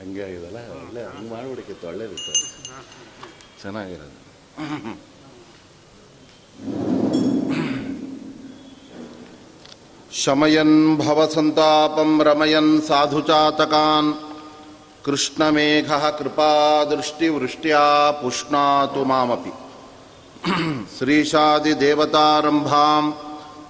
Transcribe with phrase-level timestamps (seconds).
[0.00, 2.32] ಹಂಗೆ ಆಗಿದಲ್ಲ ಒಳ್ಳೆ ಹಂಗೆ ಮಾಡ್ಬಿಡಕ್ಕಿತ್ತು ಒಳ್ಳೇದಿತ್ತು
[3.62, 4.18] ಚೆನ್ನಾಗಿರೋದು
[10.20, 14.14] ಶಮಯನ್ ಭವಸಂತಾಪಂ ರಮಯನ್ ಸಾಧುಚಾತಕಾನ್
[15.04, 19.52] ಕೃಷ್ಣಮೇಘ ಕೃಪಾದೃಷ್ಟಿವೃಷ್ಟ್ಯಾ ಪುಷ್ಣಾತು ಮಾಮಪಿ
[20.96, 23.14] ಶ್ರೀಶಾದಿದೇವತಾರಂಭಾಂ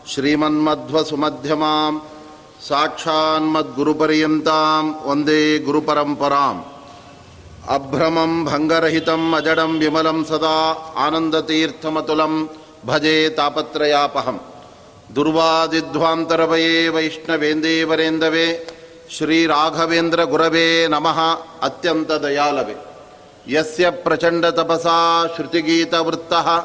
[0.07, 2.14] ಶ್ರೀಮನ್ಮಧ್ವಸುಮಧ್ಯಮಾಂ
[2.62, 6.62] साक्षान्मद्गुरुपर्यन्तां वन्दे गुरुपरम्पराम्।
[7.70, 12.48] अभ्रमं भङ्गरहितम् अजडं विमलं सदा आनन्दतीर्थमतुलं
[12.86, 14.38] भजे तापत्रयापहं
[15.12, 18.67] दुर्वादिध्वान्तरवये वैष्णवेन्देवरेन्दवे
[19.12, 22.76] श्रीराघवेन्द्रगुरवे नमः अत्यन्तदयालवे।
[23.48, 26.64] यस्य प्रचण्डतपसा श्रुतिगीतवृत्तः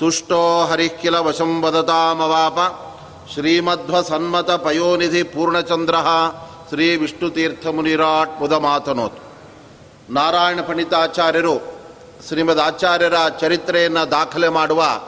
[0.00, 2.91] तुष्टो हरिः किल वशं वदतामवाप।
[3.22, 5.94] ವದತಾಮವಾಪ ಶ್ರೀಮಧ್ವಸನ್ಮತ ಪಯೋನಿಧಿ ಪೂರ್ಣಚಂದ್ರ
[6.68, 9.18] ಶ್ರೀ ವಿಷ್ಣುತೀರ್ಥಮುನಿರಾಟ್ ಮುದ ಮಾತನೋತ್
[10.10, 11.58] ನಾರಾಯಣ ಪಂಡಿತಾಚಾರ್ಯರು
[12.28, 15.00] ಶ್ರೀಮದ್ ಆಚಾರ್ಯರ ಚರಿತ್ರೆಯನ್ನು ದಾಖಲೆ ಮಾಡುವ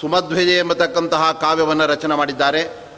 [0.00, 2.88] ಸುಮಧ್ವಜೆ ಎಂಬತಕ್ಕಂತಹ ಕಾವ್ಯವನ್ನು ರಚನೆ ಮಾಡಿದ್ದಾರೆ.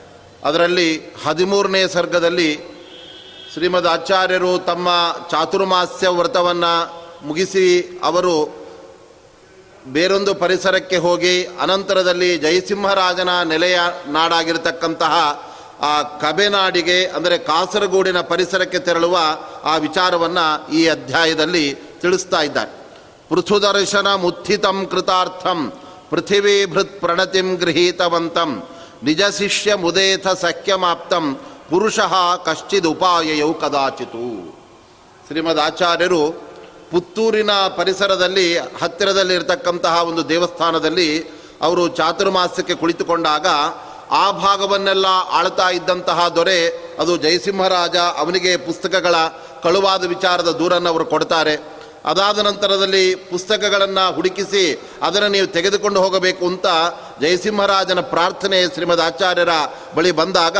[0.44, 2.60] ಅದರಲ್ಲಿ ಹದಿಮೂರನೇ ಸರ್ಗದಲ್ಲಿ
[3.52, 4.88] ಶ್ರೀಮದ್ ಆಚಾರ್ಯರು ತಮ್ಮ
[5.30, 8.59] ಚಾತುರ್ಮಾಸ್ಯ ವ್ರತವನ್ನು ಮುಗಿಸಿ ಅವರು
[9.92, 15.14] ಬೇರೊಂದು ಪರಿಸರಕ್ಕೆ ಹೋಗಿ ಅನಂತರದಲ್ಲಿ ಜಯಸಿಂಹರಾಜನ ನೆಲೆಯ ನಾಡಾಗಿರತಕ್ಕಂತಹ
[15.80, 19.19] ಆ ಕಬೆನಾಡಿಗೆ, ಅಂದರೆ ಕಾಸರಗೋಡಿನ ಪರಿಸರಕ್ಕೆ ತೆರಳುವ
[19.64, 22.72] ಆ ವಿಚಾರವನ್ನು ಈ ಅಧ್ಯಾಯದಲ್ಲಿ ತಿಳಿಸ್ತಾ ಇದ್ದಾರೆ.
[23.28, 25.60] ಪೃಥುದರ್ಶನ ಮುತ್ಥಿತಂ ಕೃತಾರ್ಥಂ
[26.10, 28.50] ಪೃಥಿವೀಭೃತ್ ಪ್ರಣತಿಂ ಗೃಹೀತವಂತಂ,
[29.02, 31.27] ನಿಜ ಶಿಷ್ಯ ಮುದೇಥ ಸಖ್ಯಮಾಪ್ತಂ
[31.70, 32.12] ಕಶ್ಚಿದ
[32.44, 34.27] ಕಶ್ಚಿದುಪಾಯಯೌ ಕದಾಚಿತು.
[35.27, 36.22] ಶ್ರೀಮದ್ ಆಚಾರ್ಯರು
[36.91, 41.08] ಪುತ್ತೂರಿನ ಪರಿಸರದಲ್ಲಿ ಹತ್ತಿರದಲ್ಲಿರ್ತಕ್ಕಂತಹ ಒಂದು ದೇವಸ್ಥಾನದಲ್ಲಿ
[41.60, 43.47] ಅವರು ಚಾತುರ್ಮಾಸ್ಯಕ್ಕೆ ಕುಳಿತುಕೊಂಡಾಗ
[44.10, 46.60] ಆ ಭಾಗವನ್ನೆಲ್ಲ ಆಳ್ತಾ ಇದ್ದಂತಹ ದೊರೆ,
[46.98, 49.14] ಅದು ಜಯಸಿಂಹರಾಜ ಅವನಿಗೆ ಪುಸ್ತಕಗಳ
[49.62, 51.55] ಕಳುವಾದ ವಿಚಾರದ ದೂರನ್ನು ಅವರು ಕೊಡ್ತಾರೆ.
[52.05, 54.62] ಅದಾದ ನಂತರದಲ್ಲಿ ಪುಸ್ತಕಗಳನ್ನು ಹುಡುಕಿಸಿ
[55.03, 56.66] ಅದನ್ನು ನೀವು ತೆಗೆದುಕೊಂಡು ಹೋಗಬೇಕು ಅಂತ
[57.20, 59.48] ಜಯಸಿಂಹರಾಜನ ಪ್ರಾರ್ಥನೆ ಶ್ರೀಮದ್ ಆಚಾರ್ಯರ
[59.97, 60.56] ಬಳಿ ಬಂದಾಗ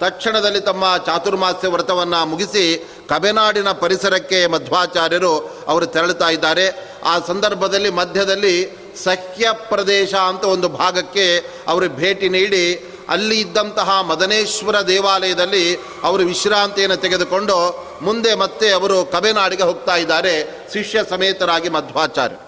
[0.00, 2.64] ತಕ್ಷಣದಲ್ಲಿ ತಮ್ಮ ಚಾತುರ್ಮಾಸ್ಯ ವ್ರತವನ್ನು ಮುಗಿಸಿ
[3.08, 5.34] ಕಬೆನಾಡಿನ ಪರಿಸರಕ್ಕೆ ಮಧ್ವಾಚಾರ್ಯರು
[5.68, 6.66] ಅವರು ತೆರಳುತ್ತಾ ಇದ್ದಾರೆ.
[7.04, 8.56] ಆ ಸಂದರ್ಭದಲ್ಲಿ ಮಧ್ಯದಲ್ಲಿ
[9.04, 11.26] ಸಖ್ಯ ಪ್ರದೇಶ ಅಂತ ಒಂದು ಭಾಗಕ್ಕೆ
[11.66, 17.56] ಅವರು ಭೇಟಿ ನೀಡಿ, ಅಲ್ಲಿ ಇದ್ದಂತಹ ಮದನೇಶ್ವರ ದೇವಾಲಯದಲ್ಲಿ ಅವರು ವಿಶ್ರಾಂತಿಯನ್ನು ತೆಗೆದುಕೊಂಡು
[18.02, 20.34] ಮುಂದೆ ಮತ್ತೆ ಅವರು ಕಬೆನಾಡಿಗೆ ಹೋಗ್ತಾ ಇದ್ದಾರೆ.
[20.72, 22.45] ಶಿಷ್ಯ ಸಮೇತರಾಗಿ ಮಧ್ವಾಚಾರ್ಯ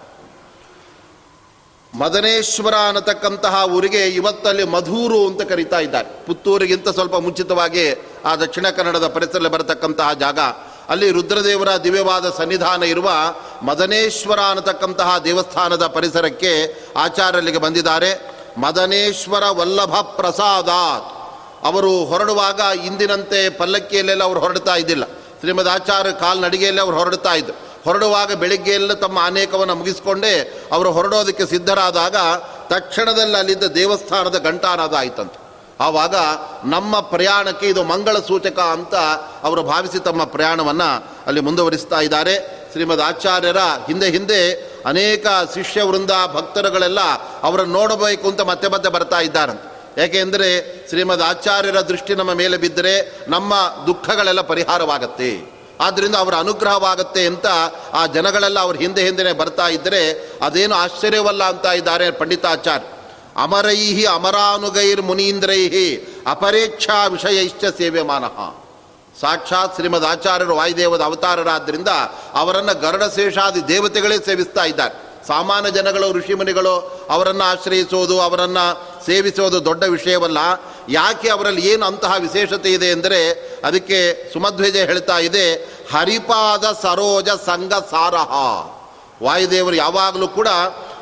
[1.93, 6.25] ಮದನೇಶ್ವರ ಅನ್ನತಕ್ಕಂತಹ ಊರಿಗೆ ಇವತ್ತಲ್ಲಿ ಮಧೂರು ಅಂತ ಕರೀತಾ ಇದ್ದಾರೆ.
[6.25, 7.91] ಪುತ್ತೂರಿಗಿಂತ ಸ್ವಲ್ಪ ಮುಂಚಿತವಾಗಿ
[8.25, 10.39] ಆ ದಕ್ಷಿಣ ಕನ್ನಡದ ಪರಿಸರದಲ್ಲಿ ಬರತಕ್ಕಂತಹ ಜಾಗ.
[10.89, 13.09] ಅಲ್ಲಿ ರುದ್ರದೇವರ ದಿವ್ಯವಾದ ಸನ್ನಿಧಾನ ಇರುವ
[13.61, 18.31] ಮದನೇಶ್ವರ ಅನ್ನತಕ್ಕಂತಹ ದೇವಸ್ಥಾನದ ಪರಿಸರಕ್ಕೆ ಆಚಾರ್ಯಲ್ಲಿಗೆ ಬಂದಿದ್ದಾರೆ.
[18.57, 20.69] ಮದನೇಶ್ವರ ವಲ್ಲಭ ಪ್ರಸಾದ.
[21.67, 25.05] ಅವರು ಹೊರಡುವಾಗ ಇಂದಿನಂತೆ ಪಲ್ಲಕ್ಕಿಯಲ್ಲೆಲ್ಲ ಅವರು ಹೊರಡ್ತಾ ಇದ್ದಿಲ್ಲ.
[25.39, 32.15] ಶ್ರೀಮದ್ ಆಚಾರ್ಯ ಕಾಲ್ನಡಿಗೆಯಲ್ಲಿ ಅವರು ಹೊರಡ್ತಾ ಇದ್ದರು ಹೊರಡುವಾಗ ಬೆಳಿಗ್ಗೆಯೆಲ್ಲ ತಮ್ಮ ಅನೇಕವನ್ನು ಮುಗಿಸ್ಕೊಂಡೇ ಅವರು ಹೊರಡೋದಕ್ಕೆ ಸಿದ್ಧರಾದಾಗ
[32.69, 35.49] ತಕ್ಷಣದಲ್ಲಿ ಅಲ್ಲಿದ್ದ ದೇವಸ್ಥಾನದ ಗಂಟಾನಾದ ಆಯ್ತಂತೆ
[35.81, 36.15] ಆವಾಗ
[36.65, 38.95] ನಮ್ಮ ಪ್ರಯಾಣಕ್ಕೆ ಇದು ಮಂಗಳ ಸೂಚಕ ಅಂತ
[39.43, 42.59] ಅವರು ಭಾವಿಸಿ ತಮ್ಮ ಪ್ರಯಾಣವನ್ನು ಅಲ್ಲಿ ಮುಂದುವರಿಸ್ತಾ ಇದ್ದಾರೆ.
[42.71, 44.53] ಶ್ರೀಮದ್ ಆಚಾರ್ಯರ ಹಿಂದೆ ಹಿಂದೆ
[44.85, 46.99] ಅನೇಕ ಶಿಷ್ಯ, ವೃಂದ, ಭಕ್ತರುಗಳೆಲ್ಲ
[47.43, 50.01] ಅವರನ್ನು ನೋಡಬೇಕು ಅಂತ ಮತ್ತೆ ಮತ್ತೆ ಬರ್ತಾ ಇದ್ದಾರಂತೆ.
[50.01, 50.49] ಯಾಕೆಂದರೆ
[50.89, 53.53] ಶ್ರೀಮದ್ ಆಚಾರ್ಯರ ದೃಷ್ಟಿ ನಮ್ಮ ಮೇಲೆ ಬಿದ್ದರೆ ನಮ್ಮ
[53.87, 55.58] ದುಃಖಗಳೆಲ್ಲ ಪರಿಹಾರವಾಗತ್ತೆ.
[55.79, 57.47] ಆದ್ದರಿಂದ ಅವರ ಅನುಗ್ರಹವಾಗುತ್ತೆ ಅಂತ
[57.93, 62.85] ಆ ಜನಗಳೆಲ್ಲ ಅವ್ರ ಹಿಂದೆ ಹಿಂದೆ ಬರ್ತಾ ಇದ್ದರೆ ಅದೇನು ಆಶ್ಚರ್ಯವಲ್ಲ ಅಂತ ಇದ್ದಾರೆ ಪಂಡಿತಾಚಾರ್ಯ.
[63.43, 68.55] ಅಮರೈಹಿ ಅಮರಾನುಗೈರ್ ಮುನೀಂದ್ರೈಹಿ ಅಪರೇಕ್ಷಾ ವಿಷಯೈಶ್ಚ ಸೇವ್ಯಮಾನಃ.
[69.21, 71.87] ಸಾಕ್ಷಾತ್ ಶ್ರೀಮದ್ ಆಚಾರ್ಯರು ವಾಯುದೇವದ ಅವತಾರರಾದ್ದರಿಂದ
[72.33, 75.09] ಅವರನ್ನು ಗರುಡ ಶೇಷಾದಿ ದೇವತೆಗಳೇ ಸೇವಿಸ್ತಾ ಇದ್ದಾರೆ.
[75.27, 80.37] ಸಾಮಾನ್ಯ ಜನಗಳು ಋಷಿಮುನಿಗಳು ಅವರನ್ನು ಆಶ್ರಯಿಸೋದು, ಅವರನ್ನು ಸೇವಿಸೋದು ದೊಡ್ಡ ವಿಷಯವಲ್ಲ.
[80.89, 83.19] ಯಾಕೆ ಅವರಲ್ಲಿ ಏನು ಅಂತಹ ವಿಶೇಷತೆ ಇದೆ ಎಂದರೆ
[83.65, 83.97] ಅದಕ್ಕೆ
[84.33, 85.53] ಸುಮಧ್ವಜ ಹೇಳ್ತಾ ಇದೆ,
[85.93, 88.31] ಹರಿಪಾದ ಸರೋಜ ಸಂಘ ಸಾರಹ.
[89.23, 90.47] ವಾಯುದೇವರು ಯಾವಾಗಲೂ ಕೂಡ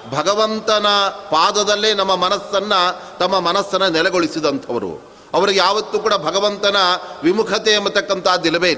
[0.09, 2.81] ಭಗವಂತನ ಪಾದದಲ್ಲೇ ನಮ್ಮ ಮನಸ್ಸನ್ನು,
[3.17, 4.91] ತಮ್ಮ ಮನಸ್ಸನ್ನು ನೆಲೆಗೊಳಿಸಿದಂಥವರು.
[5.33, 6.75] ಅವರಿಗೆ ಯಾವತ್ತೂ ಕೂಡ ಭಗವಂತನ
[7.23, 8.73] ವಿಮುಖತೆ ಎಂಬತಕ್ಕಂಥದ್ದಿಲ್ಲವೇ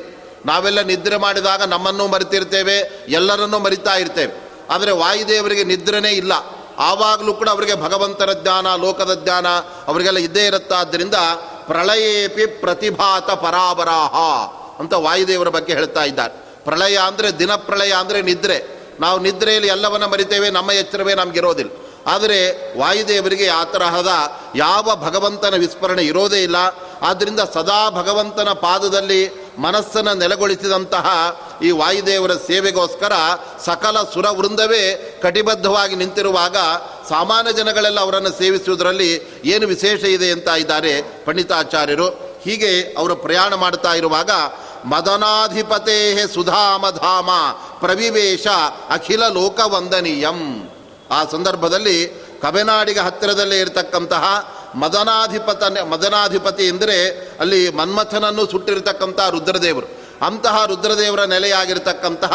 [0.45, 4.49] ನಾವೆಲ್ಲ ನಿದ್ರೆ ಮಾಡಿದಾಗ ನಮ್ಮನ್ನು ಮರಿತಿರ್ತೇವೆ, ಎಲ್ಲರನ್ನೂ ಮರಿತಾ ಇರ್ತೇವೆ.
[4.69, 6.33] ಆದರೆ ವಾಯುದೇವರಿಗೆ ನಿದ್ರೆನೇ ಇಲ್ಲ.
[6.79, 9.47] ಆವಾಗಲೂ ಕೂಡ ಅವರಿಗೆ ಭಗವಂತನ ಜ್ಞಾನ, ಲೋಕದ ಜ್ಞಾನ
[9.87, 11.13] ಅವರಿಗೆಲ್ಲ ಇದ್ದೇ ಇರುತ್ತಾದ್ದರಿಂದ
[11.67, 14.15] ಪ್ರಳಯೇಪಿ ಪ್ರತಿಭಾತ ಪರಾಬರಾಹ
[14.79, 16.33] ಅಂತ ವಾಯುದೇವರ ಬಗ್ಗೆ ಹೇಳ್ತಾ ಇದ್ದಾರೆ.
[16.63, 18.79] ಪ್ರಳಯ ಅಂದರೆ ದಿನ ಪ್ರಳಯ ಅಂದರೆ ನಿದ್ರೆ.
[18.99, 21.71] ನಾವು ನಿದ್ರೆಯಲ್ಲಿ ಎಲ್ಲವನ್ನ ಮರಿತೇವೆ, ನಮ್ಮ ಎಚ್ಚರವೇ ನಮಗಿರೋದಿಲ್ಲ.
[22.07, 22.39] ಆದರೆ
[22.79, 24.07] ವಾಯುದೇವರಿಗೆ ಆ ತರಹದ
[24.55, 26.55] ಯಾವ ಭಗವಂತನ ವಿಸ್ಮರಣೆ ಇರೋದೇ ಇಲ್ಲ.
[27.01, 31.07] ಆದ್ದರಿಂದ ಸದಾ ಭಗವಂತನ ಪಾದದಲ್ಲಿ ಮನಸ್ಸನ್ನು ನೆಲೆಗೊಳಿಸಿದಂತಹ
[31.63, 33.13] ಈ ವಾಯುದೇವರ ಸೇವೆಗೋಸ್ಕರ
[33.65, 34.83] ಸಕಲ ಸುರವೃಂದವೇ
[35.23, 36.57] ಕಟಿಬದ್ಧವಾಗಿ ನಿಂತಿರುವಾಗ
[37.09, 40.93] ಸಾಮಾನ್ಯ ಜನಗಳೆಲ್ಲ ಅವರನ್ನು ಸೇವಿಸುವುದರಲ್ಲಿ ಏನು ವಿಶೇಷ ಇದೆ ಅಂತ ಇದ್ದಾರೆ
[41.25, 42.07] ಪಂಡಿತಾಚಾರ್ಯರು.
[42.43, 44.31] ಹೀಗೆ ಅವರು ಪ್ರಯಾಣ ಮಾಡ್ತಾ ಇರುವಾಗ
[44.85, 47.29] ಮದನಾಧಿಪತೇ ಸುಧಾಮಧಾಮ
[47.79, 48.47] ಪ್ರವಿವೇಶ
[48.89, 50.69] ಅಖಿಲ ಲೋಕವಂದನೀಯಂ.
[51.11, 51.97] ಆ ಸಂದರ್ಭದಲ್ಲಿ
[52.41, 54.23] ಕಬೆನಾಡಿಗೆ ಹತ್ತಿರದಲ್ಲೇ ಇರತಕ್ಕಂತಹ
[54.75, 59.87] ಮದನಾಧಿಪತ ಮದನಾಧಿಪತಿ ಎಂದರೆ ಅಲ್ಲಿ ಮನ್ಮಥನನ್ನು ಸುಟ್ಟಿರತಕ್ಕಂತಹ ರುದ್ರದೇವರು.
[60.25, 62.33] ಅಂತಹ ರುದ್ರದೇವರ ನೆಲೆಯಾಗಿರ್ತಕ್ಕಂತಹ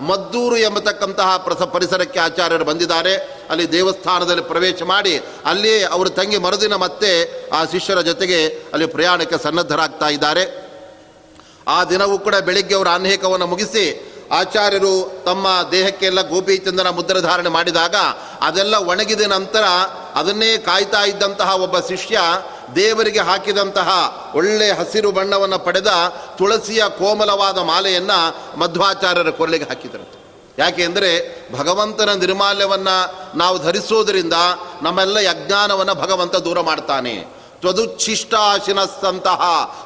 [0.00, 3.16] ಮದ್ದೂರು ಎಂಬತಕ್ಕಂತಹ ಪ್ರಸ ಪರಿಸರಕ್ಕೆ ಆಚಾರ್ಯರು ಬಂದಿದ್ದಾರೆ.
[3.50, 10.08] ಅಲ್ಲಿ ದೇವಸ್ಥಾನದಲ್ಲಿ ಪ್ರವೇಶ ಮಾಡಿ ಅಲ್ಲಿ ಅವರು ತಂಗಿ ಮರುದಿನ ಮತ್ತೆ ಆ ಶಿಷ್ಯರ ಜೊತೆಗೆ ಅಲ್ಲಿ ಪ್ರಯಾಣಕ್ಕೆ ಸನ್ನದ್ಧರಾಗ್ತಾ
[10.08, 10.64] ಇದ್ದಾರೆ.
[11.68, 17.94] ಆ ದಿನವೂ ಕೂಡ ಬೆಳಿಗ್ಗೆ ಅವರ ಅನೇಕವನ್ನು ಮುಗಿಸಿ ಆಚಾರ್ಯರು ತಮ್ಮ ದೇಹಕ್ಕೆಲ್ಲ ಗೋಪಿಚಂದನ ಮುದ್ರೆ ಧಾರಣೆ ಮಾಡಿದಾಗ
[18.40, 19.62] ಅದೆಲ್ಲ ಒಣಗಿದ ನಂತರ
[20.14, 22.20] ಅದನ್ನೇ ಕಾಯ್ತಾ ಇದ್ದಂತಹ ಒಬ್ಬ ಶಿಷ್ಯ
[22.74, 23.88] ದೇವರಿಗೆ ಹಾಕಿದಂತಹ
[24.34, 25.86] ಒಳ್ಳೆ ಹಸಿರು ಬಣ್ಣವನ್ನು ಪಡೆದ
[26.38, 30.24] ತುಳಸಿಯ ಕೋಮಲವಾದ ಮಾಲೆಯನ್ನು ಮಧ್ವಾಚಾರ್ಯರ ಕೊರಳಿಗೆ ಹಾಕಿದರು.
[30.58, 31.10] ಯಾಕೆ ಅಂದರೆ
[31.58, 32.96] ಭಗವಂತನ ನಿರ್ಮಾಲ್ಯವನ್ನು
[33.38, 34.32] ನಾವು ಧರಿಸೋದರಿಂದ
[34.82, 37.14] ನಮ್ಮೆಲ್ಲ ಯಜ್ಞಾನವನ್ನು ಭಗವಂತ ದೂರ ಮಾಡ್ತಾನೆ.
[37.60, 39.40] ತ್ವದುಚ್ಛಿಷ್ಟಾಶಿನಸ್ತಂತಹ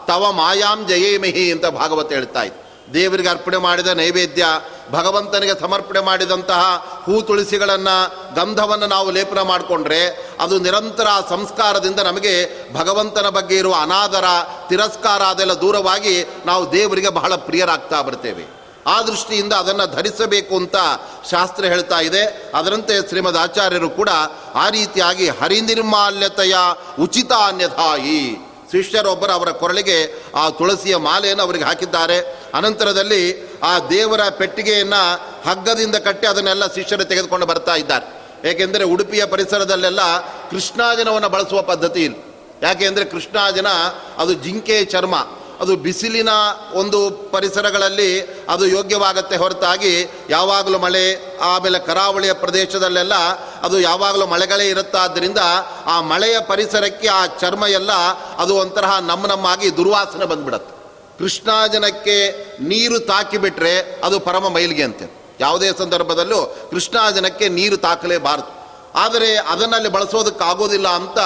[0.06, 2.67] ತವ ಮಾಯಾಂ ಜಯೇಮಿಹಿ ಅಂತ ಭಾಗವತ ಹೇಳ್ತಾ ಇತ್ತು.
[2.94, 4.46] ದೇವರಿಗೆ ಅರ್ಪಣೆ ಮಾಡಿದ ನೈವೇದ್ಯ,
[4.90, 13.56] ಭಗವಂತನಿಗೆ ಸಮರ್ಪಣೆ ಮಾಡಿದಂತಹ ಹೂ ತುಳಸಿಗಳನ್ನು, ಗಂಧವನ್ನು ನಾವು ಲೇಪನ ಮಾಡಿಕೊಂಡ್ರೆ ಅದು ನಿರಂತರ ಸಂಸ್ಕಾರದಿಂದ ನಮಗೆ ಭಗವಂತನ ಬಗ್ಗೆ
[13.56, 14.24] ಇರುವ ಅನಾದರ,
[14.68, 18.58] ತಿರಸ್ಕಾರ ಅದೆಲ್ಲ ದೂರವಾಗಿ ನಾವು ದೇವರಿಗೆ ಬಹಳ ಪ್ರಿಯರಾಗ್ತಾ ಬರ್ತೇವೆ.
[18.86, 20.76] ಆ ದೃಷ್ಟಿಯಿಂದ ಅದನ್ನು ಧರಿಸಬೇಕು ಅಂತ
[21.30, 22.52] ಶಾಸ್ತ್ರ ಹೇಳ್ತಾ ಇದೆ.
[22.54, 24.08] ಅದರಂತೆ ಶ್ರೀಮದ್ ಆಚಾರ್ಯರು ಕೂಡ
[24.54, 26.56] ಆ ರೀತಿಯಾಗಿ ಹರಿನಿರ್ಮಾಲ್ಯತೆಯ
[27.00, 29.98] ಉಚಿತ ಅನ್ಯಥಾಯಿ ಶಿಷ್ಯರೊಬ್ಬರು ಅವರ ಕೊರಳಿಗೆ
[30.34, 32.18] ಆ ತುಳಸಿಯ ಮಾಲೆಯನ್ನು ಅವರಿಗೆ ಹಾಕಿದ್ದಾರೆ.
[32.54, 33.22] ಅನಂತರದಲ್ಲಿ
[33.62, 35.02] ಆ ದೇವರ ಪೆಟ್ಟಿಗೆಯನ್ನು
[35.48, 38.06] ಹಗ್ಗದಿಂದ ಕಟ್ಟಿ ಅದನ್ನೆಲ್ಲ ಶಿಷ್ಯರು ತೆಗೆದುಕೊಂಡು ಬರ್ತಾ ಇದ್ದಾರೆ.
[38.48, 40.02] ಏಕೆಂದರೆ ಉಡುಪಿಯ ಪರಿಸರದಲ್ಲೆಲ್ಲ
[40.50, 42.16] ಕೃಷ್ಣಾಜನವನ್ನು ಬಳಸುವ ಪದ್ಧತಿ ಇಲ್ಲ.
[42.62, 43.70] ಯಾಕೆ ಕೃಷ್ಣಾಜನ
[44.18, 45.16] ಅದು ಜಿಂಕೆ ಚರ್ಮ,
[45.60, 46.32] ಅದು ಬಿಸಿಲಿನ
[46.72, 48.10] ಒಂದು ಪರಿಸರಗಳಲ್ಲಿ
[48.48, 49.92] ಅದು ಯೋಗ್ಯವಾಗತ್ತೆ ಹೊರತಾಗಿ
[50.30, 51.04] ಯಾವಾಗಲೂ ಮಳೆ,
[51.42, 53.14] ಆಮೇಲೆ ಕರಾವಳಿಯ ಪ್ರದೇಶದಲ್ಲೆಲ್ಲ
[53.62, 55.38] ಅದು ಯಾವಾಗಲೂ ಮಳೆಗಳೇ ಇರುತ್ತಾದ್ದರಿಂದ
[55.86, 57.92] ಆ ಮಳೆಯ ಪರಿಸರಕ್ಕೆ ಆ ಚರ್ಮ ಎಲ್ಲ
[58.38, 60.78] ಅದು ಒಂಥರ ನಮ್ಮ ನಮ್ಮಾಗಿ ದುರ್ವಾಸನೆ ಬಂದ್ಬಿಡತ್ತೆ.
[61.18, 65.36] ಕೃಷ್ಣಾಜನಕ್ಕೆ ನೀರು ತಾಕಿಬಿಟ್ರೆ ಅದು ಪರಮ ಮೈಲಿಗೆ ಅಂತೆ.
[65.40, 68.57] ಯಾವುದೇ ಸಂದರ್ಭದಲ್ಲೂ ಕೃಷ್ಣಾಜನಕ್ಕೆ ನೀರು ತಾಕಲೇಬಾರದು.
[68.94, 71.18] ಆದರೆ ಅದನ್ನಲ್ಲಿ ಬಳಸೋದಕ್ಕಾಗೋದಿಲ್ಲ ಅಂತ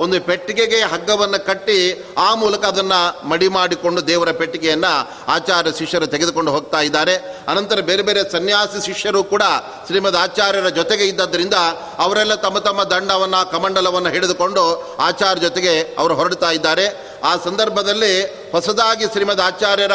[0.00, 4.92] ಒಂದು ಪೆಟ್ಟಿಗೆಗೆ ಹಗ್ಗವನ್ನು ಕಟ್ಟಿ ಆ ಮೂಲಕ ಅದನ್ನು ಮಡಿ ಮಾಡಿಕೊಂಡು ದೇವರ ಪೆಟ್ಟಿಗೆಯನ್ನು
[5.28, 7.14] ಆಚಾರ್ಯ ಶಿಷ್ಯರು ತೆಗೆದುಕೊಂಡು ಹೋಗ್ತಾ ಇದ್ದಾರೆ.
[7.48, 9.42] ಅನಂತರ ಬೇರೆ ಬೇರೆ ಸನ್ಯಾಸಿ ಶಿಷ್ಯರು ಕೂಡ
[9.86, 11.54] ಶ್ರೀಮದ್ ಆಚಾರ್ಯರ ಜೊತೆಗೆ ಇದ್ದದ್ರಿಂದ
[11.98, 17.10] ಅವರೆಲ್ಲ ತಮ್ಮ ತಮ್ಮ ದಂಡವನ್ನು, ಕಮಂಡಲವನ್ನು ಹಿಡಿದುಕೊಂಡು ಆಚಾರ್ಯ ಜೊತೆಗೆ ಅವರು ಹೊರಡ್ತಾ ಇದ್ದಾರೆ.
[17.24, 19.92] ಆ ಸಂದರ್ಭದಲ್ಲಿ ಹೊಸದಾಗಿ ಶ್ರೀಮದ್ ಆಚಾರ್ಯರ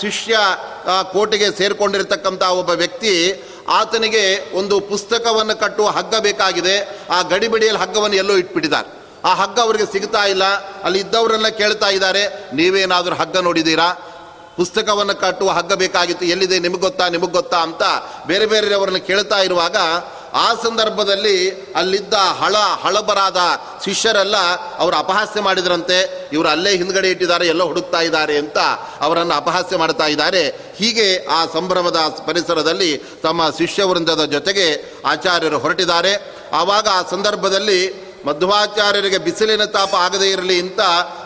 [0.00, 0.38] ಶಿಷ್ಯ
[1.12, 3.12] ಕೋಟೆಗೆ ಸೇರಿಕೊಂಡಿರ್ತಕ್ಕಂಥ ಒಬ್ಬ ವ್ಯಕ್ತಿ
[3.68, 7.00] ಆತನಿಗೆ ಒಂದು ಪುಸ್ತಕವನ್ನು ಕಟ್ಟುವ ಹಗ್ಗ ಬೇಕಾಗಿದೆ.
[7.10, 9.06] ಆ ಗಡಿಬಿಡಿಯಲ್ಲಿ ಹಗ್ಗವನ್ನು ಎಲ್ಲೋ ಇಟ್ಬಿಟ್ಟಿದ್ದಾರೆ.
[9.24, 10.44] ಆ ಹಗ್ಗ ಅವರಿಗೆ ಸಿಗ್ತಾ ಇಲ್ಲ.
[10.84, 13.92] ಅಲ್ಲಿ ಇದ್ದವರೆಲ್ಲ ಕೇಳ್ತಾ ಇದ್ದಾರೆ, ನೀವೇನಾದರೂ ಹಗ್ಗ ನೋಡಿದ್ದೀರಾ?
[14.56, 16.26] ಪುಸ್ತಕವನ್ನು ಕಟ್ಟುವ ಹಗ್ಗ ಬೇಕಾಗಿತ್ತು.
[16.26, 16.58] ಎಲ್ಲಿದೆ?
[16.58, 17.08] ನಿಮಗೆ ಗೊತ್ತಾ?
[17.08, 17.56] ನಿಮಗೆ ಗೊತ್ತಾ?
[17.56, 17.82] ಅಂತ
[18.26, 19.76] ಬೇರೆ ಬೇರೆಯವರನ್ನು ಕೇಳ್ತಾ ಇರುವಾಗ
[20.36, 23.36] ಆ ಸಂದರ್ಭದಲ್ಲಿ ಅಲ್ಲಿದ್ದ ಹಳ ಹಳಬರಾದ
[23.84, 24.36] ಶಿಷ್ಯರೆಲ್ಲ
[24.78, 28.58] ಅವರು ಅಪಹಾಸ್ಯ ಮಾಡಿದ್ರಂತೆ, ಇವರು ಅಲ್ಲೇ ಹಿಂದ್ಗಡೆ ಇಟ್ಟಿದ್ದಾರೆ, ಎಲ್ಲ ಹುಡುಕ್ತಾ ಇದ್ದಾರೆ ಅಂತ
[29.00, 30.48] ಅವರನ್ನು ಅಪಹಾಸ್ಯ ಮಾಡ್ತಾ ಇದ್ದಾರೆ.
[30.48, 31.96] ಹೀಗೆ ಆ ಸಂಭ್ರಮದ
[32.26, 34.66] ಪರಿಸರದಲ್ಲಿ ತಮ್ಮ ಶಿಷ್ಯವೃಂದದ ಜೊತೆಗೆ
[35.06, 36.12] ಆಚಾರ್ಯರು ಹೊರಟಿದ್ದಾರೆ.
[36.52, 40.80] ಆವಾಗ ಆ ಸಂದರ್ಭದಲ್ಲಿ ಮಧ್ವಾಚಾರ್ಯರಿಗೆ ಬಿಸಿಲಿನ ತಾಪ ಆಗದೇ ಇರಲಿ ಅಂತ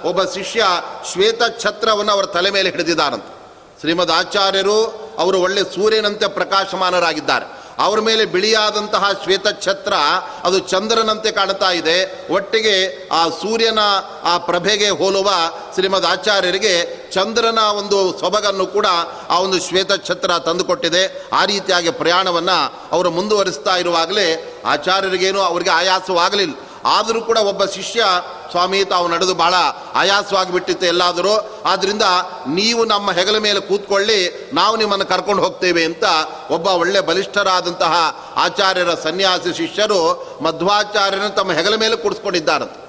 [0.05, 0.65] ಒಬ್ಬ ಶಿಷ್ಯ
[1.13, 3.41] ಶ್ವೇತ ಛತ್ರವನ್ನು ಅವರ ತಲೆ ಮೇಲೆ ಹಿಡಿದಿದ್ದಾರಂತೆ
[3.81, 4.79] ಶ್ರೀಮದ್ ಆಚಾರ್ಯರು
[5.19, 7.60] ಅವರು ಒಳ್ಳೆ ಸೂರ್ಯನಂತೆ ಪ್ರಕಾಶಮಾನರಾಗಿದ್ದಾರೆ.
[7.81, 9.95] ಅವರ ಮೇಲೆ ಬಿಳಿಯಾದಂತಹ ಶ್ವೇತಛತ್ರ
[10.43, 12.29] ಅದು ಚಂದ್ರನಂತೆ ಕಾಣ್ತಾ ಇದೆ.
[12.33, 13.79] ಒಟ್ಟಿಗೆ ಆ ಸೂರ್ಯನ
[14.25, 15.31] ಆ ಪ್ರಭೆಗೆ ಹೋಲುವ
[15.75, 16.75] ಶ್ರೀಮದ್ ಆಚಾರ್ಯರಿಗೆ
[17.13, 18.87] ಚಂದ್ರನ ಒಂದು ಸೊಬಗನ್ನು ಕೂಡ
[19.31, 21.27] ಆ ಒಂದು ಶ್ವೇತಛತ್ರ ತಂದುಕೊಟ್ಟಿದೆ.
[21.33, 26.55] ಆ ರೀತಿಯಾಗಿ ಪ್ರಯಾಣವನ್ನು ಅವರು ಮುಂದುವರಿಸ್ತಾ ಇರುವಾಗಲೇ ಆಚಾರ್ಯರಿಗೇನು ಅವರಿಗೆ ಆಯಾಸವಾಗಲಿಲ್ಲ.
[26.85, 28.05] ಆದರೂ ಕೂಡ ಒಬ್ಬ ಶಿಷ್ಯ
[28.51, 29.55] ಸ್ವಾಮಿ, ತಾವು ನಡೆದು ಬಹಳ
[29.95, 31.63] ಆಯಾಸವಾಗಿ ಬಿಟ್ಟಿತ್ತು ಎಲ್ಲಾದರೂ.
[31.67, 32.03] ಆದ್ದರಿಂದ
[32.49, 36.05] ನೀವು ನಮ್ಮ ಹೆಗಲ ಮೇಲೆ ಕೂತ್ಕೊಳ್ಳಿ, ನಾವು ನಿಮ್ಮನ್ನು ಕರ್ಕೊಂಡು ಹೋಗ್ತೇವೆ ಅಂತ
[36.51, 37.95] ಒಬ್ಬ ಒಳ್ಳೆ ಬಲಿಷ್ಠರಾದಂತಹ
[38.37, 40.01] ಆಚಾರ್ಯರ ಸನ್ಯಾಸಿ ಶಿಷ್ಯರು
[40.43, 42.81] ಮಧ್ವಾಚಾರ್ಯನ ತಮ್ಮ ಹೆಗಲ ಮೇಲೆ ಕೂಡಿಸ್ಕೊಂಡಿದ್ದಾರಂತೆ.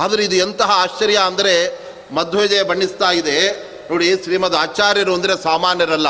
[0.00, 1.54] ಆದರೆ ಇದು ಎಂತಹ ಆಶ್ಚರ್ಯ ಅಂದರೆ,
[2.14, 3.68] ಮಧ್ವಜಯ ಬಣ್ಣಿಸ್ತಾ ಇದೆ.
[3.90, 6.06] ನೋಡಿ, ಶ್ರೀಮದ್ ಆಚಾರ್ಯರು ಅಂದರೆ ಸಾಮಾನ್ಯರಲ್ಲ,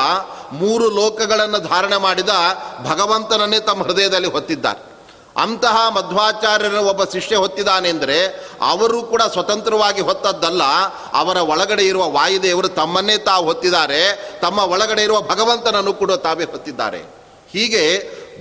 [0.52, 2.28] ಮೂರು ಲೋಕಗಳನ್ನು ಧಾರಣೆ ಮಾಡಿದ
[2.84, 4.87] ಭಗವಂತನನ್ನೇ ತಮ್ಮ ಹೃದಯದಲ್ಲಿ ಹೊತ್ತಿದ್ದಾರೆ.
[5.44, 8.18] ಅಂತಹ ಮಧ್ವಾಚಾರ್ಯರ ಒಬ್ಬ ಶಿಷ್ಯ ಹೊತ್ತಿದ್ದಾನೆ ಅಂದರೆ
[8.70, 10.62] ಅವರು ಕೂಡ ಸ್ವತಂತ್ರವಾಗಿ ಹೊತ್ತದ್ದಲ್ಲ,
[11.20, 14.00] ಅವರ ಒಳಗಡೆ ಇರುವ ವಾಯುದೇವರು ತಮ್ಮನ್ನೇ ತಾವು ಹೊತ್ತಿದ್ದಾರೆ,
[14.44, 17.02] ತಮ್ಮ ಒಳಗಡೆ ಇರುವ ಭಗವಂತನನ್ನು ಕೂಡ ತಾವೇ ಹೊತ್ತಿದ್ದಾರೆ.
[17.52, 17.84] ಹೀಗೆ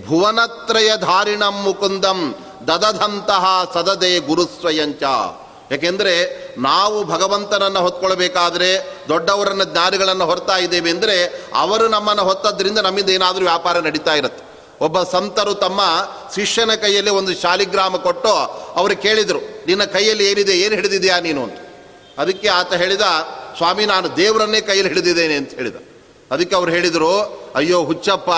[0.08, 2.20] ಭುವನತ್ರಯ ಧಾರಿಣಂ ಮುಕುಂದಂ
[2.70, 5.04] ದದದಂತಹ ಸದದೆ ಗುರುಸ್ವಯಂಚ
[5.72, 6.14] ಯಾಕೆಂದರೆ
[6.66, 8.70] ನಾವು ಭಗವಂತನನ್ನು ಹೊತ್ಕೊಳ್ಬೇಕಾದ್ರೆ,
[9.10, 11.16] ದೊಡ್ಡವರನ್ನು ಜ್ಞಾನಿಗಳನ್ನು ಹೊರ್ತಾ ಇದ್ದೇವೆ ಅಂದರೆ
[11.64, 14.44] ಅವರು ನಮ್ಮನ್ನು ಹೊತ್ತದ್ರಿಂದ ನಮ್ಮಿಂದ ಏನಾದರೂ ವ್ಯಾಪಾರ ನಡೀತಾ ಇರುತ್ತೆ.
[14.82, 15.82] ಒಬ್ಬ ಸಂತರು ತಮ್ಮ
[16.36, 18.30] ಶಿಷ್ಯನ ಕೈಯಲ್ಲಿ ಒಂದು ಶಾಲಿಗ್ರಾಮ ಕೊಟ್ಟು
[18.76, 21.44] ಅವರು ಕೇಳಿದರು, ನಿನ್ನ ಕೈಯಲ್ಲಿ ಏನಿದೆ, ಏನು ಹಿಡಿದಿದೆಯಾ ನೀನು?
[21.44, 21.58] ಅಂತ.
[22.18, 23.02] ಅದಕ್ಕೆ ಆತ ಹೇಳಿದ,
[23.58, 25.76] ಸ್ವಾಮಿ, ನಾನು ದೇವರನ್ನೇ ಕೈಯಲ್ಲಿ ಹಿಡಿದಿದ್ದೇನೆ ಅಂತ ಹೇಳಿದ.
[26.32, 28.30] ಅದಕ್ಕೆ ಅವ್ರು ಹೇಳಿದರು, ಅಯ್ಯೋ ಹುಚ್ಚಪ್ಪ,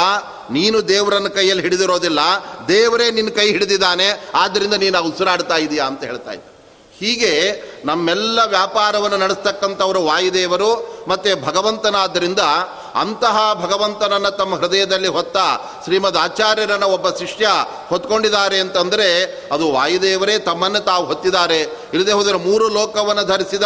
[0.51, 2.19] ನೀನು ದೇವರನ್ನ ಕೈಯಲ್ಲಿ ಹಿಡಿದಿರೋದಿಲ್ಲ,
[2.67, 5.86] ದೇವರೇ ನಿನ್ನ ಕೈ ಹಿಡಿದಿದ್ದಾನೆ ಆದ್ದರಿಂದ ನೀನು ಉಸಿರಾಡ್ತಾ ಇದೆಯಾ?
[5.86, 6.43] ಅಂತ ಹೇಳ್ತಾ ಇದ್ದ.
[7.00, 12.39] ಹೀಗೆ ನಮ್ಮೆಲ್ಲ ವ್ಯಾಪಾರವನ್ನು ನಡೆಸ್ತಕ್ಕಂಥವರು ವಾಯುದೇವರು ಮತ್ತು ಭಗವಂತನಾದ್ದರಿಂದ
[12.96, 15.38] ಅಂತಹ ಭಗವಂತನನ್ನು ತಮ್ಮ ಹೃದಯದಲ್ಲಿ ಹೊತ್ತ
[15.84, 17.48] ಶ್ರೀಮದ್ ಆಚಾರ್ಯರನ್ನ ಒಬ್ಬ ಶಿಷ್ಯ
[17.89, 21.60] ಹೊತ್ಕೊಂಡಿದ್ದಾರೆ ಅಂತಂದರೆ ಅದು ವಾಯುದೇವರೇ ತಮ್ಮನ್ನು ತಾವು ಹೊತ್ತಿದ್ದಾರೆ.
[21.93, 23.63] ಇಲ್ಲದೆ ಹೋದರೆ ಮೂರು ಲೋಕವನ್ನು ಧರಿಸಿದ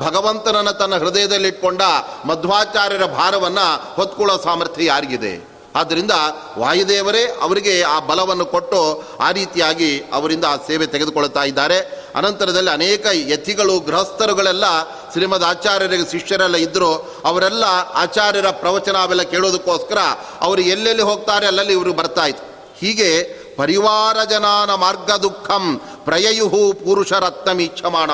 [0.00, 1.82] ಭಗವಂತನನ್ನು ತನ್ನ ಹೃದಯದಲ್ಲಿ ಇಟ್ಕೊಂಡ
[2.24, 5.55] ಮಧ್ವಾಚಾರ್ಯರ ಭಾರವನ್ನು ಹೊತ್ಕೊಳ್ಳೋ ಸಾಮರ್ಥ್ಯ ಯಾರಿಗಿದೆ?
[5.76, 6.14] ಆದ್ದರಿಂದ
[6.58, 8.80] ವಾಯುದೇವರೇ ಅವರಿಗೆ ಆ ಬಲವನ್ನು ಕೊಟ್ಟು
[9.20, 11.78] ಆ ರೀತಿಯಾಗಿ ಅವರಿಂದ ಆ ಸೇವೆ ತೆಗೆದುಕೊಳ್ತಾ ಇದ್ದಾರೆ.
[12.14, 14.66] ಅನಂತರದಲ್ಲಿ ಅನೇಕ ಯತಿಗಳು, ಗೃಹಸ್ಥರುಗಳೆಲ್ಲ
[15.12, 16.92] ಶ್ರೀಮದ್ ಆಚಾರ್ಯರಿಗೆ ಶಿಷ್ಯರೆಲ್ಲ ಇದ್ದರು
[17.24, 17.64] ಅವರೆಲ್ಲ
[17.94, 20.00] ಆಚಾರ್ಯರ ಪ್ರವಚನ ಅವೆಲ್ಲ ಕೇಳೋದಕ್ಕೋಸ್ಕರ
[20.40, 22.44] ಅವರು ಎಲ್ಲೆಲ್ಲಿ ಹೋಗ್ತಾರೆ ಅಲ್ಲಲ್ಲಿ ಇವರು ಬರ್ತಾ ಇತ್ತು
[22.80, 23.10] ಹೀಗೆ
[23.56, 25.64] ಪರಿವಾರ ಜನಾನ ಮಾರ್ಗ ದುಃಖಂ
[26.04, 28.10] ಪ್ರಯಯುಹು ಪುರುಷರತ್ನಮೀಕ್ಷಮಾಣ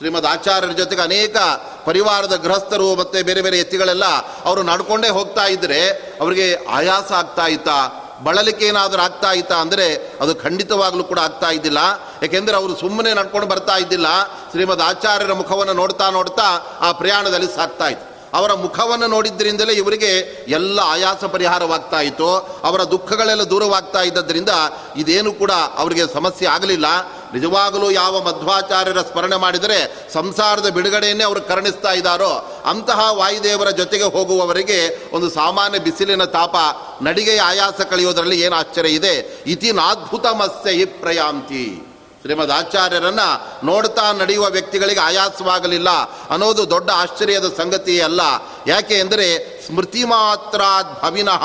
[0.00, 1.36] ಶ್ರೀಮದ್ ಆಚಾರ್ಯರ ಜೊತೆಗೆ ಅನೇಕ
[1.84, 4.04] ಪರಿವಾರದ ಗೃಹಸ್ಥರು ಮತ್ತು ಬೇರೆ ಬೇರೆ ಎತ್ತಿಗಳೆಲ್ಲ
[4.44, 5.88] ಅವರು ನಡ್ಕೊಂಡೇ ಹೋಗ್ತಾ ಇದ್ದರೆ
[6.20, 7.76] ಅವರಿಗೆ ಆಯಾಸ ಆಗ್ತಾ ಇತ್ತಾ,
[8.22, 11.78] ಬಳಲಿಕೆ ಏನಾದರೂ ಆಗ್ತಾ ಇತ್ತಾ ಅಂದರೆ ಅದು ಖಂಡಿತವಾಗಲೂ ಕೂಡ ಆಗ್ತಾ ಇದ್ದಿಲ್ಲ.
[12.22, 14.06] ಏಕೆಂದರೆ ಅವರು ಸುಮ್ಮನೆ ನಡ್ಕೊಂಡು ಬರ್ತಾ ಇದ್ದಿಲ್ಲ.
[14.50, 16.48] ಶ್ರೀಮದ್ ಆಚಾರ್ಯರ ಮುಖವನ್ನು ನೋಡ್ತಾ ನೋಡ್ತಾ
[16.80, 18.09] ಆ ಪ್ರಯಾಣದಲ್ಲಿ ಸಾಕ್ತಾ ಇತ್ತು.
[18.34, 20.08] ಅವರ ಮುಖವನ್ನು ನೋಡಿದ್ದರಿಂದಲೇ ಇವರಿಗೆ
[20.48, 22.60] ಎಲ್ಲ ಆಯಾಸ ಪರಿಹಾರವಾಗ್ತಾ ಇತ್ತು.
[22.64, 24.48] ಅವರ ದುಃಖಗಳೆಲ್ಲ ದೂರವಾಗ್ತಾ ಇದ್ದದ್ರಿಂದ
[24.96, 26.86] ಇದೇನು ಕೂಡ ಅವರಿಗೆ ಸಮಸ್ಯೆ ಆಗಲಿಲ್ಲ.
[27.34, 35.30] ನಿಜವಾಗಲೂ ಯಾವ ಮಧ್ವಾಚಾರ್ಯರ ಸ್ಮರಣೆ ಮಾಡಿದರೆ ಸಂಸಾರದ ಬಿಡುಗಡೆಯನ್ನೇ ಅವರು ಕರುಣಿಸ್ತಾ ಇದ್ದಾರೋ, ಅಂತಹ ವಾಯುದೇವರ ಜೊತೆಗೆ ಹೋಗುವವರಿಗೆ ಒಂದು
[35.30, 36.56] ಸಾಮಾನ್ಯ ಬಿಸಿಲಿನ ತಾಪ,
[37.02, 39.42] ನಡಿಗೆಯ ಆಯಾಸ ಕಳೆಯೋದರಲ್ಲಿ ಏನು ಆಶ್ಚರ್ಯ ಇದೆ.
[39.46, 41.89] ಇತಿ ಮತ್ಸ್ಯ ಹಿ ಪ್ರಯಾಂತಿ.
[42.22, 45.90] ಶ್ರೀಮದ್ ಆಚಾರ್ಯರನ್ನು ನೋಡ್ತಾ ನಡೆಯುವ ವ್ಯಕ್ತಿಗಳಿಗೆ ಆಯಾಸವಾಗಲಿಲ್ಲ
[46.30, 48.20] ಅನ್ನೋದು ದೊಡ್ಡ ಆಶ್ಚರ್ಯದ ಸಂಗತಿ ಅಲ್ಲ.
[48.66, 50.60] ಯಾಕೆ ಅಂದರೆ ಸ್ಮೃತಿ ಮಾತ್ರ
[51.02, 51.42] ಭವಿನಃ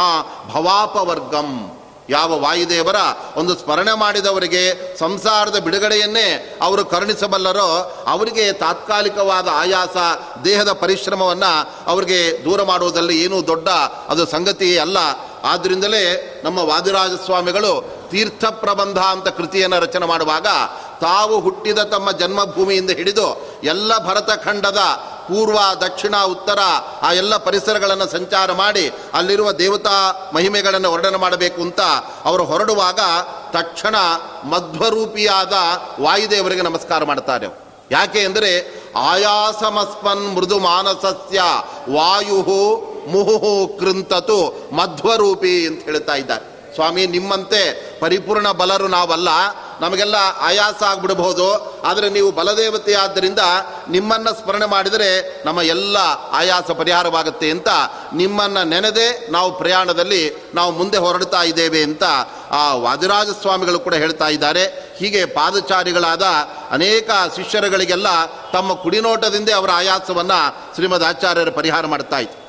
[0.51, 1.77] ಭವಾಪವರ್ಗಂ.
[2.09, 2.95] ಯಾವ ವಾಯುದೇವರ
[3.35, 9.97] ಒಂದು ಸ್ಮರಣೆ ಮಾಡಿದವರಿಗೆ ಸಂಸಾರದ ಬಿಡುಗಡೆಯನ್ನೇ ಅವರು ಕರುಣಿಸಬಲ್ಲರೋ, ಅವರಿಗೆ ತಾತ್ಕಾಲಿಕವಾದ ಆಯಾಸ,
[10.45, 13.69] ದೇಹದ ಪರಿಶ್ರಮವನ್ನು ಅವರಿಗೆ ದೂರ ಮಾಡುವುದರಲ್ಲಿ ಏನೂ ದೊಡ್ಡ
[14.07, 14.97] ಅದು ಸಂಗತಿ ಅಲ್ಲ.
[15.45, 16.03] ಆದ್ದರಿಂದಲೇ
[16.43, 17.71] ನಮ್ಮ ವಾದಿರಾಜ ಸ್ವಾಮಿಗಳು
[18.11, 20.47] ತೀರ್ಥ ಪ್ರಬಂಧ ಅಂತ ಕೃತಿಯನ್ನು ರಚನೆ ಮಾಡುವಾಗ
[21.01, 23.27] ತಾವು ಹುಟ್ಟಿದ ತಮ್ಮ ಜನ್ಮಭೂಮಿಯಿಂದ ಹಿಡಿದು
[23.63, 24.77] ಎಲ್ಲ ಭರತಖಂಡದ
[25.27, 26.59] ಪೂರ್ವ, ದಕ್ಷಿಣ, ಉತ್ತರ
[27.01, 31.81] ಆ ಎಲ್ಲ ಪರಿಸರಗಳನ್ನು ಸಂಚಾರ ಮಾಡಿ ಅಲ್ಲಿರುವ ದೇವತಾ ಮಹಿಮೆಗಳನ್ನು ವರ್ಣನೆ ಮಾಡಬೇಕು ಅಂತ
[32.25, 32.99] ಅವರು ಹೊರಡುವಾಗ
[33.51, 33.95] ತಕ್ಷಣ
[34.43, 35.53] ಮಧ್ವರೂಪಿಯಾದ
[36.01, 37.47] ವಾಯುದೇವರಿಗೆ ನಮಸ್ಕಾರ ಮಾಡ್ತಾರೆ.
[37.91, 38.51] ಯಾಕೆ ಅಂದರೆ
[38.95, 41.41] ಆಯಾಸಮಸ್ಮನ್ ಮೃದು ಮಾನಸಸ್ಯ
[41.93, 42.37] ವಾಯು
[43.07, 46.55] ಮುಹು ಕೃಂತತು ಮಧ್ವರೂಪಿ ಅಂತ ಹೇಳ್ತಾ ಇದ್ದಾರೆ.
[46.75, 47.61] ಸ್ವಾಮಿ, ನಿಮ್ಮಂತೆ
[47.99, 49.29] ಪರಿಪೂರ್ಣ ಬಲರು ನಾವಲ್ಲ.
[49.81, 53.39] ನಮಗೆಲ್ಲ ಆಯಾಸ ಆಗ್ಬಿಡಬಹುದು ಆದರೆ ನೀವು ಬಲದೇವತೆ ಆದ್ದರಿಂದ
[53.89, 55.97] ನಿಮ್ಮನ್ನು ಸ್ಮರಣೆ ಮಾಡಿದರೆ ನಮ್ಮ ಎಲ್ಲ
[56.31, 57.67] ಆಯಾಸ ಪರಿಹಾರವಾಗುತ್ತೆ ಅಂತ
[58.13, 62.03] ನಿಮ್ಮನ್ನು ನೆನೆದೆ ನಾವು ಪ್ರಯಾಣದಲ್ಲಿ ನಾವು ಮುಂದೆ ಹೊರಡ್ತಾ ಇದ್ದೇವೆ ಅಂತ
[62.51, 64.95] ಆ ವಾದಿರಾಜ ಸ್ವಾಮಿಗಳು ಕೂಡ ಹೇಳ್ತಾ ಇದ್ದಾರೆ.
[64.97, 66.23] ಹೀಗೆ ಪಾದಚಾರಿಗಳಾದ
[66.71, 72.44] ಅನೇಕ ಶಿಷ್ಯರುಗಳಿಗೆಲ್ಲ ತಮ್ಮ ಕುಡಿನೋಟದಿಂದ ಅವರ ಆಯಾಸವನ್ನು ಶ್ರೀಮದ್ ಆಚಾರ್ಯರು ಪರಿಹಾರ ಮಾಡ್ತಾ ಇತ್ತು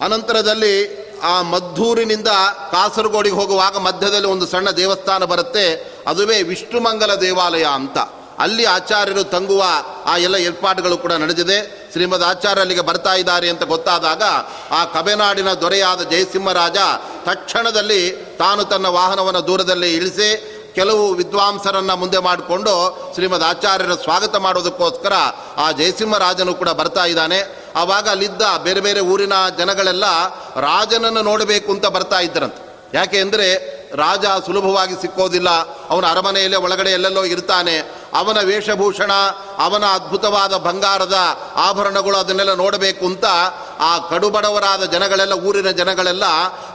[0.00, 2.28] ಅನಂತರದಲ್ಲಿ ಆ ಮದ್ದೂರಿನಿಂದ
[2.70, 5.94] ಕಾಸರಗೋಡಿಗೆ ಹೋಗುವಾಗ ಮಧ್ಯದಲ್ಲಿ ಒಂದು ಸಣ್ಣ ದೇವಸ್ಥಾನ ಬರುತ್ತೆ.
[6.06, 7.98] ಅದುವೇ ವಿಷ್ಣುಮಂಗಲ ದೇವಾಲಯ ಅಂತ.
[8.38, 9.64] ಅಲ್ಲಿ ಆಚಾರ್ಯರು ತಂಗುವ
[10.04, 11.88] ಆ ಎಲ್ಲ ಏರ್ಪಾಡುಗಳು ಕೂಡ ನಡೆದಿದೆ.
[11.92, 14.22] ಶ್ರೀಮದ್ ಆಚಾರ್ಯ ಅಲ್ಲಿಗೆ ಬರ್ತಾ ಇದ್ದಾರೆ ಅಂತ ಗೊತ್ತಾದಾಗ
[14.70, 16.76] ಆ ಕಬೆನಾಡಿನ ದೊರೆಯಾದ ಜಯಸಿಂಹರಾಜ
[17.24, 25.12] ತಕ್ಷಣದಲ್ಲಿ ತಾನು ತನ್ನ ವಾಹನವನ್ನು ದೂರದಲ್ಲಿ ಇಳಿಸಿ ಕೆಲವು ವಿದ್ವಾಂಸರನ್ನ ಮುಂದೆ ಮಾಡಿಕೊಂಡು ಶ್ರೀಮದ್ ಆಚಾರ್ಯರ ಸ್ವಾಗತ ಮಾಡೋದಕ್ಕೋಸ್ಕರ
[25.56, 27.64] ಆ ಜಯಸಿಂಹರಾಜನು ಕೂಡ ಬರ್ತಾ ಇದ್ದಾನೆ.
[27.76, 30.04] ಆವಾಗ ಅಲ್ಲಿದ್ದ ಬೇರೆ ಬೇರೆ ಊರಿನ ಜನಗಳೆಲ್ಲ
[30.60, 32.90] ರಾಜನನ್ನು ನೋಡಬೇಕು ಅಂತ ಬರ್ತಾ ಇದ್ದರಂತೆ.
[32.94, 35.50] ಯಾಕೆ ಅಂದರೆ ರಾಜ ಸುಲಭವಾಗಿ ಸಿಕ್ಕೋದಿಲ್ಲ.
[35.90, 37.78] ಅವನ ಅರಮನೆಯಲ್ಲೇ ಒಳಗಡೆ ಎಲ್ಲೆಲ್ಲೋ ಇರ್ತಾನೆ.
[38.14, 39.12] ಅವನ ವೇಷಭೂಷಣ,
[39.58, 41.14] ಅವನ ಅದ್ಭುತವಾದ ಬಂಗಾರದ
[41.56, 43.24] ಆಭರಣಗಳು ಅದನ್ನೆಲ್ಲ ನೋಡಬೇಕು ಅಂತ
[43.80, 46.24] ಆ ಕಡುಬಡವರಾದ ಜನಗಳೆಲ್ಲ, ಊರಿನ ಜನಗಳೆಲ್ಲ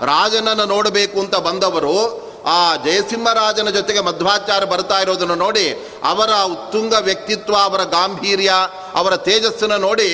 [0.06, 2.29] ರಾಜನನ್ನು ನೋಡಬೇಕು ಅಂತ ಬಂದವರು.
[2.50, 5.66] ಆ ಜಯಸಿಂಹರಾಜನ ಜೊತೆಗೆ ಮಧ್ವಾಚಾರ್ಯ ಬರ್ತಾ ಇರೋದನ್ನು ನೋಡಿ
[6.04, 8.52] ಅವರ ಉತ್ತುಂಗ ವ್ಯಕ್ತಿತ್ವ, ಅವರ ಗಾಂಭೀರ್ಯ,
[8.96, 10.10] ಅವರ ತೇಜಸ್ಸನ್ನು ನೋಡಿ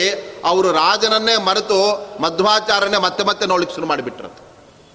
[0.45, 1.79] ಅವರು ರಾಜನನ್ನೇ ಮರೆತು
[2.21, 4.41] ಮಧ್ವಾಚಾರ್ಯನೇ ಮತ್ತೆ ಮತ್ತೆ ನೋಡಲಿಕ್ಕೆ ಶುರು ಮಾಡಿಬಿಟ್ರಂತೆ.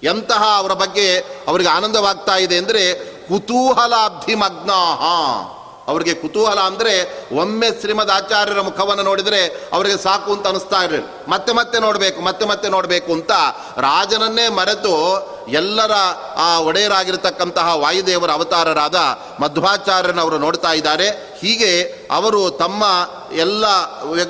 [0.03, 1.07] ಎಂತಹ ಅವರ ಬಗ್ಗೆ
[1.47, 2.83] ಅವರಿಗೆ ಆನಂದವಾಗ್ತಾ ಇದೆ ಅಂದರೆ
[3.27, 5.01] ಕುತೂಹಲಾಬ್ಧಿಮಗ್ನಾಹ.
[5.87, 6.93] ಅವರಿಗೆ ಕುತೂಹಲ ಅಂದರೆ
[7.35, 12.69] ಒಮ್ಮೆ ಶ್ರೀಮದ್ ಆಚಾರ್ಯರ ಮುಖವನ್ನು ನೋಡಿದರೆ ಅವರಿಗೆ ಸಾಕು ಅಂತ ಅನಿಸ್ತಾ ಇರಲಿಲ್ಲ ಮತ್ತೆ ಮತ್ತೆ ನೋಡಬೇಕು, ಮತ್ತೆ ಮತ್ತೆ
[12.69, 13.31] ನೋಡಬೇಕು ಅಂತ
[13.77, 14.93] ರಾಜನನ್ನೇ ಮರೆತು
[15.47, 15.91] ಎಲ್ಲರ
[16.35, 18.95] ಆ ಒಡೆಯರಾಗಿರ್ತಕ್ಕಂತಹ ವಾಯುದೇವರ ಅವತಾರರಾದ
[19.39, 21.09] ಮಧ್ವಾಚಾರ್ಯನವರು ನೋಡ್ತಾ ಇದ್ದಾರೆ.
[21.41, 22.83] ಹೀಗೆ ಅವರು ತಮ್ಮ
[23.35, 23.65] ಎಲ್ಲ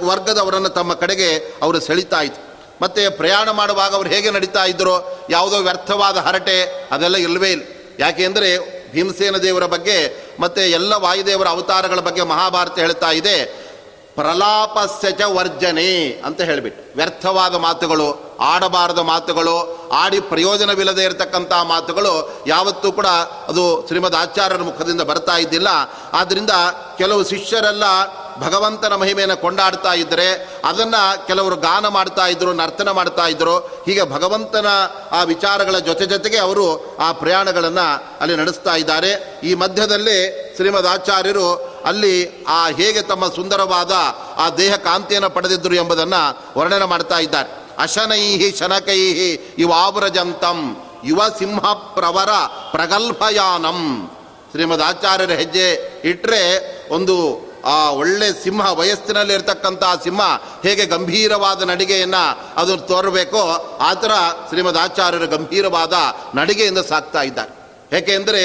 [0.03, 2.41] ವರ್ಗದವರನ್ನು ತಮ್ಮ ಕಡೆಗೆ ಅವರು ಸೆಳಿತಾ ಇತ್ತು
[2.81, 7.63] ಮತ್ತು ಪ್ರಯಾಣ ಮಾಡುವಾಗ ಅವರು ಹೇಗೆ ನಡೀತಾ ಇದ್ದರು ಯಾವುದೋ ವ್ಯರ್ಥವಾದ ಹರಟೆ ಅದೆಲ್ಲ ಇಲ್ಲವೇ ಇಲ್ಲ.
[7.99, 13.71] ಯಾಕೆ ಅಂದರೆ ಭೀಮಸೇನ ದೇವರ ಬಗ್ಗೆ, ಮತ್ತು ಎಲ್ಲ ವಾಯುದೇವರ ಅವತಾರಗಳ ಬಗ್ಗೆ ಮಹಾಭಾರತ ಹೇಳ್ತಾ ಇದೆ.
[14.15, 16.95] ಪ್ರಲಾಪಸ್ಯಚ ವರ್ಜನೆ ಅಂತ ಹೇಳಿಬಿಟ್ಟು.
[16.95, 23.05] ವ್ಯರ್ಥವಾದ ಮಾತುಗಳು, ಆಡಬಾರದ ಮಾತುಗಳು, ಆಡಿ ಪ್ರಯೋಜನವಿಲ್ಲದೆ ಇರತಕ್ಕಂಥ ಮಾತುಗಳು ಯಾವತ್ತೂ ಕೂಡ
[23.47, 25.67] ಅದು ಶ್ರೀಮದ್ ಆಚಾರ್ಯರ ಮುಖದಿಂದ ಬರ್ತಾ ಇದ್ದಿಲ್ಲ.
[26.13, 26.49] ಆದ್ದರಿಂದ
[26.97, 27.83] ಕೆಲವು ಶಿಷ್ಯರೆಲ್ಲ
[28.41, 34.65] ಭಗವಂತನ ಮಹಿಮೆಯನ್ನು ಕೊಂಡಾಡ್ತಾ ಇದ್ದರೆ ಅದನ್ನು ಕೆಲವರು ಗಾನ ಮಾಡ್ತಾ ಇದ್ದರು ನರ್ತನ ಮಾಡ್ತಾ ಇದ್ದರು ಹೀಗೆ ಭಗವಂತನ
[35.11, 39.39] ಆ ವಿಚಾರಗಳ ಜೊತೆ ಜೊತೆಗೆ ಅವರು ಆ ಪ್ರಯಾಣಗಳನ್ನು ಅಲ್ಲಿ ನಡೆಸ್ತಾ ಇದ್ದಾರೆ.
[39.43, 40.17] ಈ ಮಧ್ಯದಲ್ಲಿ
[40.55, 41.53] ಶ್ರೀಮದ್ ಆಚಾರ್ಯರು
[41.85, 43.91] ಅಲ್ಲಿ ಆ ಹೇಗೆ ತಮ್ಮ ಸುಂದರವಾದ
[44.37, 47.49] ಆ ದೇಹ ಕಾಂತಿಯನ್ನು ಪಡೆದಿದ್ದರು ಎಂಬುದನ್ನು ವರ್ಣನೆ ಮಾಡ್ತಾ ಇದ್ದಾರೆ.
[47.79, 52.29] ಅಶನೈಹಿ ಶನಕೈಹಿ ಇವಾವ್ರಜಂತಂ ಯುವ ಸಿಂಹ ಪ್ರವರ
[52.71, 54.11] ಪ್ರಗಲ್ಭಯಾನಂ.
[54.51, 55.67] ಶ್ರೀಮದ್ ಆಚಾರ್ಯರ ಹೆಜ್ಜೆ
[56.03, 56.41] ಇಟ್ಟರೆ
[56.93, 60.21] ಒಂದು ಆ ಒಳ್ಳೆ ಸಿಂಹ ವಯಸ್ಸಿನಲ್ಲಿ ಇರತಕ್ಕಂಥ ಸಿಂಹ
[60.65, 62.23] ಹೇಗೆ ಗಂಭೀರವಾದ ನಡಿಗೆಯನ್ನು
[62.61, 63.43] ಅದು ತೋರಬೇಕೋ
[63.89, 64.13] ಆ ಥರ
[64.49, 65.93] ಶ್ರೀಮದ್ ಆಚಾರ್ಯರು ಗಂಭೀರವಾದ
[66.39, 67.51] ನಡಿಗೆಯಿಂದ ಸಾಕ್ತಾ ಇದ್ದಾರೆ.
[67.97, 68.41] ಏಕೆಂದರೆ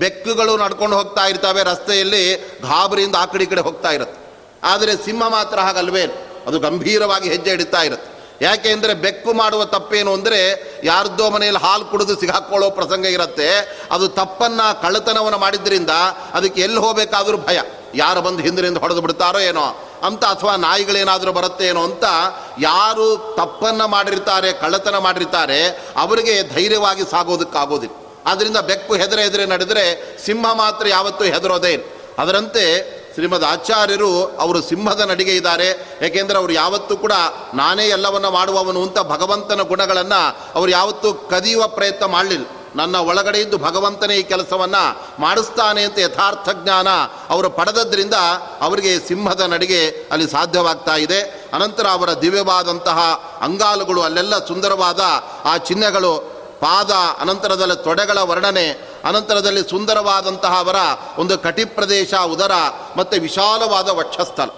[0.00, 2.24] ಬೆಕ್ಕುಗಳು ನಡ್ಕೊಂಡು ಹೋಗ್ತಾ ಇರ್ತವೆ ರಸ್ತೆಯಲ್ಲಿ,
[2.68, 4.18] ಗಾಬರಿಯಿಂದ ಆ ಕಡೆ ಈ ಕಡೆ ಹೋಗ್ತಾ ಇರುತ್ತೆ.
[4.62, 6.04] ಆದರೆ ಸಿಂಹ ಮಾತ್ರ ಹಾಗಲ್ವೇ?
[6.46, 8.10] ಅದು ಗಂಭೀರವಾಗಿ ಹೆಜ್ಜೆ ಇಡ್ತಾ ಇರುತ್ತೆ.
[8.44, 10.38] ಯಾಕೆ ಅಂದರೆ ಬೆಕ್ಕು ಮಾಡುವ ತಪ್ಪೇನು ಅಂದರೆ
[10.84, 13.48] ಯಾರ್ದೋ ಮನೆಯಲ್ಲಿ ಹಾಲು ಕುಡಿದು ಸಿಗಾಕೊಳ್ಳೋ ಪ್ರಸಂಗ ಇರುತ್ತೆ,
[13.94, 15.90] ಅದು ತಪ್ಪನ್ನು ಕಳ್ಳತನವನ್ನು ಮಾಡಿದ್ರಿಂದ
[16.38, 17.58] ಅದಕ್ಕೆ ಎಲ್ಲಿ ಹೋಗಬೇಕಾದರೂ ಭಯ.
[17.94, 22.04] ಯಾರು ಬಂದು ಹಿಂದಿನಿಂದ ಹೊಡೆದು ಬಿಡ್ತಾರೋ ಏನೋ ಅಂತ ಅಥವಾ ನಾಯಿಗಳೇನಾದರೂ ಬರುತ್ತೆ ಏನೋ ಅಂತ
[22.60, 25.66] ಯಾರು ತಪ್ಪನ್ನು ಮಾಡಿರ್ತಾರೆ, ಕಳ್ಳತನ ಮಾಡಿರ್ತಾರೆ,
[25.96, 27.96] ಅವರಿಗೆ ಧೈರ್ಯವಾಗಿ ಸಾಗೋದಕ್ಕಾಗೋದಿಲ್ಲ.
[28.26, 35.36] ಆದ್ದರಿಂದ ಬೆಕ್ಕು ಹೆದರೆ ಹೆದರೆ ನಡೆದರೆ ಸಿಂಹ ಮಾತ್ರ ಯಾವತ್ತೂ ಹೆದರೋದೇ ಅದರಂತೆ ಶ್ರೀಮದ್ ಆಚಾರ್ಯರು ಅವರು ಸಿಂಹದ ನಡಿಗೆ
[35.36, 35.98] ಇದ್ದಾರೆ.
[36.02, 37.12] ಏಕೆಂದರೆ ಅವರು ಯಾವತ್ತೂ ಕೂಡ
[37.54, 42.46] ನಾನೇ ಎಲ್ಲವನ್ನ ಮಾಡುವವನು ಅಂತ ಭಗವಂತನ ಗುಣಗಳನ್ನು ಅವರು ಯಾವತ್ತೂ ಕದಿಯುವ ಪ್ರಯತ್ನ ಮಾಡಲಿಲ್ಲ.
[42.76, 44.82] ನನ್ನ ಒಳಗಡೆ ಇದ್ದು ಭಗವಂತನೇ ಈ ಕೆಲಸವನ್ನು
[45.20, 46.88] ಮಾಡಿಸ್ತಾನೆ ಅಂತ ಯಥಾರ್ಥ ಜ್ಞಾನ
[47.30, 48.14] ಅವರು ಪಡೆದದ್ರಿಂದ
[48.60, 49.80] ಅವರಿಗೆ ಸಿಂಹದ ನಡಿಗೆ
[50.12, 51.20] ಅಲ್ಲಿ ಸಾಧ್ಯವಾಗ್ತಾ ಇದೆ.
[51.52, 52.98] ಅನಂತರ ಅವರ ದಿವ್ಯವಾದಂತಹ
[53.40, 55.00] ಅಂಗಾಲುಗಳು ಅಲ್ಲೆಲ್ಲ ಸುಂದರವಾದ
[55.44, 56.12] ಆ ಚಿಹ್ನೆಗಳು,
[56.60, 58.66] ಪಾದ, ಅನಂತರದಲ್ಲಿ ತೊಡೆಗಳ ವರ್ಣನೆ,
[59.04, 60.76] ಅನಂತರದಲ್ಲಿ ಸುಂದರವಾದಂತಹ ಅವರ
[61.18, 62.52] ಒಂದು ಕಟಿ ಪ್ರದೇಶ ಉದರ
[62.96, 64.48] ಮತ್ತು ವಿಶಾಲವಾದ ವಕ್ಷಸ್ಥಲ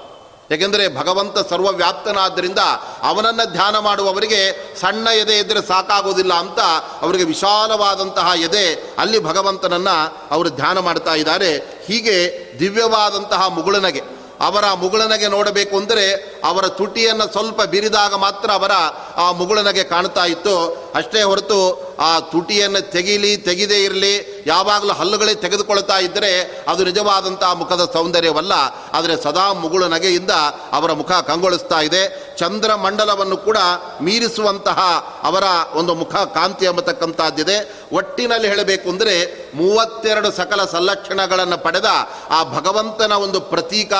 [0.52, 2.62] ಏಕೆಂದರೆ ಭಗವಂತ ಸರ್ವವ್ಯಾಪ್ತನಾದ್ದರಿಂದ
[3.02, 4.40] ಅವನನ್ನು ಧ್ಯಾನ ಮಾಡುವವರಿಗೆ
[4.80, 6.61] ಸಣ್ಣ ಎದೆ ಇದ್ದರೆ ಸಾಕಾಗೋದಿಲ್ಲ ಅಂತ
[7.02, 8.66] ಅವರಿಗೆ ವಿಶಾಲವಾದಂತಹ ಎದೆ
[8.99, 9.97] ಅಲ್ಲಿ ಭಗವಂತನನ್ನು
[10.30, 11.52] ಅವರು ಧ್ಯಾನ ಮಾಡ್ತಾ ಇದ್ದಾರೆ.
[11.87, 12.16] ಹೀಗೆ
[12.61, 14.02] ದಿವ್ಯವಾದಂತಹ ಮುಗುಳನಗೆ,
[14.40, 16.04] ಅವರ ಮುಗುಳನಗೆ ನೋಡಬೇಕು ಅಂದರೆ
[16.44, 18.75] ಅವರ ತುಟಿಯನ್ನು ಸ್ವಲ್ಪ ಬಿರಿದಾಗ ಮಾತ್ರ ಅವರ
[19.16, 20.56] ಆ ಮುಗುಳನಗೆ ಕಾಣ್ತಾ ಇತ್ತು.
[20.94, 21.61] ಅಷ್ಟೇ ಹೊರತು
[22.00, 24.14] ಆ ತುಟಿಯನ್ನು ತೆಗೀಲಿ, ತೆಗೆದೇ ಇರಲಿ
[24.46, 28.52] ಯಾವಾಗಲೂ ಹಲ್ಲುಗಳೇ ತೆಗೆದುಕೊಳ್ತಾ ಇದ್ದರೆ ಅದು ನಿಜವಾದಂಥ ಮುಖದ ಸೌಂದರ್ಯವಲ್ಲ.
[28.92, 30.30] ಆದರೆ ಸದಾ ಮುಗುಳು ನಗೆಯಿಂದ
[30.72, 32.32] ಅವರ ಮುಖ ಕಂಗೊಳಿಸ್ತಾ ಇದೆ.
[32.38, 33.56] ಚಂದ್ರಮಂಡಲವನ್ನು ಕೂಡ
[34.00, 34.78] ಮೀರಿಸುವಂತಹ
[35.22, 35.42] ಅವರ
[35.75, 37.74] ಒಂದು ಮುಖ ಕಾಂತಿ ಎಂಬತಕ್ಕಂಥದ್ದಿದೆ.
[37.92, 39.14] ಒಟ್ಟಿನಲ್ಲಿ ಹೇಳಬೇಕು ಅಂದರೆ
[39.55, 41.87] ಮೂವತ್ತೆರಡು ಸಕಲ ಸಂಲಕ್ಷಣಗಳನ್ನು ಪಡೆದ
[42.31, 43.92] ಆ ಭಗವಂತನ ಒಂದು ಪ್ರತೀಕ,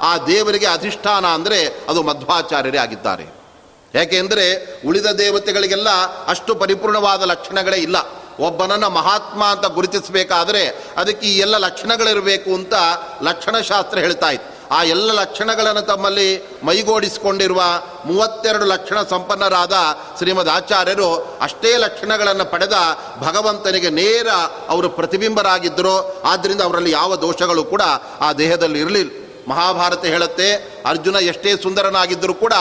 [0.00, 3.40] ಆ ದೇವರಿಗೆ ಅಧಿಷ್ಠಾನ ಅಂದರೆ ಅದು ಮಧ್ವಾಚಾರ್ಯರೇ ಆಗಿದ್ದಾರೆ.
[3.94, 4.44] ಯಾಕೆಂದರೆ
[4.86, 5.88] ಉಳಿದ ದೇವತೆಗಳಿಗೆಲ್ಲ
[6.26, 8.19] ಅಷ್ಟು ಪರಿಪೂರ್ಣವಾದ ಲಕ್ಷಣಗಳೇ ಇಲ್ಲ.
[8.40, 12.74] ಒಬ್ಬನನ್ನು ಮಹಾತ್ಮ ಅಂತ ಗುರುತಿಸಬೇಕಾದರೆ ಅದಕ್ಕೆ ಈ ಎಲ್ಲ ಲಕ್ಷಣಗಳಿರಬೇಕು ಅಂತ
[13.22, 14.60] ಲಕ್ಷಣಶಾಸ್ತ್ರ ಹೇಳ್ತಾ ಇತ್ತು.
[14.74, 17.62] ಆ ಎಲ್ಲ ಲಕ್ಷಣಗಳನ್ನು ತಮ್ಮಲ್ಲಿ ಮೈಗೂಡಿಸಿಕೊಂಡಿರುವ
[18.04, 19.72] ಮೂವತ್ತೆರಡು ಲಕ್ಷಣ ಸಂಪನ್ನರಾದ
[20.18, 22.74] ಶ್ರೀಮದ್ ಆಚಾರ್ಯರು ಅಷ್ಟೇ ಲಕ್ಷಣಗಳನ್ನು ಪಡೆದ
[23.18, 24.28] ಭಗವಂತನಿಗೆ ನೇರ
[24.68, 26.22] ಅವರು ಪ್ರತಿಬಿಂಬರಾಗಿದ್ದರು.
[26.24, 27.82] ಆದ್ದರಿಂದ ಅವರಲ್ಲಿ ಯಾವ ದೋಷಗಳು ಕೂಡ
[28.20, 29.19] ಆ ದೇಹದಲ್ಲಿ ಇರಲಿಲ್ಲ.
[29.48, 30.54] ಮಹಾಭಾರತ ಹೇಳುತ್ತೆ,
[30.86, 32.52] ಅರ್ಜುನ ಎಷ್ಟೇ ಸುಂದರನಾಗಿದ್ದರೂ ಕೂಡ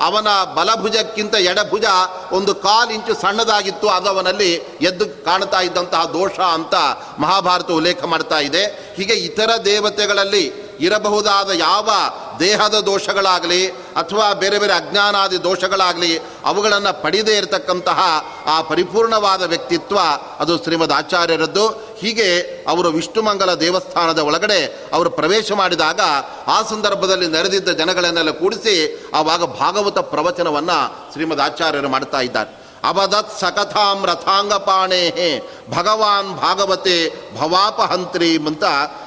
[0.00, 1.84] ಅವನ ಬಲಭುಜಕ್ಕಿಂತ ಎಡಭುಜ
[2.32, 6.74] ಒಂದು ಕಾಲು ಇಂಚು ಸಣ್ಣದಾಗಿತ್ತು, ಅದು ಅವನಲ್ಲಿ ಎದ್ದು ಕಾಣ್ತಾ ಇದ್ದಂತಹ ದೋಷ ಅಂತ
[7.18, 8.94] ಮಹಾಭಾರತ ಉಲ್ಲೇಖ ಮಾಡ್ತಾ ಇದೆ.
[8.96, 11.90] ಹೀಗೆ ಇತರ ದೇವತೆಗಳಲ್ಲಿ ಇರಬಹುದಾದ ಯಾವ
[12.38, 19.98] ದೇಹದ ದೋಷಗಳಾಗಲಿ ಅಥವಾ ಬೇರೆ ಬೇರೆ ಅಜ್ಞಾನಾದಿ ದೋಷಗಳಾಗಲಿ ಅವುಗಳನ್ನು ಪಡೆಯದೇ ಇರತಕ್ಕಂತಹ ಆ ಪರಿಪೂರ್ಣವಾದ ವ್ಯಕ್ತಿತ್ವ
[20.38, 21.83] ಅದು ಶ್ರೀಮದ್ ಆಚಾರ್ಯರದ್ದು.
[22.00, 26.00] ಹೀಗೆ ಅವರು ವಿಷ್ಣುಮಂಗಲ ದೇವಸ್ಥಾನದ ಒಳಗಡೆ ಅವರು ಪ್ರವೇಶ ಮಾಡಿದಾಗ
[26.46, 32.64] ಆ ಸಂದರ್ಭದಲ್ಲಿ ನೆರೆದಿದ್ದ ಜನಗಳನ್ನೆಲ್ಲ ಕೂಡಿಸಿ ಆವಾಗ ಭಾಗವತ ಪ್ರವಚನವನ್ನು ಶ್ರೀಮದ್ ಆಚಾರ್ಯರು ಮಾಡ್ತಾ ಇದ್ದಾರೆ.
[32.88, 38.64] ಅಬದತ್ ಸಕಥಾಂ ರಥಾಂಗಪಾಣೇ ಭಗವಾನ್ ಭಾಗವತೆ ಭವಾಪಹಂತ್ರಿ ಅಂತ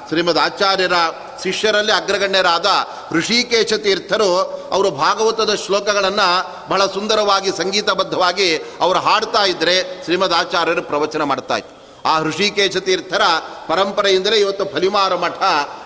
[0.08, 0.94] ಶ್ರೀಮದ್ ಆಚಾರ್ಯರ
[1.44, 2.66] ಶಿಷ್ಯರಲ್ಲಿ ಅಗ್ರಗಣ್ಯರಾದ
[3.12, 4.38] ಋಷಿಕೇಶ ತೀರ್ಥರು
[4.72, 6.30] ಅವರು ಭಾಗವತದ ಶ್ಲೋಕಗಳನ್ನು
[6.70, 11.58] ಬಹಳ ಸುಂದರವಾಗಿ ಸಂಗೀತಬದ್ಧವಾಗಿ ಅವರು ಹಾಡ್ತಾ ಇದ್ದರೆ ಶ್ರೀಮದ್ ಆಚಾರ್ಯರು ಪ್ರವಚನ ಮಾಡ್ತಾ
[12.08, 13.22] ಆ ಋಷಿಕೇಶ ತೀರ್ಥರ
[13.68, 15.38] ಪರಂಪರೆಯಿಂದಲೇ ಇವತ್ತು ಫಲಿಮಾರ ಮಠ,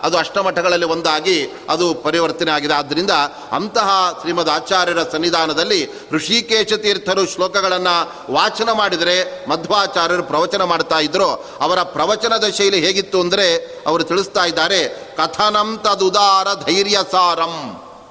[0.02, 1.38] ಅದು ಅಷ್ಟಮಠಗಳಲ್ಲಿ ಒಂದಾಗಿ
[1.70, 2.74] ಅದು ಪರಿವರ್ತನೆ ಆಗಿದೆ.
[2.74, 3.12] ಆದ್ದರಿಂದ
[3.52, 7.96] ಅಂತಹ ಶ್ರೀಮದ್ ಆಚಾರ್ಯರ ಸನ್ನಿಧಾನದಲ್ಲಿ ಋಷಿಕೇಶ ತೀರ್ಥರು ಶ್ಲೋಕಗಳನ್ನು
[8.34, 11.30] ವಾಚನ ಮಾಡಿದರೆ, ಮಧ್ವಾಚಾರ್ಯರು ಪ್ರವಚನ ಮಾಡ್ತಾ ಇದ್ರು.
[11.62, 13.48] ಅವರ ಪ್ರವಚನದ ಶೈಲಿ ಹೇಗಿತ್ತು ಅಂದರೆ
[13.88, 17.56] ಅವರು ತಿಳಿಸ್ತಾ ಇದ್ದಾರೆ, ಕಥನಂ ತದುದಾರ ಧೈರ್ಯ ಸಾರಂ.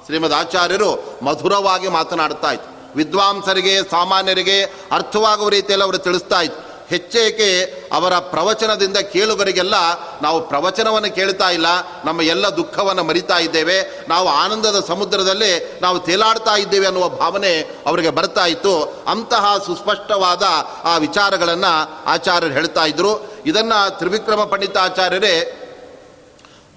[0.05, 0.91] ಶ್ರೀಮದ್ ಆಚಾರ್ಯರು
[1.23, 7.49] ಮಧುರವಾಗಿ ಮಾತನಾಡ್ತಾ ಇತ್ತು ವಿದ್ವಾಂಸರಿಗೆ, ಸಾಮಾನ್ಯರಿಗೆ ಅರ್ಥವಾಗುವ ರೀತಿಯಲ್ಲಿ ಅವರು ತಿಳಿಸ್ತಾ ಇತ್ತು ಹೆಚ್ಚೇಕೆ
[7.93, 9.75] ಅವರ ಪ್ರವಚನದಿಂದ ಕೇಳುಗರಿಗೆಲ್ಲ
[10.21, 11.67] ನಾವು ಪ್ರವಚನವನ್ನು ಕೇಳ್ತಾ ಇಲ್ಲ,
[12.05, 13.77] ನಮ್ಮ ಎಲ್ಲ ದುಃಖವನ್ನು ಮರಿತಾ ಇದ್ದೇವೆ,
[14.09, 17.53] ನಾವು ಆನಂದದ ಸಮುದ್ರದಲ್ಲಿ ನಾವು ತೇಲಾಡ್ತಾ ಇದ್ದೇವೆ ಅನ್ನುವ ಭಾವನೆ
[17.85, 18.75] ಅವರಿಗೆ ಬರ್ತಾ ಇತ್ತು.
[19.07, 20.43] ಅಂತಹ ಸುಸ್ಪಷ್ಟವಾದ
[20.83, 21.73] ಆ ವಿಚಾರಗಳನ್ನು
[22.05, 23.11] ಆಚಾರ್ಯರು ಹೇಳ್ತಾ ಇದ್ರು.
[23.45, 25.35] ಇದನ್ನು ತ್ರಿವಿಕ್ರಮ ಪಂಡಿತಾಚಾರ್ಯರೇ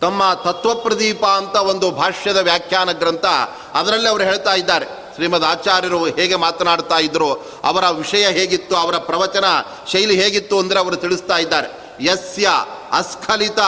[0.00, 3.26] ತಮ್ಮ ತತ್ವಪ್ರದೀಪ ಅಂತ ಒಂದು ಭಾಷ್ಯದ ವ್ಯಾಖ್ಯಾನ ಗ್ರಂಥ
[3.74, 5.03] ಅದರಲ್ಲಿ ಅವರು ಹೇಳ್ತಾ ಇದ್ದಾರೆ.
[5.14, 7.30] ಶ್ರೀಮದ್ ಆಚಾರ್ಯರು ಹೇಗೆ ಮಾತನಾಡ್ತಾ ಇದ್ರು,
[7.64, 9.46] ಅವರ ವಿಷಯ ಹೇಗಿತ್ತು, ಅವರ ಪ್ರವಚನ
[9.92, 11.68] ಶೈಲಿ ಹೇಗಿತ್ತು ಅಂದರೆ ಅವರು ತಿಳಿಸ್ತಾ ಇದ್ದಾರೆ.
[12.04, 12.46] ಯಸ್ಯ
[12.92, 13.60] ಅಸ್ಖಲಿತ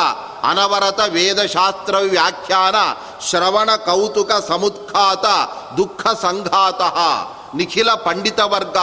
[0.43, 2.77] ಅನವರತ ವೇದಶಾಸ್ತ್ರ ವ್ಯಾಖ್ಯಾನ
[3.29, 5.27] ಶ್ರವಣ ಕೌತುಕ ಸಮುತ್ಖಾತ
[5.77, 6.83] ದುಃಖ ಸಂಘಾತ
[7.55, 8.77] ನಿಖಿಲ ಪಂಡಿತ ವರ್ಗ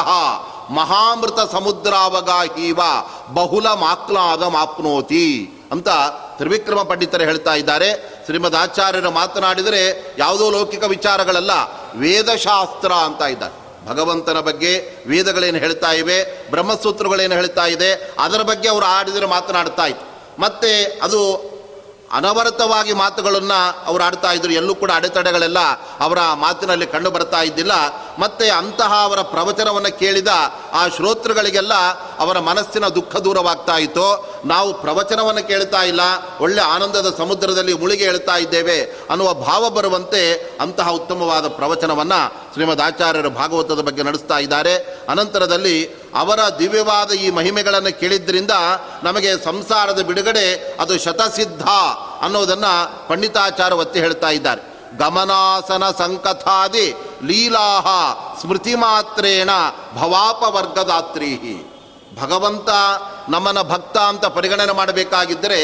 [0.69, 2.80] ಮಹಾಮೃತ ಸಮುದ್ರಾವಗಾಹೀವ
[3.34, 5.26] ಬಹುಲ ಮಾಕ್ಲಾದ ಮಾಪ್ನೋತಿ
[5.74, 5.90] ಅಂತ
[6.38, 7.90] ತ್ರಿವಿಕ್ರಮ ಪಂಡಿತರು ಹೇಳ್ತಾ ಇದ್ದಾರೆ.
[8.26, 9.82] ಶ್ರೀಮದ್ ಆಚಾರ್ಯರು ಮಾತನಾಡಿದರೆ
[10.18, 11.52] ಯಾವುದೋ ಲೌಕಿಕ ವಿಚಾರಗಳಲ್ಲ,
[11.96, 13.56] ವೇದಶಾಸ್ತ್ರ ಅಂತ ಇದ್ದಾರೆ.
[13.88, 14.72] ಭಗವಂತನ ಬಗ್ಗೆ
[15.08, 16.18] ವೇದಗಳೇನು ಹೇಳ್ತಾ ಇವೆ,
[16.50, 20.06] ಬ್ರಹ್ಮಸೂತ್ರಗಳೇನು ಹೇಳ್ತಾ ಇದೆ, ಅದರ ಬಗ್ಗೆ ಅವರು ಆಡಿದರೆ ಮಾತನಾಡ್ತಾ ಇತ್ತು
[20.42, 20.72] ಮತ್ತೆ
[21.04, 21.20] ಅದು
[22.13, 24.54] ಅನವರತವಾಗಿ ಮಾತುಗಳನ್ನು ಅವರು ಆಡ್ತಾ ಇದ್ರು.
[24.54, 25.60] ಎಲ್ಲೂ ಕೂಡ ಅಡೆತಡೆಗಳೆಲ್ಲ
[25.99, 27.71] ಅವರ ಮಾತಿನಲ್ಲಿ ಕಂಡು ಬರ್ತಾ ಇದ್ದಿಲ್ಲ.
[28.19, 30.28] ಮತ್ತೆ ಅಂತಹ ಅವರ ಪ್ರವಚನವನ್ನು ಕೇಳಿದ
[30.73, 31.73] ಆ ಶ್ರೋತೃಗಳಿಗೆಲ್ಲ
[32.19, 34.34] ಅವರ ಮನಸ್ಸಿನ ದುಃಖ ದೂರವಾಗ್ತಾ ಇತ್ತು.
[34.45, 36.02] ನಾವು ಪ್ರವಚನವನ್ನು ಕೇಳ್ತಾ ಇಲ್ಲ.
[36.39, 43.82] ಒಳ್ಳೆ ಆನಂದದ ಸಮುದ್ರದಲ್ಲಿ ಮುಳುಗಿ ಹೇಳ್ತಾ ಇದ್ದೇವೆ ಅನ್ನುವ ಭಾವ ಬರುವಂತೆ ಅಂತಹ ಉತ್ತಮವಾದ ಪ್ರವಚನವನ್ನು ಶ್ರೀಮದ್ ಆಚಾರ್ಯರು ಭಾಗವತದ
[43.82, 44.78] ಬಗ್ಗೆ ನಡೆಸ್ತಾ ಇದ್ದಾರೆ.
[45.10, 48.52] ಅನಂತರದಲ್ಲಿ ಅವರ ದಿವ್ಯವಾದ ಈ ಮಹಿಮೆಗಳನ್ನು ಕೇಳಿದ್ರಿಂದ
[49.04, 51.63] ನಮಗೆ ಸಂಸಾರದ ಬಿಡುಗಡೆ ಅದು ಶತಸಿದ್ಧ
[52.21, 54.73] ಅನ್ನೋದನ್ನು ಪಂಡಿತಾಚಾರ್ಯ ಒತ್ತಿ ಹೇಳ್ತಾ ಇದ್ದಾರೆ.
[54.97, 57.88] ಗಮನಾಸನ ಸಂಕಥಾದಿ ಲೀಲಾಹ
[58.41, 59.49] ಸ್ಮೃತಿ ಮಾತ್ರೇಣ
[59.95, 61.73] ಭವಾಪವರ್ಗದಾತ್ರೀಹಿ.
[62.21, 62.69] ಭಗವಂತ
[63.30, 65.60] ನಮ್ಮನ್ನು ಭಕ್ತ ಅಂತ ಪರಿಗಣನೆ ಮಾಡಬೇಕಾಗಿದ್ದರೆ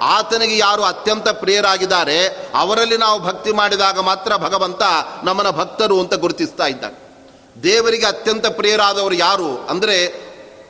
[0.00, 4.82] ಆತನಿಗೆ ಯಾರು ಅತ್ಯಂತ ಪ್ರಿಯರಾಗಿದ್ದಾರೆ ಅವರಲ್ಲಿ ನಾವು ಭಕ್ತಿ ಮಾಡಿದಾಗ ಮಾತ್ರ ಭಗವಂತ
[5.24, 7.03] ನಮ್ಮನ ಭಕ್ತರು ಅಂತ ಗುರುತಿಸ್ತಾ ಇದ್ದಾನೆ.
[7.62, 9.96] ದೇವರಿಗೆ ಅತ್ಯಂತ ಪ್ರಿಯರಾದವರು ಯಾರು ಅಂದರೆ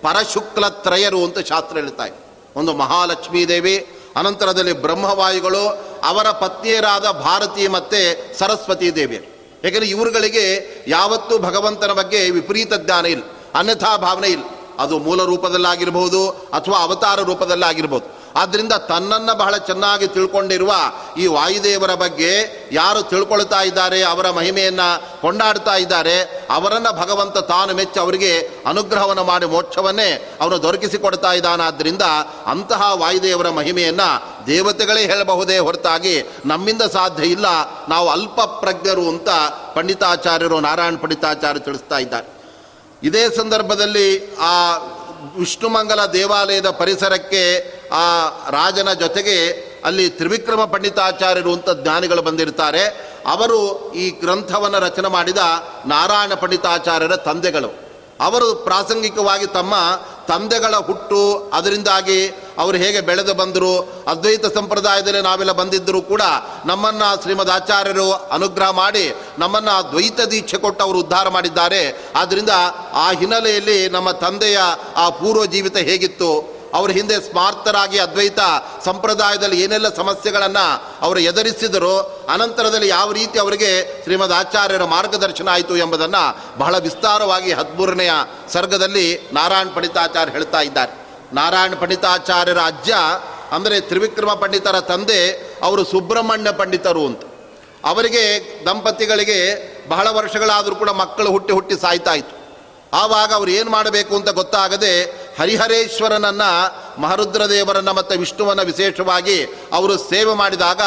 [0.03, 2.19] ಪರಶುಕ್ಲ ತ್ರಯರು ಅಂತ ಶಾಸ್ತ್ರ ಹೇಳ್ತಾ ಇದೆ.
[2.57, 3.77] ಒಂದು ಮಹಾಲಕ್ಷ್ಮೀ ದೇವಿ,
[4.17, 5.63] ಅನಂತರದಲ್ಲಿ ಬ್ರಹ್ಮವಾಯುಗಳು,
[6.05, 8.01] ಅವರ ಪತ್ನಿಯರಾದ ಭಾರತಿ ಮತ್ತು
[8.39, 9.19] ಸರಸ್ವತಿ ದೇವಿ.
[9.65, 10.45] ಯಾಕೆಂದರೆ ಇವರುಗಳಿಗೆ
[10.89, 14.45] ಯಾವತ್ತೂ ಭಗವಂತನ ಬಗ್ಗೆ ವಿಪರೀತ ಜ್ಞಾನ ಇಲ್ಲ, ಅನ್ಯಥಾ ಭಾವನೆ ಇಲ್ಲ.
[14.79, 18.07] ಅದು ಮೂಲ ರೂಪದಲ್ಲಾಗಿರ್ಬೋದು ಅಥವಾ ಅವತಾರ ರೂಪದಲ್ಲಾಗಿರ್ಬೋದು.
[18.37, 20.73] ಆದ್ದರಿಂದ ತನ್ನನ್ನು ಬಹಳ ಚೆನ್ನಾಗಿ ತಿಳ್ಕೊಂಡಿರುವ
[21.19, 22.31] ಈ ವಾಯುದೇವರ ಬಗ್ಗೆ
[22.73, 30.37] ಯಾರು ತಿಳ್ಕೊಳ್ತಾ ಇದ್ದಾರೆ, ಅವರ ಮಹಿಮೆಯನ್ನು ಕೊಂಡಾಡ್ತಾ ಇದ್ದಾರೆ, ಅವರನ್ನು ಭಗವಂತ ತಾನು ಮೆಚ್ಚಿ ಅವರಿಗೆ ಅನುಗ್ರಹವನ್ನು ಮಾಡಿ ಮೋಕ್ಷವನ್ನೇ
[30.41, 32.03] ಅವನು ದೊರಕಿಸಿಕೊಡ್ತಾ ಇದ್ದಾನಾದ್ದರಿಂದ
[32.47, 34.09] ಅಂತಹ ವಾಯುದೇವರ ಮಹಿಮೆಯನ್ನು
[34.47, 37.47] ದೇವತೆಗಳೇ ಹೇಳಬಹುದೇ ಹೊರತಾಗಿ ನಮ್ಮಿಂದ ಸಾಧ್ಯ ಇಲ್ಲ.
[37.89, 39.29] ನಾವು ಅಲ್ಪ ಪ್ರಜ್ಞರು ಅಂತ
[39.75, 42.35] ಪಂಡಿತಾಚಾರ್ಯರು ನಾರಾಯಣ ಪಂಡಿತಾಚಾರ್ಯ ತಿಳಿಸ್ತಾ ಇದ್ದಾರೆ.
[43.03, 44.79] ಇದೇ ಸಂದರ್ಭದಲ್ಲಿ ಆ
[45.39, 49.47] ವಿಷ್ಣುಮಂಗಲ ದೇವಾಲಯದ ಪರಿಸರಕ್ಕೆ ಆ ರಾಜನ ಜೊತೆಗೆ
[49.85, 53.15] ಅಲ್ಲಿ ತ್ರಿವಿಕ್ರಮ ಪಂಡಿತಾಚಾರ್ಯರು ಅಂತ ಜ್ಞಾನಿಗಳು ಬಂದಿರ್ತಾರೆ.
[53.27, 55.39] ಅವರು ಈ ಗ್ರಂಥವನ್ನು ರಚನೆ ಮಾಡಿದ
[55.87, 57.84] ನಾರಾಯಣ ಪಂಡಿತಾಚಾರ್ಯರ ತಂದೆಗಳು.
[58.21, 59.75] ಅವರು ಪ್ರಾಸಂಗಿಕವಾಗಿ ತಮ್ಮ
[60.29, 66.23] ತಂದೆಗಳ ಹುಟ್ಟು ಅದರಿಂದಾಗಿ ಅವರು ಹೇಗೆ ಬೆಳೆದು ಬಂದರು, ಅದ್ವೈತ ಸಂಪ್ರದಾಯದಲ್ಲಿ ನಾವೆಲ್ಲ ಬಂದಿದ್ದರೂ ಕೂಡ
[66.67, 72.03] ನಮ್ಮನ್ನು ಶ್ರೀಮದ್ ಆಚಾರ್ಯರು ಅನುಗ್ರಹ ಮಾಡಿ ನಮ್ಮನ್ನು ದ್ವೈತ ದೀಕ್ಷೆ ಕೊಟ್ಟು ಅವರು ಉದ್ಧಾರ ಮಾಡಿದ್ದಾರೆ.
[72.17, 72.51] ಆದ್ದರಿಂದ
[72.93, 74.59] ಆ ಹಿನ್ನೆಲೆಯಲ್ಲಿ ನಮ್ಮ ತಂದೆಯ
[74.97, 76.54] ಆ ಪೂರ್ವ ಜೀವಿತ ಹೇಗಿತ್ತು?
[76.77, 78.41] ಅವ್ರ ಹಿಂದೆ ಸ್ಮಾರ್ತರಾಗಿ ಅದ್ವೈತ
[78.85, 80.65] ಸಂಪ್ರದಾಯದಲ್ಲಿ ಏನೆಲ್ಲ ಸಮಸ್ಯೆಗಳನ್ನು
[81.07, 81.95] ಅವರು ಎದುರಿಸಿದರು,
[82.35, 83.71] ಅನಂತರದಲ್ಲಿ ಯಾವ ರೀತಿ ಅವರಿಗೆ
[84.05, 86.25] ಶ್ರೀಮದ್ ಆಚಾರ್ಯರ ಮಾರ್ಗದರ್ಶನ ಆಯಿತು ಎಂಬುದನ್ನು
[86.59, 88.13] ಬಹಳ ವಿಸ್ತಾರವಾಗಿ ಹದಿಮೂರನೆಯ
[88.53, 90.93] ಸರ್ಗದಲ್ಲಿ ನಾರಾಯಣ ಪಂಡಿತಾಚಾರ್ಯ ಹೇಳ್ತಾ ಇದ್ದಾರೆ.
[91.35, 92.91] ನಾರಾಯಣ ಪಂಡಿತಾಚಾರ್ಯರ ಅಜ್ಜ,
[93.53, 95.21] ಅಂದರೆ ತ್ರಿವಿಕ್ರಮ ಪಂಡಿತರ ತಂದೆ,
[95.63, 97.23] ಅವರು ಸುಬ್ರಹ್ಮಣ್ಯ ಪಂಡಿತರು ಅಂತ.
[97.85, 98.23] ಅವರಿಗೆ
[98.67, 99.39] ದಂಪತಿಗಳಿಗೆ
[99.89, 102.37] ಬಹಳ ವರ್ಷಗಳಾದರೂ ಕೂಡ ಮಕ್ಕಳು ಹುಟ್ಟಿ ಹುಟ್ಟಿ ಸಾಯ್ತಾ ಇತ್ತು.
[102.97, 104.93] ಆವಾಗ ಅವ್ರು ಏನು ಮಾಡಬೇಕು ಅಂತ ಗೊತ್ತಾಗದೆ
[105.39, 110.81] ಹರಿಹರೇಶ್ವರನನ್ನು ಮಹರುದ್ರದೇವರನ್ನು ಮತ್ತು ವಿಷ್ಣುವನ್ನು ವಿಶೇಷವಾಗಿ ಅವರು ಸೇವೆ ಮಾಡಿದಾಗ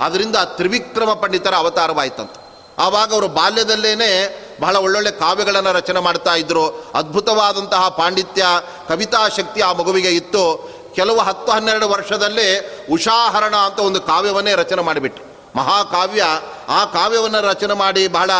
[0.00, 2.44] ಅದರಿಂದ ತ್ರಿವಿಕ್ರಮ ಪಂಡಿತರ ಅವತಾರವಾಯಿತಂತೆ.
[2.78, 8.46] ಆವಾಗ ಅವರು ಬಾಲ್ಯದಲ್ಲೇ ಬಹಳ ಒಳ್ಳೊಳ್ಳೆ ಕಾವ್ಯಗಳನ್ನು ರಚನೆ ಮಾಡ್ತಾ ಇದ್ದರು ಅದ್ಭುತವಾದಂತಹ ಪಾಂಡಿತ್ಯ,
[8.88, 10.74] ಕವಿತಾ ಶಕ್ತಿ ಆ ಮಗುವಿಗೆ ಇತ್ತು.
[10.94, 15.33] ಕೆಲವು ಹತ್ತು ಹನ್ನೆರಡು ವರ್ಷದಲ್ಲೇ ಉಷಾಹರಣ ಅಂತ ಒಂದು ಕಾವ್ಯವನ್ನೇ ರಚನೆ ಮಾಡಿಬಿಟ್ರು.
[15.56, 16.24] ಮಹಾಕಾವ್ಯ,
[16.68, 18.30] ಆ ಕಾವ್ಯವನ್ನು ರಚನೆ ಮಾಡಿ ಬಹಳ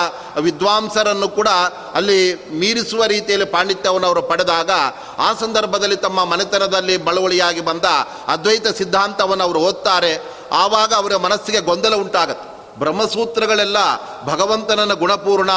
[0.40, 1.48] ವಿದ್ವಾಂಸರನ್ನು ಕೂಡ
[1.94, 4.70] ಅಲ್ಲಿ ಮೀರಿಸುವ ರೀತಿಯಲ್ಲಿ ಪಾಂಡಿತ್ಯವನ್ನು ಅವರು ಪಡೆದಾಗ,
[5.18, 7.84] ಆ ಸಂದರ್ಭದಲ್ಲಿ ತಮ್ಮ ಮನೆತನದಲ್ಲಿ ಬಳವಳಿಯಾಗಿ ಬಂದ
[8.28, 10.22] ಅದ್ವೈತ ಸಿದ್ಧಾಂತವನ್ನು ಅವರು ಓದ್ತಾರೆ.
[10.52, 12.53] ಆವಾಗ ಅವರ ಮನಸ್ಸಿಗೆ ಗೊಂದಲ ಉಂಟಾಗತ್ತೆ.
[12.78, 13.76] ಬ್ರಹ್ಮಸೂತ್ರಗಳೆಲ್ಲ
[14.24, 15.50] ಭಗವಂತನನ್ನ ಗುಣಪೂರ್ಣ,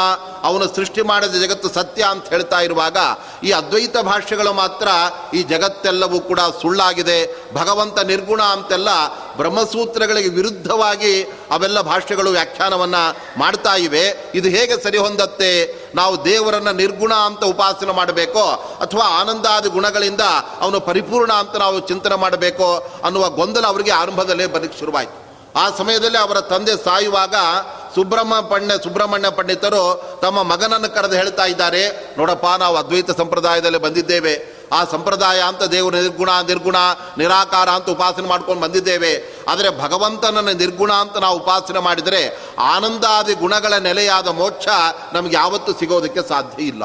[0.44, 2.98] ಅವನು ಸೃಷ್ಟಿ ಮಾಡಿದ ಜಗತ್ತು ಸತ್ಯ ಅಂತ ಹೇಳ್ತಾ ಇರುವಾಗ
[3.44, 4.88] ಈ ಅದ್ವೈತ ಭಾಷೆಗಳು ಮಾತ್ರ
[5.34, 7.48] ಈ ಜಗತ್ತೆಲ್ಲವೂ ಕೂಡ ಸುಳ್ಳಾಗಿದೆ.
[7.54, 8.90] ಭಗವಂತ ನಿರ್ಗುಣ ಅಂತೆಲ್ಲ
[9.38, 14.32] ಬ್ರಹ್ಮಸೂತ್ರಗಳಿಗೆ ವಿರುದ್ಧವಾಗಿ ಅವೆಲ್ಲ ಭಾಷೆಗಳು ವ್ಯಾಖ್ಯಾನವನ್ನು ಮಾಡ್ತಾ ಇವೆ.
[14.36, 15.82] ಇದು ಹೇಗೆ ಸರಿ ಹೊಂದತ್ತೆ?
[15.96, 18.78] ನಾವು ದೇವರನ್ನು ನಿರ್ಗುಣ ಅಂತ ಉಪಾಸನೆ ಮಾಡಬೇಕೋ?
[18.82, 20.22] ಅಥವಾ ಆನಂದಾದಿ ಗುಣಗಳಿಂದ
[20.60, 22.92] ಅವನು ಪರಿಪೂರ್ಣ ಅಂತ ನಾವು ಚಿಂತನೆ ಮಾಡಬೇಕೋ?
[23.04, 25.27] ಅನ್ನುವ ಗೊಂದಲ ಅವರಿಗೆ ಆರಂಭದಲ್ಲೇ ಬರಲಿಕ್ಕೆ ಶುರುವಾಯಿತು.
[25.58, 27.36] ಆ ಸಮಯದಲ್ಲಿ ಅವರ ತಂದೆ ಸಾಯುವಾಗ
[27.96, 29.84] ಸುಬ್ರಹ್ಮ ಪಂಡ, ಸುಬ್ರಹ್ಮಣ್ಯ ಪಂಡಿತರು
[30.22, 34.58] ತಮ್ಮ ಮಗನನ್ನು ಕರೆದು ಹೇಳ್ತಾ ಇದ್ದಾರೆ, ನೋಡಪ್ಪ, ನಾವು ಅದ್ವೈತ ಸಂಪ್ರದಾಯದಲ್ಲಿ ಬಂದಿದ್ದೇವೆ.
[34.72, 36.76] ಆ ಸಂಪ್ರದಾಯ ಅಂತ ದೇವರು ನಿರ್ಗುಣ ನಿರ್ಗುಣ,
[37.18, 39.44] ನಿರಾಕಾರ ಅಂತ ಉಪಾಸನೆ ಮಾಡ್ಕೊಂಡು ಬಂದಿದ್ದೇವೆ.
[39.48, 44.68] ಆದರೆ ಭಗವಂತನನ್ನು ನಿರ್ಗುಣ ಅಂತ ನಾವು ಉಪಾಸನೆ ಮಾಡಿದರೆ ಆನಂದಾದಿ ಗುಣಗಳ ನೆಲೆಯಾದ ಮೋಕ್ಷ
[45.14, 46.84] ನಮಗೆ ಯಾವತ್ತೂ ಸಿಗೋದಕ್ಕೆ ಸಾಧ್ಯ ಇಲ್ಲ.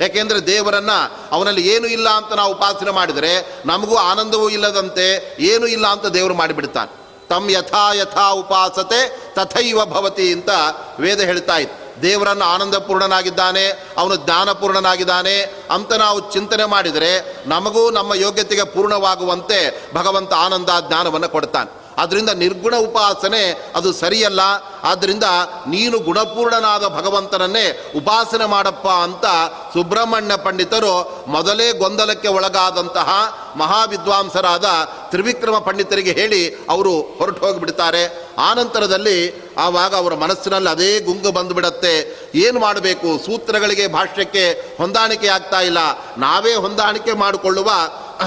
[0.00, 6.06] ಯಾಕೆಂದರೆ ದೇವರನ್ನು ಅವನಲ್ಲಿ ಏನು ಇಲ್ಲ ಅಂತ ನಾವು ಉಪಾಸನೆ ಮಾಡಿದರೆ ನಮಗೂ ಆನಂದವೂ ಇಲ್ಲದಂತೆ ಏನೂ ಇಲ್ಲ ಅಂತ
[6.06, 6.99] ದೇವರು ಮಾಡಿಬಿಡ್ತಾನೆ.
[7.30, 10.50] ತಮ್ ಯಥಾ ಯಥಾ ಉಪಾಸತೆ ತಥೈವ ಭವತಿ ಅಂತ
[10.98, 12.02] ವೇದ ಹೇಳ್ತಾ ಇತ್ತು.
[12.02, 13.64] ದೇವರನ್ನು ಆನಂದಪೂರ್ಣನಾಗಿದ್ದಾನೆ,
[13.98, 15.40] ಅವನು ಜ್ಞಾನಪೂರ್ಣನಾಗಿದ್ದಾನೆ
[15.70, 17.10] ಅಂತ ನಾವು ಚಿಂತನೆ ಮಾಡಿದರೆ
[17.46, 19.58] ನಮಗೂ ನಮ್ಮ ಯೋಗ್ಯತೆಗೆ ಪೂರ್ಣವಾಗುವಂತೆ
[19.94, 21.79] ಭಗವಂತ ಆನಂದ ಜ್ಞಾನವನ್ನು ಕೊಡ್ತಾನೆ.
[21.98, 24.40] ಆದ್ದರಿಂದ ನಿರ್ಗುಣ ಉಪಾಸನೆ ಅದು ಸರಿಯಲ್ಲ.
[24.82, 25.24] ಆದ್ದರಿಂದ
[25.68, 29.24] ನೀನು ಗುಣಪೂರ್ಣನಾದ ಭಗವಂತನನ್ನೇ ಉಪಾಸನೆ ಮಾಡಪ್ಪ ಅಂತ
[29.72, 33.08] ಸುಬ್ರಹ್ಮಣ್ಯ ಪಂಡಿತರು ಮೊದಲೇ ಗೊಂದಲಕ್ಕೆ ಒಳಗಾದಂತಹ
[33.56, 34.64] ಮಹಾವಿದ್ವಾಂಸರಾದ
[35.10, 38.30] ತ್ರಿವಿಕ್ರಮ ಪಂಡಿತರಿಗೆ ಹೇಳಿ ಅವರು ಹೊರಟು ಹೋಗಿಬಿಡ್ತಾರೆ.
[38.38, 42.20] ಆನಂತರದಲ್ಲಿ ಆವಾಗ ಅವರ ಮನಸ್ಸಿನಲ್ಲಿ ಅದೇ ಗುಂಗು ಬಂದುಬಿಡತ್ತೆ.
[42.34, 43.26] ಏನು ಮಾಡಬೇಕು?
[43.26, 45.78] ಸೂತ್ರಗಳಿಗೆ ಭಾಷ್ಯಕ್ಕೆ ಹೊಂದಾಣಿಕೆ ಆಗ್ತಾ ಇಲ್ಲ.
[46.18, 47.70] ನಾವೇ ಹೊಂದಾಣಿಕೆ ಮಾಡಿಕೊಳ್ಳುವ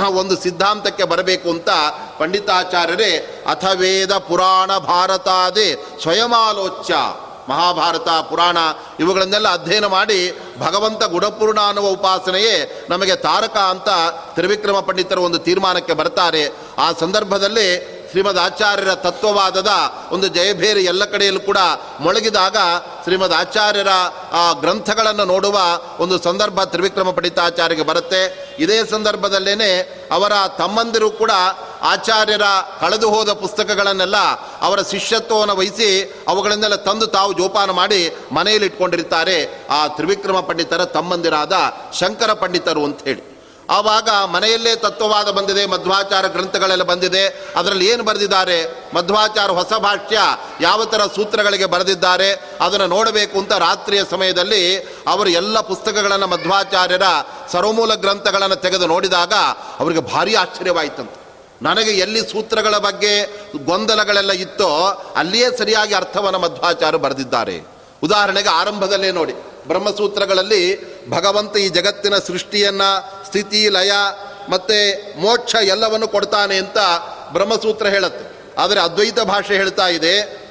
[0.01, 1.69] ಒಂದು ಸಿದ್ಧಾಂತಕ್ಕೆ ಬರಬೇಕು ಅಂತ
[2.19, 6.93] ಪಂಡಿತಾಚಾರ್ಯರೇ ಅಥವೇದ ಪುರಾಣ ಭಾರತಾದೇ ಸ್ವಯಮಾಲೋಚ್ಯ,
[7.49, 8.58] ಮಹಾಭಾರತ, ಪುರಾಣ
[8.99, 13.89] ಇವುಗಳನ್ನೆಲ್ಲ ಅಧ್ಯಯನ ಮಾಡಿ ಭಗವಂತ ಗುಣಪೂರ್ಣ ಅನ್ನುವ ಉಪಾಸನೆಯೇ ನಮಗೆ ತಾರಕ ಅಂತ
[14.36, 16.49] ತ್ರಿವಿಕ್ರಮ ಪಂಡಿತರು ಒಂದು ತೀರ್ಮಾನಕ್ಕೆ ಬರ್ತಾರೆ.
[16.77, 19.71] ಆ ಸಂದರ್ಭದಲ್ಲಿ ಶ್ರೀಮದ್ ಆಚಾರ್ಯರ ತತ್ವವಾದದ
[20.12, 21.58] ಒಂದು ಜಯಭೇರಿ ಎಲ್ಲ ಕಡೆಯಲ್ಲೂ ಕೂಡ
[21.99, 22.58] ಮೊಳಗಿದಾಗ
[23.04, 23.88] ಶ್ರೀಮದ್ ಆಚಾರ್ಯರ
[24.32, 25.60] ಆ ಗ್ರಂಥಗಳನ್ನು ನೋಡುವ
[25.99, 28.54] ಒಂದು ಸಂದರ್ಭ ತ್ರಿವಿಕ್ರಮ ಪಂಡಿತಾಚಾರ್ಯಗೆ ಬರುತ್ತೆ.
[28.60, 29.71] ಇದೇ ಸಂದರ್ಭದಲ್ಲೇನೆ
[30.12, 31.32] ಅವರ ತಮ್ಮಂದಿರು ಕೂಡ
[31.82, 32.41] ಆಚಾರ್ಯರ
[32.80, 34.15] ಕಳೆದು ಹೋದ ಪುಸ್ತಕಗಳನ್ನೆಲ್ಲ
[34.62, 39.67] ಅವರ ಶಿಷ್ಯತ್ವವನ್ನು ವಹಿಸಿ ಅವುಗಳನ್ನೆಲ್ಲ ತಂದು ತಾವು ಜೋಪಾನ ಮಾಡಿ ಮನೆಯಲ್ಲಿ ಇಟ್ಕೊಂಡಿರ್ತಾರೆ.
[39.69, 41.54] ಆ ತ್ರಿವಿಕ್ರಮ ಪಂಡಿತರ ತಮ್ಮಂದಿರಾದ
[41.93, 43.33] ಶಂಕರ ಪಂಡಿತರು ಅಂತ ಹೇಳಿ
[43.73, 47.27] ಆವಾಗ ಮನೆಯಲ್ಲೇ ತತ್ವವಾದ ಬಂದಿದೆ, ಮಧ್ವಾಚಾರ ಗ್ರಂಥಗಳೆಲ್ಲ ಬಂದಿದೆ.
[47.55, 48.89] ಅದರಲ್ಲಿ ಏನು ಬರೆದಿದ್ದಾರೆ?
[48.95, 50.19] ಮಧ್ವಾಚಾರ ಹೊಸ ಭಾಷ್ಯ
[50.62, 52.31] ಯಾವ ಥರ ಸೂತ್ರಗಳಿಗೆ ಬರೆದಿದ್ದಾರೆ?
[52.62, 57.01] ಅದನ್ನು ನೋಡಬೇಕು ಅಂತ ರಾತ್ರಿಯ ಸಮಯದಲ್ಲಿ ಅವರು ಎಲ್ಲ ಪುಸ್ತಕಗಳನ್ನು ಮಧ್ವಾಚಾರ್ಯರ
[57.51, 59.33] ಸರ್ವಮೂಲ ಗ್ರಂಥಗಳನ್ನು ತೆಗೆದು ನೋಡಿದಾಗ
[59.79, 61.23] ಅವರಿಗೆ ಭಾರಿ ಆಶ್ಚರ್ಯವಾಯಿತಂತೆ.
[61.62, 63.25] ನನಗೆ ಎಲ್ಲಿ ಸೂತ್ರಗಳ ಬಗ್ಗೆ
[63.65, 64.69] ಗೊಂದಲಗಳೆಲ್ಲ ಇತ್ತೋ
[65.15, 67.62] ಅಲ್ಲಿಯೇ ಸರಿಯಾಗಿ ಅರ್ಥವನ್ನು ಮಧ್ವಾಚಾರ್ಯ ಬರೆದಿದ್ದಾರೆ.
[68.03, 69.33] ಉದಾಹರಣೆಗೆ ಆರಂಭದಲ್ಲೇ ನೋಡಿ.
[69.67, 70.63] ಬ್ರಹ್ಮಸೂತ್ರಗಳಲ್ಲಿ
[71.10, 72.89] ಭಗವಂತ ಈ ಜಗತ್ತಿನ ಸೃಷ್ಟಿಯನ್ನು,
[73.26, 73.91] ಸ್ಥಿತಿ, ಲಯ
[74.49, 74.78] ಮತ್ತು
[75.21, 76.78] ಮೋಕ್ಷ ಎಲ್ಲವನ್ನು ಕೊಡ್ತಾನೆ ಅಂತ
[77.34, 78.56] ಬ್ರಹ್ಮಸೂತ್ರ ಹೇಳುತ್ತೆ.
[78.62, 80.43] ಆದರೆ ಅದ್ವೈತ ಭಾಷೆ ಹೇಳ್ತಾ ಇದೆ,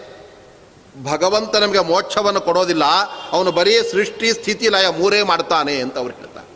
[1.04, 2.84] ಭಗವಂತ ನಮಗೆ ಮೋಕ್ಷವನ್ನು ಕೊಡೋದಿಲ್ಲ,
[3.32, 6.46] ಅವನು ಬರೀ ಸೃಷ್ಟಿ, ಸ್ಥಿತಿ, ಲಯ ಮೂರೇ ಮಾಡ್ತಾನೆ ಅಂತ ಅವ್ರು ಹೇಳ್ತಾರೆ.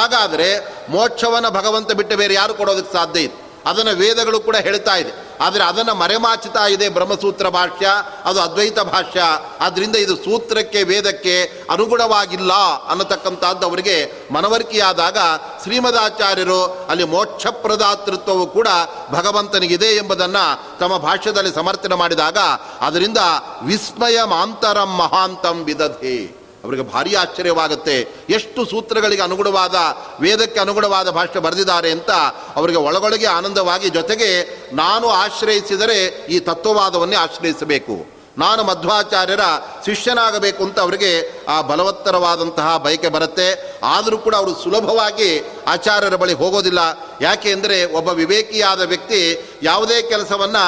[0.00, 0.48] ಹಾಗಾದರೆ
[0.88, 5.32] ಮೋಕ್ಷವನ್ನು ಭಗವಂತ ಬಿಟ್ಟು ಬೇರೆ ಯಾರು ಕೊಡೋದಕ್ಕೆ ಸಾಧ್ಯ ಇದೆ ಅದನ್ನು ವೇದಗಳು ಕೂಡ ಹೇಳ್ತಾ ಇದೆ.
[5.40, 7.88] ಆದರೆ ಅದನ್ನು ಮರೆಮಾಚುತ್ತಾ ಇದೆ ಬ್ರಹ್ಮಸೂತ್ರ ಭಾಷ್ಯ,
[8.24, 9.22] ಅದು ಅದ್ವೈತ ಭಾಷ್ಯ.
[9.60, 12.52] ಆದ್ದರಿಂದ ಇದು ಸೂತ್ರಕ್ಕೆ, ವೇದಕ್ಕೆ ಅನುಗುಣವಾಗಿಲ್ಲ
[12.88, 15.18] ಅನ್ನತಕ್ಕಂಥದ್ದು ಅವರಿಗೆ ಮನವರಿಕೆಯಾದಾಗ
[15.62, 18.68] ಶ್ರೀಮದಾಚಾರ್ಯರು ಅಲ್ಲಿ ಮೋಕ್ಷಪ್ರದಾತೃತ್ವವು ಕೂಡ
[19.10, 22.38] ಭಗವಂತನಿಗಿದೆ ಎಂಬುದನ್ನು ತಮ್ಮ ಭಾಷ್ಯದಲ್ಲಿ ಸಮರ್ಥನೆ ಮಾಡಿದಾಗ,
[22.80, 23.18] ಅದರಿಂದ
[23.62, 26.41] ವಿಸ್ಮಯ ಮಾಂತರಂ ಮಹಾಂತಂ ವಿದಧೆ.
[26.64, 28.14] ಅವರಿಗೆ ಭಾರಿ ಆಶ್ಚರ್ಯವಾಗುತ್ತೆ.
[28.30, 29.74] ಎಷ್ಟು ಸೂತ್ರಗಳಿಗೆ ಅನುಗುಣವಾದ,
[30.20, 32.10] ವೇದಕ್ಕೆ ಅನುಗುಣವಾದ ಭಾಷೆ ಬರೆದಿದ್ದಾರೆ ಅಂತ
[32.56, 38.21] ಅವರಿಗೆ ಒಳಗೊಳಗೆ ಆನಂದವಾಗಿ ಜೊತೆಗೆ ನಾನು ಆಶ್ರಯಿಸಿದರೆ ಈ ತತ್ವವಾದವನ್ನೇ ಆಶ್ರಯಿಸಬೇಕು.
[38.38, 39.40] ನಾನು ಮಧ್ವಾಚಾರ್ಯರ
[39.84, 43.78] ಶಿಷ್ಯನಾಗಬೇಕು ಅಂತ ಅವರಿಗೆ ಆ ಬಲವತ್ತರವಾದಂತಹ ಬಯಕೆ ಬರುತ್ತೆ.
[43.84, 46.78] ಆದರೂ ಕೂಡ ಅವರು ಸುಲಭವಾಗಿ ಆಚಾರ್ಯರ ಬಳಿ ಹೋಗೋದಿಲ್ಲ.
[47.20, 50.64] ಯಾಕೆ ಅಂದರೆ ಒಬ್ಬ ವಿವೇಕಿಯಾದ ವ್ಯಕ್ತಿ ಯಾವುದೇ ಕೆಲಸವನ್ನು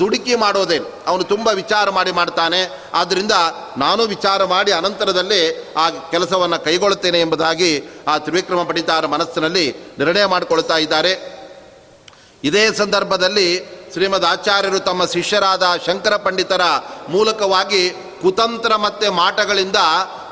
[0.00, 2.80] ದುಡುಕಿ ಮಾಡೋದೇ ಅವನು ತುಂಬ ವಿಚಾರ ಮಾಡಿ ಮಾಡ್ತಾನೆ.
[2.94, 3.32] ಆದ್ದರಿಂದ
[3.78, 11.38] ನಾನು ವಿಚಾರ ಮಾಡಿ ಅನಂತರದಲ್ಲಿ ಆ ಕೆಲಸವನ್ನು ಕೈಗೊಳ್ಳುತ್ತೇನೆ ಎಂಬುದಾಗಿ ಆ ತ್ರಿವಿಕ್ರಮ ಪಂಡಿತಾರ ಮನಸ್ಸಿನಲ್ಲಿ ನಿರ್ಣಯ ಮಾಡಿಕೊಳ್ತಾ ಇದ್ದಾರೆ.
[12.44, 16.60] ಇದೇ ಸಂದರ್ಭದಲ್ಲಿ ಶ್ರೀಮದ್ ಆಚಾರ್ಯರು ತಮ್ಮ ಶಿಷ್ಯರಾದ ಶಂಕರ ಪಂಡಿತರ
[17.08, 17.90] ಮೂಲಕವಾಗಿ
[18.22, 19.76] ಕುತಂತ್ರ ಮತ್ತು ಮಾಟಗಳಿಂದ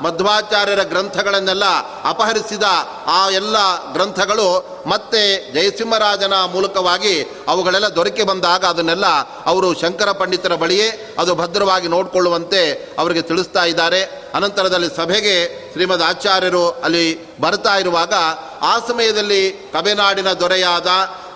[0.01, 1.63] ಮಧ್ವಾಚಾರ್ಯರ ಗ್ರಂಥಗಳನ್ನೆಲ್ಲ
[2.03, 2.63] ಅಪಹರಿಸಿದ
[3.07, 3.57] ಆ ಎಲ್ಲ
[3.93, 4.47] ಗ್ರಂಥಗಳು
[4.87, 5.21] ಮತ್ತೆ
[5.53, 7.13] ಜಯಸಿಂಹರಾಜನ ಮೂಲಕವಾಗಿ
[7.47, 9.05] ಅವುಗಳೆಲ್ಲ ದೊರಕಿ ಬಂದಾಗ ಅದನ್ನೆಲ್ಲ
[9.45, 12.61] ಅವರು ಶಂಕರ ಪಂಡಿತರ ಬಳಿಯೇ ಅದು ಭದ್ರವಾಗಿ ನೋಡಿಕೊಳ್ಳುವಂತೆ
[12.99, 14.01] ಅವರಿಗೆ ತಿಳಿಸ್ತಾ ಇದ್ದಾರೆ.
[14.33, 15.35] ಅನಂತರದಲ್ಲಿ ಸಭೆಗೆ
[15.71, 17.05] ಶ್ರೀಮದ್ ಆಚಾರ್ಯರು ಅಲ್ಲಿ
[17.41, 18.13] ಬರ್ತಾ ಇರುವಾಗ
[18.61, 20.87] ಆ ಸಮಯದಲ್ಲಿ ಕಬೆನಾಡಿನ ದೊರೆಯಾದ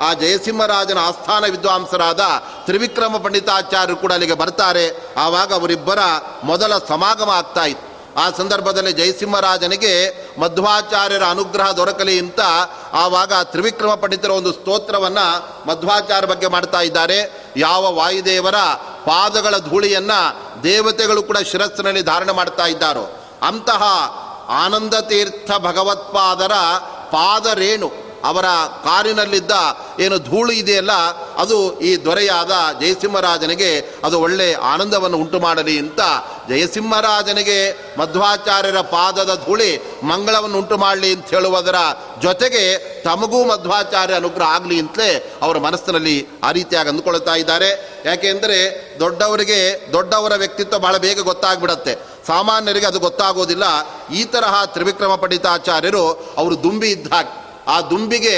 [0.01, 2.19] ಆ ಜಯಸಿಂಹರಾಜನ ಆಸ್ಥಾನ ವಿದ್ವಾಂಸರಾದ
[2.65, 5.13] ತ್ರಿವಿಕ್ರಮ ಪಂಡಿತಾಚಾರ್ಯರು ಕೂಡ ಅಲ್ಲಿಗೆ ಬರ್ತಾರೆ.
[5.17, 5.99] ಆವಾಗ ಅವರಿಬ್ಬರ
[6.43, 7.91] ಮೊದಲ ಸಮಾಗಮ ಆಗ್ತಾ ಇತ್ತು.
[8.19, 9.93] ಆ ಸಂದರ್ಭದಲ್ಲಿ ಜಯಸಿಂಹರಾಜನಿಗೆ
[10.39, 12.39] ಮಧ್ವಾಚಾರ್ಯರ ಅನುಗ್ರಹ ದೊರಕಲಿ ಅಂತ
[12.93, 17.49] ಆವಾಗ ತ್ರಿವಿಕ್ರಮ ಪಂಡಿತರ ಒಂದು ಸ್ತೋತ್ರವನ್ನು ಮಧ್ವಾಚಾರ್ಯ ಬಗ್ಗೆ ಮಾಡ್ತಾ ಇದ್ದಾರೆ.
[17.57, 18.55] ಯಾವ ವಾಯುದೇವರ
[19.05, 23.19] ಪಾದಗಳ ಧೂಳಿಯನ್ನು ದೇವತೆಗಳು ಕೂಡ ಶಿರಸ್ಸಿನಲ್ಲಿ ಧಾರಣೆ ಮಾಡ್ತಾ ಇದ್ದಾರೋ.
[23.47, 23.83] ಅಂತಹ
[24.49, 26.51] ಆನಂದ ತೀರ್ಥ ಭಗವತ್ಪಾದರ
[27.11, 28.45] ಪಾದರೇಣು ಅವರ
[28.83, 29.51] ಕಾರಿನಲ್ಲಿದ್ದ
[29.99, 30.91] ಏನು ಧೂಳು ಇದೆಯಲ್ಲ,
[31.37, 35.99] ಅದು ಈ ದೊರೆಯಾದ ಜಯಸಿಂಹರಾಜನಿಗೆ ಅದು ಒಳ್ಳೆ ಆನಂದವನ್ನು ಉಂಟು ಮಾಡಲಿ ಅಂತ
[36.49, 37.59] ಜಯಸಿಂಹರಾಜನಿಗೆ
[37.99, 41.75] ಮಧ್ವಾಚಾರ್ಯರ ಪಾದದ ಧೂಳಿ ಮಂಗಳವನ್ನು ಉಂಟು ಮಾಡಲಿ ಅಂತ ಹೇಳುವುದರ
[42.21, 42.63] ಜೊತೆಗೆ
[43.03, 48.01] ತಮಗೂ ಮಧ್ವಾಚಾರ್ಯ ಅನುಗ್ರಹ ಆಗಲಿ ಅಂತಲೇ ಅವರ ಮನಸ್ಸಿನಲ್ಲಿ ಆ ರೀತಿಯಾಗಿ ಅಂದುಕೊಳ್ತಾ ಇದ್ದಾರೆ.
[48.05, 48.57] ಯಾಕೆಂದರೆ
[48.99, 51.95] ದೊಡ್ಡವರಿಗೆ, ದೊಡ್ಡವರ ವ್ಯಕ್ತಿತ್ವ ಬಹಳ ಬೇಗ ಗೊತ್ತಾಗ್ಬಿಡತ್ತೆ.
[52.27, 53.63] ಸಾಮಾನ್ಯರಿಗೆ ಅದು ಗೊತ್ತಾಗೋದಿಲ್ಲ.
[54.13, 56.95] ಈ ತರಹ ತ್ರಿವಿಕ್ರಮ ಪಂಡಿತಾಚಾರ್ಯರು ಅವರು ದುಂಬಿ
[57.67, 58.35] ಆ ದುಂಬಿಗೆ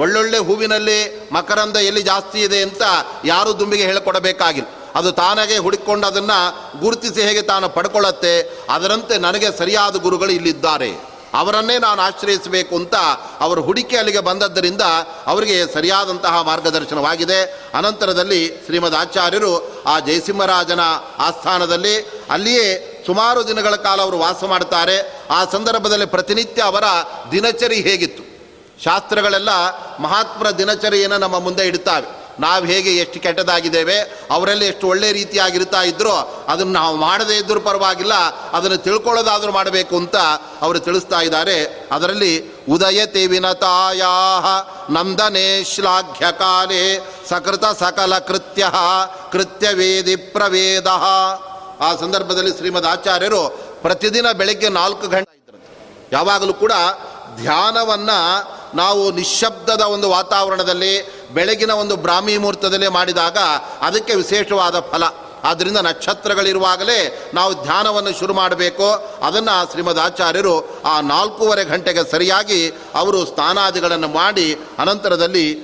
[0.00, 2.82] ಒಳ್ಳೊಳ್ಳೆ ಹೂವಿನಲ್ಲಿ ಮಕರಂದ ಎಲ್ಲಿ ಜಾಸ್ತಿ ಇದೆ ಅಂತ
[3.24, 4.68] ಯಾರು ದುಂಬಿಗೆ ಹೇಳಿಕೊಡಬೇಕಾಗಿಲ್ಲ.
[4.94, 11.16] ಅದು ತಾನಾಗೆ ಹುಡುಕೊಂಡು ಅದನ್ನು ಗುರುತಿಸಿ ಹೇಗೆ ತಾನು ಪಡ್ಕೊಳ್ಳತ್ತೆ, ಅದರಂತೆ ನನಗೆ ಸರಿಯಾದ ಗುರುಗಳು ಇಲ್ಲಿದ್ದಾರೆ.
[11.34, 12.94] ಅವರನ್ನೇ ನಾನು ಆಶ್ರಯಿಸಬೇಕು ಅಂತ
[13.40, 14.80] ಅವರು ಹುಡುಕಿ ಅಲ್ಲಿಗೆ ಬಂದದ್ದರಿಂದ
[15.26, 17.42] ಅವರಿಗೆ ಸರಿಯಾದಂತಹ ಮಾರ್ಗದರ್ಶನವಾಗಿದೆ.
[17.74, 20.80] ಅನಂತರದಲ್ಲಿ ಶ್ರೀಮದ್ ಆಚಾರ್ಯರು ಆ ಜಯಸಿಂಹರಾಜನ
[21.18, 25.22] ಆಸ್ಥಾನದಲ್ಲಿ ಅಲ್ಲಿಯೇ ಸುಮಾರು ದಿನಗಳ ಕಾಲ ಅವರು ವಾಸ ಮಾಡ್ತಾರೆ.
[25.30, 26.84] ಆ ಸಂದರ್ಭದಲ್ಲಿ ಪ್ರತಿನಿತ್ಯ ಅವರ
[27.32, 28.25] ದಿನಚರಿ ಹೇಗಿತ್ತು?
[28.84, 29.50] ಶಾಸ್ತ್ರಗಳೆಲ್ಲ
[30.00, 32.08] ಮಹಾತ್ಮರ ದಿನಚರಿಯನ್ನು ನಮ್ಮ ಮುಂದೆ ಇಡ್ತಾವೆ
[32.40, 33.94] ನಾವು ಹೇಗೆ ಎಷ್ಟು ಕೆಟ್ಟದಾಗಿದ್ದೇವೆ,
[34.30, 36.16] ಅವರೆಲ್ಲ ಎಷ್ಟು ಒಳ್ಳೆ ರೀತಿಯಾಗಿರ್ತಾ ಇದ್ರೋ
[36.48, 38.14] ಅದನ್ನು ನಾವು ಮಾಡದೇ ಇದ್ದರೂ ಪರವಾಗಿಲ್ಲ,
[38.56, 40.16] ಅದನ್ನು ತಿಳ್ಕೊಳ್ಳೋದಾದರೂ ಮಾಡಬೇಕು ಅಂತ
[40.64, 41.56] ಅವರು ತಿಳಿಸ್ತಾ ಇದ್ದಾರೆ.
[41.92, 42.32] ಅದರಲ್ಲಿ
[42.68, 44.12] ಉದಯತೆ ವಿನತಾಯಾ
[44.90, 46.84] ನಂದನೆ ಶ್ಲಾಘ್ಯ ಕಾಲೇ
[47.30, 48.66] ಸಕೃತ ಸಕಲ ಕೃತ್ಯ
[49.32, 50.86] ಕೃತ್ಯವೇದಿ ಪ್ರವೇದ.
[51.86, 53.42] ಆ ಸಂದರ್ಭದಲ್ಲಿ ಶ್ರೀಮದ್ ಆಚಾರ್ಯರು
[53.82, 55.34] ಪ್ರತಿದಿನ ಬೆಳಗ್ಗೆ ನಾಲ್ಕು ಗಂಟೆ
[56.12, 56.72] ಯಾವಾಗಲೂ ಕೂಡ
[57.40, 58.10] ಧ್ಯಾನವನ್ನ
[58.74, 63.38] ನಾವು ನಿಶ್ಶಬ್ದದ ಒಂದು ವಾತಾವರಣದಲ್ಲಿ, ಬೆಳಗಿನ ಒಂದು ಬ್ರಾಹ್ಮಿ ಮುಹೂರ್ತದಲ್ಲಿ ಮಾಡಿದಾಗ
[63.80, 65.02] ಅದಕ್ಕೆ ವಿಶೇಷವಾದ ಫಲ.
[65.44, 68.90] ಆದ್ದರಿಂದ ನಕ್ಷತ್ರಗಳಿರುವಾಗಲೇ ನಾವು ಧ್ಯಾನವನ್ನು ಶುರು ಮಾಡಬೇಕು.
[69.26, 75.60] ಅದನ್ನು ಶ್ರೀಮದ್ ಆಚಾರ್ಯರು ಆ ನಾಲ್ಕೂವರೆ ಗಂಟೆಗೆ ಸರಿಯಾಗಿ ಅವರು ಸ್ನಾನಾದಿಗಳನ್ನು ಮಾಡಿ, ಅನಂತರದಲ್ಲಿ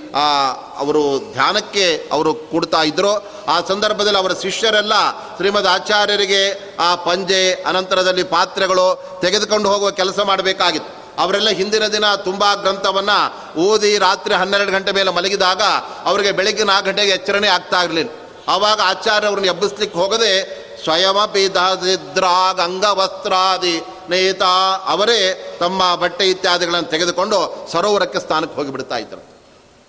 [0.78, 4.92] ಅವರು ಧ್ಯಾನಕ್ಕೆ ಅವರು ಕೊಡ್ತಾ ಇದ್ದರು ಆ ಸಂದರ್ಭದಲ್ಲಿ ಅವರ ಶಿಷ್ಯರೆಲ್ಲ
[5.36, 11.01] ಶ್ರೀಮದ್ ಆಚಾರ್ಯರಿಗೆ ಆ ಪಂಜೆ, ಅನಂತರದಲ್ಲಿ ಪಾತ್ರೆಗಳು ತೆಗೆದುಕೊಂಡು ಹೋಗುವ ಕೆಲಸ ಮಾಡಬೇಕಾಗಿತ್ತು.
[11.18, 13.18] ಅವರೆಲ್ಲ ಹಿಂದಿನ ದಿನ ತುಂಬ ಗ್ರಂಥವನ್ನು
[13.60, 15.62] ಓದಿ ರಾತ್ರಿ ಹನ್ನೆರಡು ಗಂಟೆ ಮೇಲೆ ಮಲಗಿದಾಗ
[16.04, 18.10] ಅವರಿಗೆ ಬೆಳಗ್ಗೆ ನಾಲ್ಕು ಗಂಟೆಗೆ ಎಚ್ಚರಣೆ ಆಗ್ತಾ ಇರಲಿಲ್ಲ.
[18.48, 28.20] ಆವಾಗ ಆಚಾರ್ಯ ಅವ್ರನ್ನ ಎಬ್ಬಿಸ್ಲಿಕ್ಕೆ ಹೋಗದೆ ಸ್ವಯಮಪಿ ದದ್ರಾಗ್ ಅಂಗವಸ್ತ್ರಾದಿ ನೇತಾ ಅವರೇ ತಮ್ಮ ಬಟ್ಟೆ ಇತ್ಯಾದಿಗಳನ್ನು ತೆಗೆದುಕೊಂಡು ಸರೋವರಕ್ಕೆ
[28.20, 29.31] ಸ್ಥಾನಕ್ಕೆ ಹೋಗಿಬಿಡ್ತಾ ಇದ್ದರು.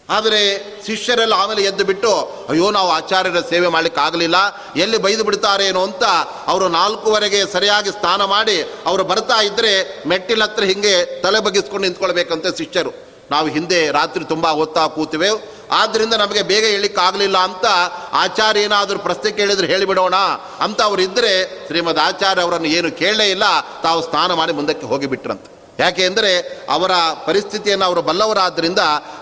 [0.10, 0.40] ಆದರೆ
[0.86, 2.12] ಶಿಷ್ಯರೆಲ್ಲ ಆಮೇಲೆ ಎದ್ದು ಬಿಟ್ಟು,
[2.50, 4.36] ಅಯ್ಯೋ, ನಾವು ಆಚಾರ್ಯರ ಸೇವೆ ಮಾಡ್ಲಿಕ್ಕೆ ಆಗಲಿಲ್ಲ,
[4.76, 6.04] ಎಲ್ಲಿ ಬೈದು ಬಿಡ್ತಾರೇನೋ ಅಂತ
[6.48, 12.94] ಅವರು ನಾಲ್ಕುವರೆಗೆ ಸರಿಯಾಗಿ ಸ್ನಾನ ಮಾಡಿ, ಅವರು ಬರ್ತಾ ಇದ್ದರೆ ಮೆಟ್ಟಿಲ ಹತ್ರ ಹಿಂಗೆ ತಲೆ ಬಗ್ಗಿಸ್ಕೊಂಡು ನಿಂತ್ಕೊಳ್ಬೇಕಂತೆ ಶಿಷ್ಯರು.
[13.32, 15.30] ನಾವು ಹಿಂದೆ ರಾತ್ರಿ ತುಂಬ ಓದ್ತಾ ಕೂತಿವೆ
[15.72, 16.66] ಆದ್ದರಿಂದ ನಮಗೆ ಬೇಗ
[17.00, 17.66] ಆಗಲಿಲ್ಲ ಅಂತ
[18.14, 20.16] ಆಚಾರ್ಯ ಏನಾದರೂ ಪ್ರಶ್ನೆ ಕೇಳಿದ್ರೆ ಹೇಳಿಬಿಡೋಣ
[20.60, 23.44] ಅಂತ ಅವರು ಇದ್ದರೆ ಶ್ರೀಮದ್ ಆಚಾರ್ಯ ಅವರನ್ನು ಏನು ಕೇಳಲೇ ಇಲ್ಲ,
[23.84, 25.53] ತಾವು ಸ್ನಾನ ಮಾಡಿ ಮುಂದಕ್ಕೆ ಹೋಗಿಬಿಟ್ರಂತೆ.
[25.82, 26.32] ಯಾಕೆ ಅಂದರೆ
[26.76, 26.92] ಅವರ
[27.28, 28.82] ಪರಿಸ್ಥಿತಿಯನ್ನು ಅವರು ಬಲ್ಲವರಾದ್ದರಿಂದ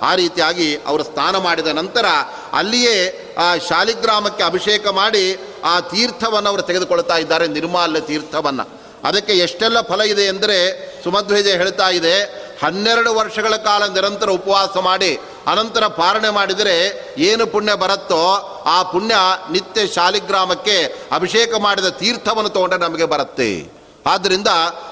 [0.09, 2.05] ಆ ರೀತಿಯಾಗಿ ಅವರು ಸ್ನಾನ ಮಾಡಿದ ನಂತರ
[2.59, 2.97] ಅಲ್ಲಿಯೇ
[3.45, 5.25] ಆ ಶಾಲಿಗ್ರಾಮಕ್ಕೆ ಅಭಿಷೇಕ ಮಾಡಿ
[5.71, 8.65] ಆ ತೀರ್ಥವನ್ನು ಅವರು ತೆಗೆದುಕೊಳ್ತಾ ಇದ್ದಾರೆ, ನಿರ್ಮಾಲ್ಯ ತೀರ್ಥವನ್ನು.
[9.09, 10.57] ಅದಕ್ಕೆ ಎಷ್ಟೆಲ್ಲ ಫಲ ಇದೆ ಅಂದರೆ
[11.03, 12.15] ಸುಮಧ್ವಜ ಹೇಳ್ತಾ ಇದೆ,
[12.63, 15.11] ಹನ್ನೆರಡು ವರ್ಷಗಳ ಕಾಲ ನಿರಂತರ ಉಪವಾಸ ಮಾಡಿ,
[15.51, 16.75] ಅನಂತರ ಪಾರಣೆ ಮಾಡಿದರೆ
[17.29, 18.23] ಏನು ಪುಣ್ಯ ಬರುತ್ತೋ
[18.75, 19.15] ಆ ಪುಣ್ಯ
[19.55, 20.77] ನಿತ್ಯ ಶಾಲಿಗ್ರಾಮಕ್ಕೆ
[21.17, 23.51] ಅಭಿಷೇಕ ಮಾಡಿದ ತೀರ್ಥವನ್ನು ತಗೊಂಡ್ರೆ ನಮಗೆ ಬರುತ್ತೆ.
[24.05, 24.47] ಆದ್ದರಿಂದ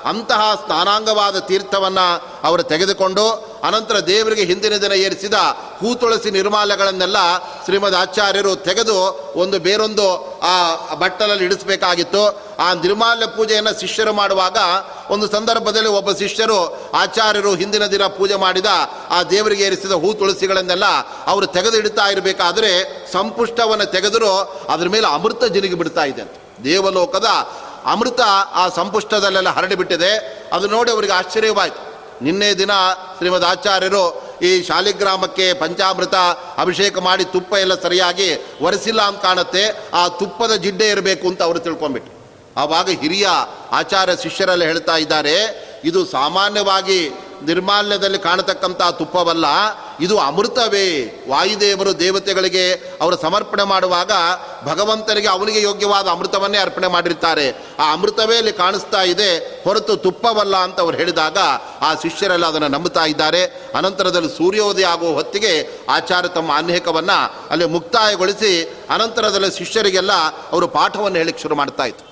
[0.06, 3.24] ಅಂತಹ ಸ್ನಾನಾಂಗವಾದ ತೀರ್ಥವನ್ನು ಅವರು ತೆಗೆದುಕೊಂಡು
[3.64, 5.34] ಅನಂತರ ದೇವರಿಗೆ ಹಿಂದಿನ ದಿನ ಏರಿಸಿದ
[5.80, 7.18] ಹೂತುಳಸಿ ನಿರ್ಮಾಲಗಳನ್ನೆಲ್ಲ
[7.66, 8.98] ಶ್ರೀಮದ್ ಆಚಾರ್ಯರು ತೆಗೆದು
[9.36, 10.06] ಒಂದು ಬೇರೊಂದು
[10.42, 12.50] ಆ ಬಟ್ಟಲಲ್ಲಿ ಇಡಿಸಬೇಕಾಗಿತ್ತು.
[12.60, 14.58] ಆ ನಿರ್ಮಾಲ್ಯ ಪೂಜೆಯನ್ನು ಶಿಷ್ಯರು ಮಾಡುವಾಗ
[15.10, 18.66] ಒಂದು ಸಂದರ್ಭದಲ್ಲಿ ಒಬ್ಬ ಶಿಷ್ಯರು ಆಚಾರ್ಯರು ಹಿಂದಿನ ದಿನ ಪೂಜೆ ಮಾಡಿದ
[19.10, 20.86] ಆ ದೇವರಿಗೆ ಏರಿಸಿದ ಹೂ ತುಳಸಿಗಳನ್ನೆಲ್ಲ
[21.28, 22.72] ಅವರು ತೆಗೆದು ಇಡ್ತಾ ಇರಬೇಕಾದ್ರೆ
[23.12, 24.32] ಸಂಪುಷ್ಟವನ್ನು ತೆಗೆದರೂ
[24.70, 27.26] ಅದ್ರ ಮೇಲೆ ಅಮೃತ ಜಿನಿಗೆ ಬಿಡ್ತಾ ಇದೆ ದೇವಲೋಕದ
[27.86, 28.20] ಅಮೃತ
[28.54, 30.12] ಆ ಸಂಪುಷ್ಟದಲ್ಲೆಲ್ಲ ಹರಡಿಬಿಟ್ಟಿದೆ
[30.54, 31.90] ಅದು ನೋಡಿ ಅವರಿಗೆ ಆಶ್ಚರ್ಯವಾಯಿತು.
[32.24, 32.72] ನಿನ್ನೆ ದಿನ
[33.18, 36.16] ಶ್ರೀಮದ್ ಆಚಾರ್ಯರು ಈ ಶಾಲಿಗ್ರಾಮಕ್ಕೆ ಪಂಚಾಮೃತ
[36.58, 39.90] ಅಭಿಷೇಕ ಮಾಡಿ ತುಪ್ಪ ಎಲ್ಲ ಸರಿಯಾಗಿ ಒರೆಸಿಲ್ಲ ಅಂತ ಕಾಣುತ್ತೆ.
[39.94, 42.20] ಆ ತುಪ್ಪದ ಜಿಡ್ಡೆ ಇರಬೇಕು ಅಂತ ಅವರು ತಿಳ್ಕೊಂಬಿಟ್ಟು
[42.62, 43.28] ಆವಾಗ ಹಿರಿಯ
[43.72, 45.36] ಆಚಾರ್ಯ ಶಿಷ್ಯರಲ್ಲಿ ಹೇಳ್ತಾ ಇದ್ದಾರೆ,
[45.84, 47.10] ಇದು ಸಾಮಾನ್ಯವಾಗಿ
[47.46, 49.46] ನಿರ್ಮಾಲ್ಯದಲ್ಲಿ ಕಾಣತಕ್ಕಂಥ ತುಪ್ಪವಲ್ಲ,
[50.02, 50.88] ಇದು ಅಮೃತವೇ.
[51.30, 54.12] ವಾಯುದೇವರು ದೇವತೆಗಳಿಗೆ ಅವರು ಸಮರ್ಪಣೆ ಮಾಡುವಾಗ
[54.66, 57.48] ಭಗವಂತನಿಗೆ ಅವನಿಗೆ ಯೋಗ್ಯವಾದ ಅಮೃತವನ್ನೇ ಅರ್ಪಣೆ ಮಾಡಿರ್ತಾರೆ.
[57.80, 61.38] ಆ ಅಮೃತವೇ ಅಲ್ಲಿ ಕಾಣಿಸ್ತಾ ಇದೆ, ಹೊರತು ತುಪ್ಪವಲ್ಲ ಅಂತ ಅವರು ಹೇಳಿದಾಗ
[61.82, 63.46] ಆ ಶಿಷ್ಯರೆಲ್ಲ ಅದನ್ನು ನಂಬುತ್ತಾ ಇದ್ದಾರೆ.
[63.76, 70.12] ಅನಂತರದಲ್ಲಿ ಸೂರ್ಯೋದಯ ಆಗುವ ಹೊತ್ತಿಗೆ ಆಚಾರ್ಯ ತಮ್ಮ ಅನೇಕವನ್ನು ಅಲ್ಲಿ ಮುಕ್ತಾಯಗೊಳಿಸಿ, ಅನಂತರದಲ್ಲಿ ಶಿಷ್ಯರಿಗೆಲ್ಲ
[70.52, 72.09] ಅವರು ಪಾಠವನ್ನು ಹೇಳಿಕ್ಕೆ ಶುರು ಮಾಡ್ತಾ ಇತ್ತು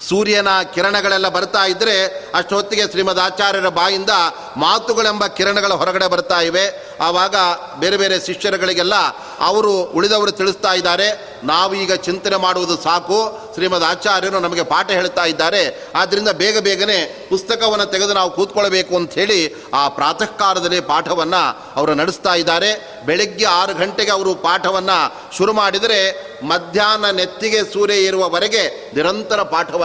[0.00, 4.10] ಸೂರ್ಯನ ಕಿರಣಗಳೆಲ್ಲ ಬರ್ತಾ ಇದ್ದರೆ ಅಷ್ಟೊತ್ತಿಗೆ ಶ್ರೀಮದ್ ಆಚಾರ್ಯರ ಬಾಯಿಂದ
[4.56, 6.94] ಮಾತುಗಳೆಂಬ ಕಿರಣಗಳ ಹೊರಗಡೆ ಬರ್ತಾ ಇವೆ.
[7.00, 7.34] ಆವಾಗ
[7.78, 8.94] ಬೇರೆ ಬೇರೆ ಶಿಷ್ಯರುಗಳಿಗೆಲ್ಲ
[9.40, 11.34] ಅವರು ಉಳಿದವರು ತಿಳಿಸ್ತಾ ಇದ್ದಾರೆ.
[11.44, 13.50] ನಾವು ಈಗ ಚಿಂತನೆ ಮಾಡುವುದು ಸಾಕು.
[13.54, 15.88] ಶ್ರೀಮದ್ ಆಚಾರ್ಯರು ನಮಗೆ ಪಾಠ ಹೇಳ್ತಾ ಇದ್ದಾರೆ.
[15.94, 23.00] ಆದ್ದರಿಂದ ಬೇಗ ಬೇಗನೆ ಪುಸ್ತಕವನ್ನು ತೆಗೆದು ನಾವು ಕೂತ್ಕೊಳ್ಬೇಕು ಅಂಥೇಳಿ ಆ ಪ್ರಾತಃ ಕಾಲದಲ್ಲಿ ಪಾಠವನ್ನು ಅವರು ನಡೆಸ್ತಾ ಇದ್ದಾರೆ.
[23.06, 29.83] ಬೆಳಗ್ಗೆ ಆರು ಗಂಟೆಗೆ ಅವರು ಪಾಠವನ್ನು ಶುರು ಮಾಡಿದರೆ ಮಧ್ಯಾಹ್ನ ನೆತ್ತಿಗೆ ಸೂರ್ಯ ಇರುವವರೆಗೆ ನಿರಂತರ ಪಾಠವನ್ನು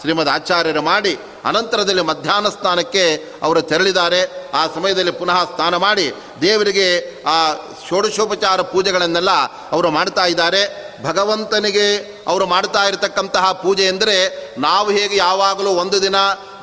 [0.00, 4.50] ಶ್ರೀಮದ್ ಆಚಾರ್ಯರು ಮಾಡಿ ಅನಂತರದಲ್ಲಿ ಮಧ್ಯಾಹ್ನ ಸ್ನಾನಕ್ಕೆ ಅವರು ತೆರಳಿದ್ದಾರೆ.
[4.50, 6.86] ಆ ಸಮಯದಲ್ಲಿ ಪುನಃ ಸ್ನಾನ ಮಾಡಿ ದೇವರಿಗೆ
[7.22, 7.54] ಆ
[7.88, 9.30] ಷೋಡಶೋಪಚಾರ ಪೂಜೆಗಳನ್ನೆಲ್ಲ
[9.72, 10.94] ಅವರು ಮಾಡ್ತಾ ಇದ್ದಾರೆ.
[11.04, 14.16] ಭಗವಂತನಿಗೆ ಅವರು ಮಾಡ್ತಾ ಇರತಕ್ಕಂತಹ ಪೂಜೆ ಎಂದರೆ
[14.60, 16.16] ನಾವು ಹೇಗೆ ಯಾವಾಗಲೂ ಒಂದು ದಿನ,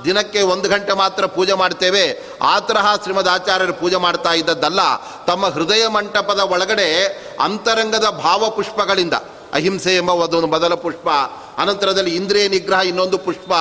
[0.06, 2.24] ದಿನಕ್ಕೆ ಒಂದು ಗಂಟೆ ಮಾತ್ರ ಪೂಜೆ ಮಾಡ್ತೇವೆ.
[2.42, 4.80] ಆ ತರಹ ಶ್ರೀಮದ್ ಆಚಾರ್ಯರು ಪೂಜೆ ಮಾಡ್ತಾ ಇದ್ದದ್ದಲ್ಲ.
[5.28, 7.06] ತಮ್ಮ ಹೃದಯ ಮಂಟಪದ ಒಳಗಡೆ
[7.44, 9.14] ಅಂತರಂಗದ ಭಾವಪುಷ್ಪಗಳಿಂದ
[9.54, 11.08] ಅಹಿಂಸೆ ಎಂಬ ಒಂದು ಮೊದಲ ಪುಷ್ಪ.
[11.58, 13.52] ಅನಂತರದಲ್ಲಿ ಇಂದ್ರಿಯ ನಿಗ್ರಹ ಇನ್ನೊಂದು ಪುಷ್ಪ.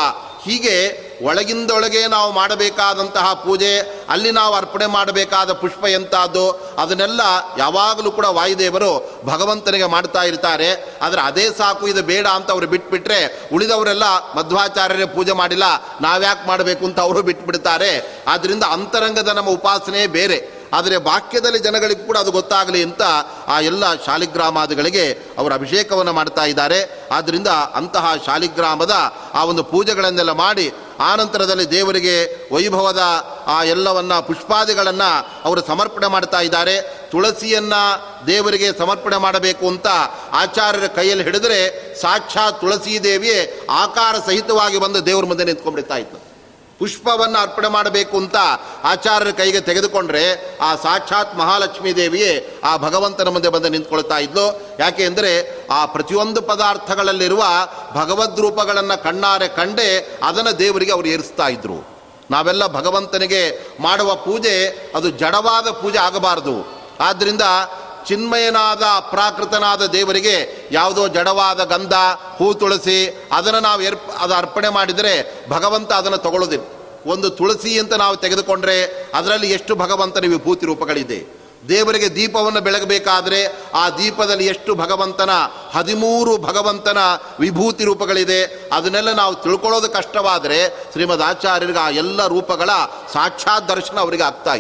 [0.45, 0.77] ಹೀಗೆ
[1.25, 3.73] ಒಳಗಿಂದೊಳಗೆ ನಾವು ಮಾಡಬೇಕಾದಂತಹ ಪೂಜೆ,
[4.11, 6.45] ಅಲ್ಲಿ ನಾವು ಅರ್ಪಣೆ ಮಾಡಬೇಕಾದ ಪುಷ್ಪ ಎಂಥದ್ದು
[6.79, 7.21] ಅದನ್ನೆಲ್ಲ
[7.59, 8.93] ಯಾವಾಗಲೂ ಕೂಡ ವಾಯುದೇವರು
[9.25, 10.71] ಭಗವಂತನಿಗೆ ಮಾಡ್ತಾ ಇರ್ತಾರೆ.
[11.03, 14.05] ಆದರೆ ಅದೇ ಸಾಕು, ಇದು ಬೇಡ ಅಂತ ಅವರು ಬಿಟ್ಬಿಟ್ರೆ ಉಳಿದವರೆಲ್ಲ
[14.35, 15.65] ಮಧ್ವಾಚಾರ್ಯರೇ ಪೂಜೆ ಮಾಡಿಲ್ಲ,
[16.01, 17.93] ನಾವ್ಯಾಕೆ ಮಾಡಬೇಕು ಅಂತ ಅವರು ಬಿಟ್ಬಿಡ್ತಾರೆ.
[18.27, 20.60] ಆದ್ದರಿಂದ ಅಂತರಂಗದ ನಮ್ಮ ಉಪಾಸನೆ ಬೇರೆ.
[20.73, 23.03] ಆದರೆ ವಾಕ್ಯದಲ್ಲಿ ಜನಗಳಿಗೆ ಕೂಡ ಅದು ಗೊತ್ತಾಗಲಿ ಅಂತ
[23.49, 25.05] ಆ ಎಲ್ಲ ಶಾಲಿಗ್ರಾಮಾದಿಗಳಿಗೆ
[25.39, 27.09] ಅವರು ಅಭಿಷೇಕವನ್ನು ಮಾಡ್ತಾ ಇದ್ದಾರೆ.
[27.13, 28.91] ಆದ್ದರಿಂದ ಅಂತಹ ಶಾಲಿಗ್ರಾಮದ
[29.35, 32.15] ಆ ಒಂದು ಪೂಜೆಗಳನ್ನೆಲ್ಲ ಮಾಡಿ ಆನಂತರದಲ್ಲಿ ದೇವರಿಗೆ
[32.53, 33.03] ವೈಭವದ
[33.47, 35.11] ಆ ಎಲ್ಲವನ್ನು ಪುಷ್ಪಾದಿಗಳನ್ನು
[35.45, 36.81] ಅವರು ಸಮರ್ಪಣೆ ಮಾಡ್ತಾ ಇದ್ದಾರೆ.
[37.11, 37.83] ತುಳಸಿಯನ್ನು
[38.27, 39.87] ದೇವರಿಗೆ ಸಮರ್ಪಣೆ ಮಾಡಬೇಕು ಅಂತ
[40.33, 41.61] ಆಚಾರ್ಯರ ಕೈಯಲ್ಲಿ ಹಿಡಿದರೆ
[42.01, 46.30] ಸಾಕ್ಷಾತ್ ತುಳಸಿ ದೇವಿಯೇ ಆಕಾರ ಸಹಿತವಾಗಿ ಬಂದು ದೇವರ ಮುಂದೆ ನಿಂತ್ಕೊಂಡ್ಬಿಡ್ತಾ ಇತ್ತು
[46.81, 48.37] ಪುಷ್ಪವನ್ನು ಅರ್ಪಣೆ ಮಾಡಬೇಕು ಅಂತ
[48.85, 50.25] ಆಚಾರ್ಯರ ಕೈಗೆ ತೆಗೆದುಕೊಂಡ್ರೆ
[50.61, 52.33] ಆ ಸಾಕ್ಷಾತ್ ಮಹಾಲಕ್ಷ್ಮೀ ದೇವಿಯೇ
[52.65, 54.47] ಆ ಭಗವಂತನ ಮುಂದೆ ಬಂದು ನಿಂತ್ಕೊಳ್ತಾ ಇದ್ಲು.
[54.79, 55.33] ಯಾಕೆ ಅಂದರೆ
[55.71, 57.43] ಆ ಪ್ರತಿಯೊಂದು ಪದಾರ್ಥಗಳಲ್ಲಿರುವ
[57.95, 59.89] ಭಗವದ್ ರೂಪಗಳನ್ನು ಕಣ್ಣಾರೆ ಕಂಡೇ
[60.23, 61.79] ಅದನ್ನು ದೇವರಿಗೆ ಅವರು ಏರಿಸ್ತಾ ಇದ್ರು.
[62.31, 63.43] ನಾವೆಲ್ಲ ಭಗವಂತನಿಗೆ
[63.83, 64.55] ಮಾಡುವ ಪೂಜೆ
[64.97, 66.57] ಅದು ಜಡವಾದ ಪೂಜೆ ಆಗಬಾರದು.
[67.01, 67.43] ಆದ್ದರಿಂದ
[68.07, 71.93] ಚಿನ್ಮಯನಾದ, ಪ್ರಾಕೃತನಾದ ದೇವರಿಗೆ ಯಾವುದೋ ಜಡವಾದ ಗಂಧ,
[72.37, 76.65] ಹೂ ತುಳಸಿ, ಅದನ್ನು ನಾವು ಏರ್ಪ, ಅದು ಅರ್ಪಣೆ ಮಾಡಿದರೆ ಭಗವಂತ ಅದನ್ನು ತಗೊಳ್ಳೋದಿಲ್ಲ.
[77.11, 78.85] ಒಂದು ತುಳಸಿ ಅಂತ ನಾವು ತೆಗೆದುಕೊಂಡ್ರೆ
[79.15, 81.41] ಅದರಲ್ಲಿ ಎಷ್ಟು ಭಗವಂತನ ವಿಭೂತಿ ರೂಪಗಳಿದೆ.
[81.69, 85.31] ದೇವರಿಗೆ ದೀಪವನ್ನು ಬೆಳಗಬೇಕಾದರೆ ಆ ದೀಪದಲ್ಲಿ ಎಷ್ಟು ಭಗವಂತನ,
[85.73, 86.99] ಹದಿಮೂರು ಭಗವಂತನ
[87.41, 88.71] ವಿಭೂತಿ ರೂಪಗಳಿದೆ.
[88.73, 92.71] ಅದನ್ನೆಲ್ಲ ನಾವು ತಿಳ್ಕೊಳ್ಳೋದು ಕಷ್ಟವಾದರೆ ಶ್ರೀಮದ್ ಆಚಾರ್ಯರಿಗೆ ಆ ಎಲ್ಲ ರೂಪಗಳ
[93.13, 94.55] ಸಾಕ್ಷಾತ್ ದರ್ಶನ ಅವರಿಗೆ ಆಗ್ತಾ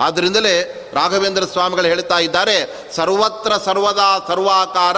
[0.00, 0.54] ಆದ್ದರಿಂದಲೇ
[0.94, 4.96] ರಾಘವೇಂದ್ರ ಸ್ವಾಮಿಗಳು ಹೇಳ್ತಾ ಇದ್ದಾರೆ, ಸರ್ವತ್ರ ಸರ್ವದಾ ಸರ್ವಾಕಾರ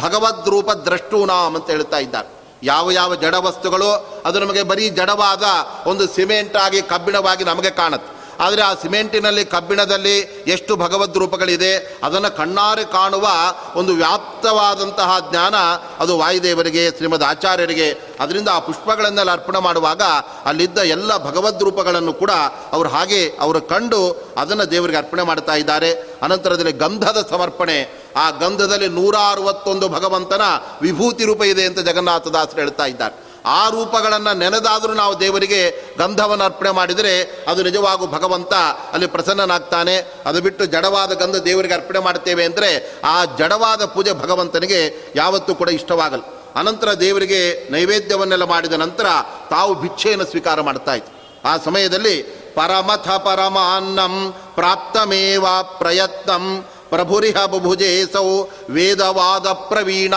[0.00, 2.28] ಭಗವದ್ ರೂಪ ದ್ರಷ್ಟೂನಾಮ್ ಅಂತ ಹೇಳ್ತಾ ಇದ್ದಾರೆ.
[2.62, 5.42] ಯಾವ ಯಾವ ಜಡ ವಸ್ತುಗಳು ಅದು ನಮಗೆ ಬರೀ ಜಡವಾದ
[5.88, 8.21] ಒಂದು ಸಿಮೆಂಟ್ ಆಗಿ ಕಬ್ಬಿಣವಾಗಿ ನಮಗೆ ಕಾಣುತ್ತೆ.
[8.40, 13.28] ಆದರೆ ಆ ಸಿಮೆಂಟಿನಲ್ಲಿ, ಕಬ್ಬಿಣದಲ್ಲಿ ಎಷ್ಟು ಭಗವದ್ ರೂಪಗಳಿದೆ, ಅದನ್ನು ಕಣ್ಣಾರೆ ಕಾಣುವ
[13.76, 15.54] ಒಂದು ವ್ಯಾಪ್ತವಾದಂತಹ ಜ್ಞಾನ
[15.98, 18.16] ಅದು ವಾಯುದೇವರಿಗೆ, ಶ್ರೀಮದ್ ಆಚಾರ್ಯರಿಗೆ.
[18.20, 20.02] ಅದರಿಂದ ಆ ಪುಷ್ಪಗಳನ್ನೆಲ್ಲ ಅರ್ಪಣೆ ಮಾಡುವಾಗ
[20.44, 22.30] ಅಲ್ಲಿದ್ದ ಎಲ್ಲ ಭಗವದ್ ರೂಪಗಳನ್ನು ಕೂಡ
[22.72, 25.92] ಅವರು ಹಾಗೆ ಅವರು ಕಂಡು ಅದನ್ನು ದೇವರಿಗೆ ಅರ್ಪಣೆ ಮಾಡ್ತಾ ಇದ್ದಾರೆ.
[26.22, 28.02] ಅನಂತರದಲ್ಲಿ ಗಂಧದ ಸಮರ್ಪಣೆ.
[28.16, 30.42] ಆ ಗಂಧದಲ್ಲಿ ನೂರ ಅರವತ್ತೊಂದು ಭಗವಂತನ
[30.82, 33.31] ವಿಭೂತಿ ರೂಪ ಇದೆ ಅಂತ ಜಗನ್ನಾಥದಾಸರು ಹೇಳ್ತಾ ಇದ್ದಾರೆ.
[33.44, 38.54] ಆ ರೂಪಗಳನ್ನು ನೆನೆದಾದರೂ ನಾವು ದೇವರಿಗೆ ಗಂಧವನ್ನು ಅರ್ಪಣೆ ಮಾಡಿದರೆ ಅದು ನಿಜವಾಗೂ ಭಗವಂತ
[38.92, 39.96] ಅಲ್ಲಿ ಪ್ರಸನ್ನನಾಗ್ತಾನೆ.
[40.26, 46.22] ಅದು ಬಿಟ್ಟು ಜಡವಾದ ಗಂಧ ದೇವರಿಗೆ ಅರ್ಪಣೆ ಮಾಡ್ತೇವೆ ಅಂದರೆ ಆ ಜಡವಾದ ಪೂಜೆ ಭಗವಂತನಿಗೆ ಯಾವತ್ತೂ ಕೂಡ ಇಷ್ಟವಾಗಲ್ಲ.
[46.54, 49.06] ಅನಂತರ ದೇವರಿಗೆ ನೈವೇದ್ಯವನ್ನೆಲ್ಲ ಮಾಡಿದ ನಂತರ
[49.50, 51.12] ತಾವು ಭಿಕ್ಷೆಯನ್ನು ಸ್ವೀಕಾರ ಮಾಡ್ತಾ ಇತ್ತು
[51.48, 52.22] ಆ ಸಮಯದಲ್ಲಿ
[52.54, 60.14] ಪರಮಥ ಪರಮಾನ್ನಂ ಪ್ರಾಪ್ತಮೇವ ಪ್ರಯತ್ನಂ ಪ್ರಭುರಿಹ ಬುಭುಜೇಸೌ ವೇದವಾದ ಪ್ರವೀಣ.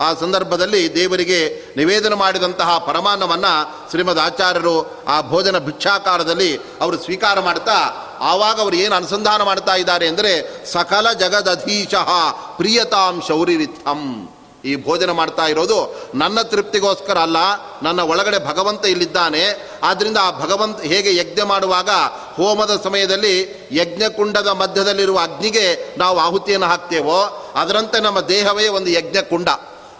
[0.00, 1.40] ಆ ಸಂದರ್ಭದಲ್ಲಿ ದೇವರಿಗೆ
[1.76, 3.52] ನಿವೇದನ ಮಾಡಿದಂತಹ ಪರಮಾನ್ನವನ್ನು
[3.90, 4.76] ಶ್ರೀಮದ್ ಆಚಾರ್ಯರು
[5.08, 7.78] ಆ ಭೋಜನ ಭಿಕ್ಷಾಕಾರದಲ್ಲಿ ಅವರು ಸ್ವೀಕಾರ ಮಾಡ್ತಾ,
[8.20, 10.32] ಆವಾಗ ಅವರು ಏನು ಅನುಸಂಧಾನ ಮಾಡ್ತಾ ಇದ್ದಾರೆ ಅಂದರೆ
[10.72, 12.10] ಸಕಲ ಜಗದಧೀಶಃ
[12.56, 14.28] ಪ್ರಿಯತಾಂ ಶೌರಿರಿಥಂ
[14.64, 15.76] ಈ ಭೋಜನ ಮಾಡ್ತಾ ಇರೋದು
[16.14, 17.36] ನನ್ನ ತೃಪ್ತಿಗೋಸ್ಕರ ಅಲ್ಲ,
[17.82, 19.42] ನನ್ನ ಒಳಗಡೆ ಭಗವಂತ ಇಲ್ಲಿದ್ದಾನೆ.
[19.82, 21.90] ಆದ್ದರಿಂದ ಆ ಭಗವಂತ ಹೇಗೆ ಯಜ್ಞ ಮಾಡುವಾಗ,
[22.36, 23.34] ಹೋಮದ ಸಮಯದಲ್ಲಿ
[23.72, 27.20] ಯಜ್ಞಕುಂಡದ ಮಧ್ಯದಲ್ಲಿರುವ ಅಗ್ನಿಗೆ ನಾವು ಆಹುತಿಯನ್ನು ಹಾಕ್ತೇವೋ,
[27.56, 29.48] ಅದರಂತೆ ನಮ್ಮ ದೇಹವೇ ಒಂದು ಯಜ್ಞಕುಂಡ.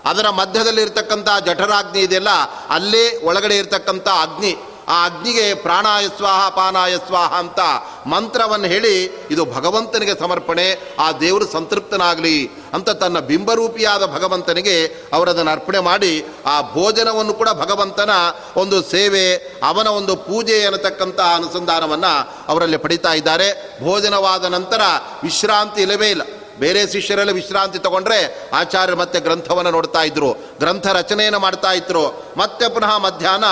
[0.09, 2.29] ಅದರ ಮಧ್ಯದಲ್ಲಿ ಇರ್ತಕ್ಕಂಥ ಜಠರಾಗ್ನಿ ಇದೆಯಲ್ಲ,
[2.71, 4.55] ಅಲ್ಲೇ ಒಳಗಡೆ ಇರತಕ್ಕಂಥ ಅಗ್ನಿ.
[4.89, 7.61] ಆ ಅಗ್ನಿಗೆ ಪ್ರಾಣಾಯ ಸ್ವಾಹ, ಪಾನಾಯ ಸ್ವಾಹ ಅಂತ
[8.07, 10.67] ಮಂತ್ರವನ್ನು ಹೇಳಿ, ಇದು ಭಗವಂತನಿಗೆ ಸಮರ್ಪಣೆ,
[10.99, 12.37] ಆ ದೇವರು ಸಂತೃಪ್ತನಾಗಲಿ
[12.73, 14.77] ಅಂತ ತನ್ನ ಬಿಂಬರೂಪಿಯಾದ ಭಗವಂತನಿಗೆ
[15.13, 16.13] ಅವರದನ್ನು ಅರ್ಪಣೆ ಮಾಡಿ,
[16.47, 18.11] ಆ ಭೋಜನವನ್ನು ಕೂಡ ಭಗವಂತನ
[18.57, 19.27] ಒಂದು ಸೇವೆ,
[19.69, 22.15] ಅವನ ಒಂದು ಪೂಜೆ ಅನ್ನತಕ್ಕಂಥ ಅನುಸಂಧಾನವನ್ನು
[22.49, 23.79] ಅವರಲ್ಲಿ ಪಡಿತಾ ಇದ್ದಾರೆ.
[23.85, 24.81] ಭೋಜನವಾದ ನಂತರ
[25.23, 26.23] ವಿಶ್ರಾಂತಿ ಇಲ್ಲವೇ ಇಲ್ಲ.
[26.59, 32.25] ಬೇರೆ ಶಿಷ್ಯರೆಲ್ಲ ವಿಶ್ರಾಂತಿ ತಗೊಂಡ್ರೆ ಆಚಾರ್ಯ ಮತ್ತೆ ಗ್ರಂಥವನ್ನು ನೋಡ್ತಾ ಇದ್ರು, ಗ್ರಂಥ ರಚನೆಯನ್ನು ಮಾಡ್ತಾ ಇದ್ರು.
[32.37, 33.45] ಮತ್ತೆ ಪುನಃ ಮಧ್ಯಾಹ್ನ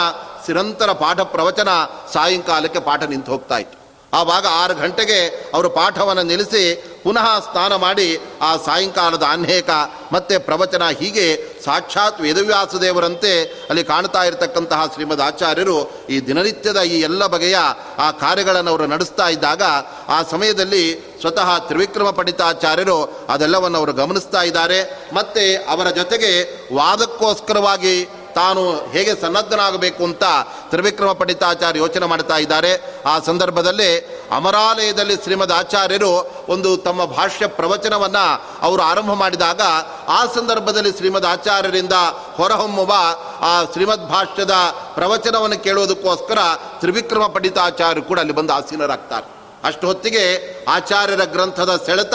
[0.48, 1.68] ನಿರಂತರ ಪಾಠ ಪ್ರವಚನ
[2.12, 3.85] ಸಾಯಂಕಾಲಕ್ಕೆ ಪಾಠ ನಿಂತು ಹೋಗ್ತಾ ಇತ್ತು.
[4.16, 5.18] ಆವಾಗ ಆರು ಗಂಟೆಗೆ
[5.54, 6.62] ಅವರು ಪಾಠವನ್ನು ನಿಲ್ಲಿಸಿ
[7.04, 8.06] ಪುನಃ ಸ್ನಾನ ಮಾಡಿ
[8.42, 9.70] ಆ ಸಾಯಂಕಾಲದ ಅನೇಕ
[10.12, 11.26] ಮತ್ತೆ ಪ್ರವಚನ ಹೀಗೆ
[11.64, 13.32] ಸಾಕ್ಷಾತ್ ವೇದವ್ಯಾಸ ದೇವರಂತೆ
[13.70, 15.76] ಅಲ್ಲಿ ಕಾಣ್ತಾ ಇರತಕ್ಕಂತಹ ಶ್ರೀಮದ್ ಆಚಾರ್ಯರು
[16.10, 17.58] ಈ ದಿನನಿತ್ಯದ ಈ ಎಲ್ಲ ಬಗೆಯ
[17.98, 19.62] ಆ ಕಾರ್ಯಗಳನ್ನು ಅವರು ನಡೆಸ್ತಾ ಇದ್ದಾಗ
[20.08, 20.84] ಆ ಸಮಯದಲ್ಲಿ
[21.20, 22.98] ಸ್ವತಃ ತ್ರಿವಿಕ್ರಮ ಪಂಡಿತಾಚಾರ್ಯರು
[23.28, 24.78] ಅದೆಲ್ಲವನ್ನು ಅವರು ಗಮನಿಸ್ತಾ ಇದ್ದಾರೆ.
[25.12, 26.32] ಮತ್ತೆ ಅವರ ಜೊತೆಗೆ
[26.74, 27.94] ವಾದಕ್ಕೋಸ್ಕರವಾಗಿ
[28.36, 30.24] ತಾನು ಹೇಗೆ ಸನ್ನದ್ಧನಾಗಬೇಕು ಅಂತ
[30.70, 33.02] ತ್ರಿವಿಕ್ರಮ ಪಂಡಿತಾಚಾರ್ಯ ಯೋಚನೆ ಮಾಡ್ತಾ ಇದ್ದಾರೆ.
[33.06, 33.90] ಆ ಸಂದರ್ಭದಲ್ಲಿ
[34.30, 36.12] ಅಮರಾಲಯದಲ್ಲಿ ಶ್ರೀಮದ್ ಆಚಾರ್ಯರು
[36.48, 38.24] ಒಂದು ತಮ್ಮ ಭಾಷ್ಯ ಪ್ರವಚನವನ್ನು
[38.60, 39.60] ಅವರು ಆರಂಭ ಮಾಡಿದಾಗ
[40.08, 41.92] ಆ ಸಂದರ್ಭದಲ್ಲಿ ಶ್ರೀಮದ್ ಆಚಾರ್ಯರಿಂದ
[42.36, 42.92] ಹೊರಹೊಮ್ಮುವ
[43.40, 44.54] ಆ ಶ್ರೀಮದ್ ಭಾಷ್ಯದ
[44.94, 46.38] ಪ್ರವಚನವನ್ನು ಕೇಳುವುದಕ್ಕೋಸ್ಕರ
[46.80, 49.26] ತ್ರಿವಿಕ್ರಮ ಪಂಡಿತಾಚಾರ್ಯರು ಕೂಡ ಅಲ್ಲಿ ಬಂದು ಆಸೀನರಾಗ್ತಾರೆ.
[49.64, 50.24] ಅಷ್ಟು ಹೊತ್ತಿಗೆ
[50.64, 52.14] ಆಚಾರ್ಯರ ಗ್ರಂಥದ ಸೆಳೆತ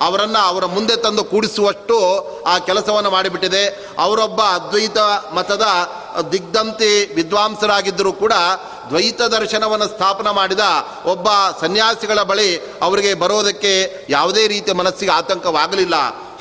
[0.00, 1.98] ಅವರನ್ನು ಅವರ ಮುಂದೆ ತಂದು ಕೂಡಿಸುವಷ್ಟು
[2.46, 3.66] ಆ ಕೆಲಸವನ್ನು ಮಾಡಿಬಿಟ್ಟಿದೆ.
[3.98, 4.98] ಅವರೊಬ್ಬ ಅದ್ವೈತ
[5.34, 5.66] ಮತದ
[6.32, 8.32] ದಿಗ್ಧಂತಿ ವಿದ್ವಾಂಸರಾಗಿದ್ದರೂ ಕೂಡ
[8.88, 10.60] ದ್ವೈತ ದರ್ಶನವನ್ನು ಸ್ಥಾಪನ ಮಾಡಿದ
[11.06, 11.28] ಒಬ್ಬ
[11.60, 15.94] ಸನ್ಯಾಸಿಗಳ ಬಳಿ ಅವರಿಗೆ ಬರೋದಕ್ಕೆ ಯಾವುದೇ ರೀತಿಯ ಮನಸ್ಸಿಗೆ ಆತಂಕವಾಗಲಿಲ್ಲ.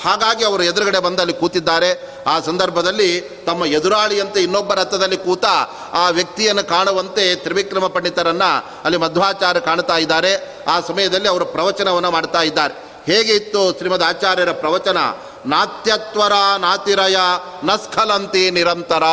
[0.03, 2.09] ಹಾಗಾಗಿ ಅವರು ಎದುರುಗಡೆ ಬಂದು ಅಲ್ಲಿ ಕೂತಿದ್ದಾರೆ.
[2.27, 5.45] ಆ ಸಂದರ್ಭದಲ್ಲಿ ತಮ್ಮ ಎದುರಾಳಿಯಂತೆ ಇನ್ನೊಬ್ಬ ರಥದಲ್ಲಿ ಕೂತ
[5.93, 10.63] ಆ ವ್ಯಕ್ತಿಯನ್ನು ಕಾಣುವಂತೆ ತ್ರಿವಿಕ್ರಮ ಪಂಡಿತರನ್ನು ಅಲ್ಲಿ ಮಧ್ವಾಚಾರ್ಯ ಕಾಣ್ತಾ ಇದ್ದಾರೆ.
[10.67, 12.86] ಆ ಸಮಯದಲ್ಲಿ ಅವರು ಪ್ರವಚನವನ್ನು ಮಾಡ್ತಾ ಇದ್ದಾರೆ.
[13.07, 14.97] ಹೇಗೆ ಇತ್ತು ಶ್ರೀಮದ್ ಆಚಾರ್ಯರ ಪ್ರವಚನ?
[15.45, 17.17] ನಾತ್ಯತ್ವರ ನಾತಿರಯ
[17.63, 19.03] ನಸ್ಖಲಂತಿ ನಿರಂತರ.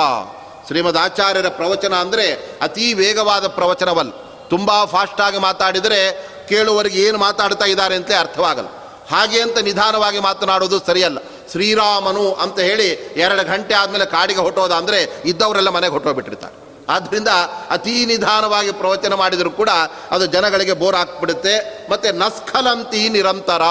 [0.67, 2.33] ಶ್ರೀಮದ್ ಆಚಾರ್ಯರ ಪ್ರವಚನ ಅಂದರೆ
[2.63, 4.11] ಅತೀ ವೇಗವಾದ ಪ್ರವಚನವಲ್ಲ
[4.49, 8.69] ತುಂಬ ಫಾಸ್ಟಾಗಿ ಮಾತಾಡಿದರೆ ಕೇಳುವವರಿಗೆ ಏನು ಮಾತಾಡ್ತಾ ಇದ್ದಾರೆ ಅಂತಲೇ ಅರ್ಥವಾಗಲ್ಲ.
[9.11, 11.19] ಹಾಗೆ ಅಂತ ನಿಧಾನವಾಗಿ ಮಾತನಾಡೋದು ಸರಿಯಲ್ಲ.
[11.51, 17.29] ಶ್ರೀರಾಮನು ಅಂತ ಹೇಳಿ ಎರಡು ಗಂಟೆ ಆದಮೇಲೆ ಕಾಡಿಗೆ ಹೊಟ್ಟೋದ ಅಂದರೆ ಇದ್ದವರೆಲ್ಲ ಮನೆಗೆ ಹೊಟ್ಟೋಗ್ಬಿಟ್ಟಿರ್ತಾರೆ ಆದ್ದರಿಂದ
[17.71, 19.69] ಅತೀ ನಿಧಾನವಾಗಿ ಪ್ರವಚನ ಮಾಡಿದರೂ ಕೂಡ
[20.11, 21.87] ಅದು ಜನಗಳಿಗೆ ಬೋರ್ ಹಾಕ್ಬಿಡುತ್ತೆ.
[21.91, 23.63] ಮತ್ತು ನಸ್ಖಲಂತಿ ನಿರಂತರ.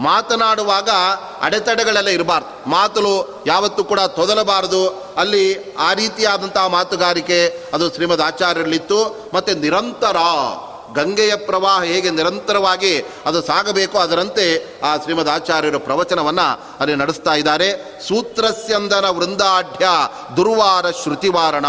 [0.00, 0.88] ಮಾತನಾಡುವಾಗ
[1.42, 2.70] ಅಡೆತಡೆಗಳೆಲ್ಲ ಇರಬಾರ್ದು.
[2.70, 4.88] ಮಾತುಲು ಯಾವತ್ತೂ ಕೂಡ ತೊದಲಬಾರದು.
[5.16, 9.30] ಅಲ್ಲಿ ಆ ರೀತಿಯಾದಂತಹ ಮಾತುಗಾರಿಕೆ ಅದು ಶ್ರೀಮದ್ ಆಚಾರ್ಯರಲ್ಲಿತ್ತು.
[9.34, 10.16] ಮತ್ತು ನಿರಂತರ.
[10.94, 18.00] ಗಂಗೆಯ ಪ್ರವಾಹ ಹೇಗೆ ನಿರಂತರವಾಗಿ ಅದು ಸಾಗಬೇಕು ಅದರಂತೆ ಆ ಶ್ರೀಮದ್ ಆಚಾರ್ಯರು ಪ್ರವಚನವನ್ನು ಅಲ್ಲಿ ನಡೆಸ್ತಾ ಇದ್ದಾರೆ.
[18.08, 19.86] ಸೂತ್ರಸ್ಯಂದನ ವೃಂದಾಢ್ಯ
[20.36, 21.66] ದುರ್ವಾರ ಶ್ರುತಿವಾರಣ.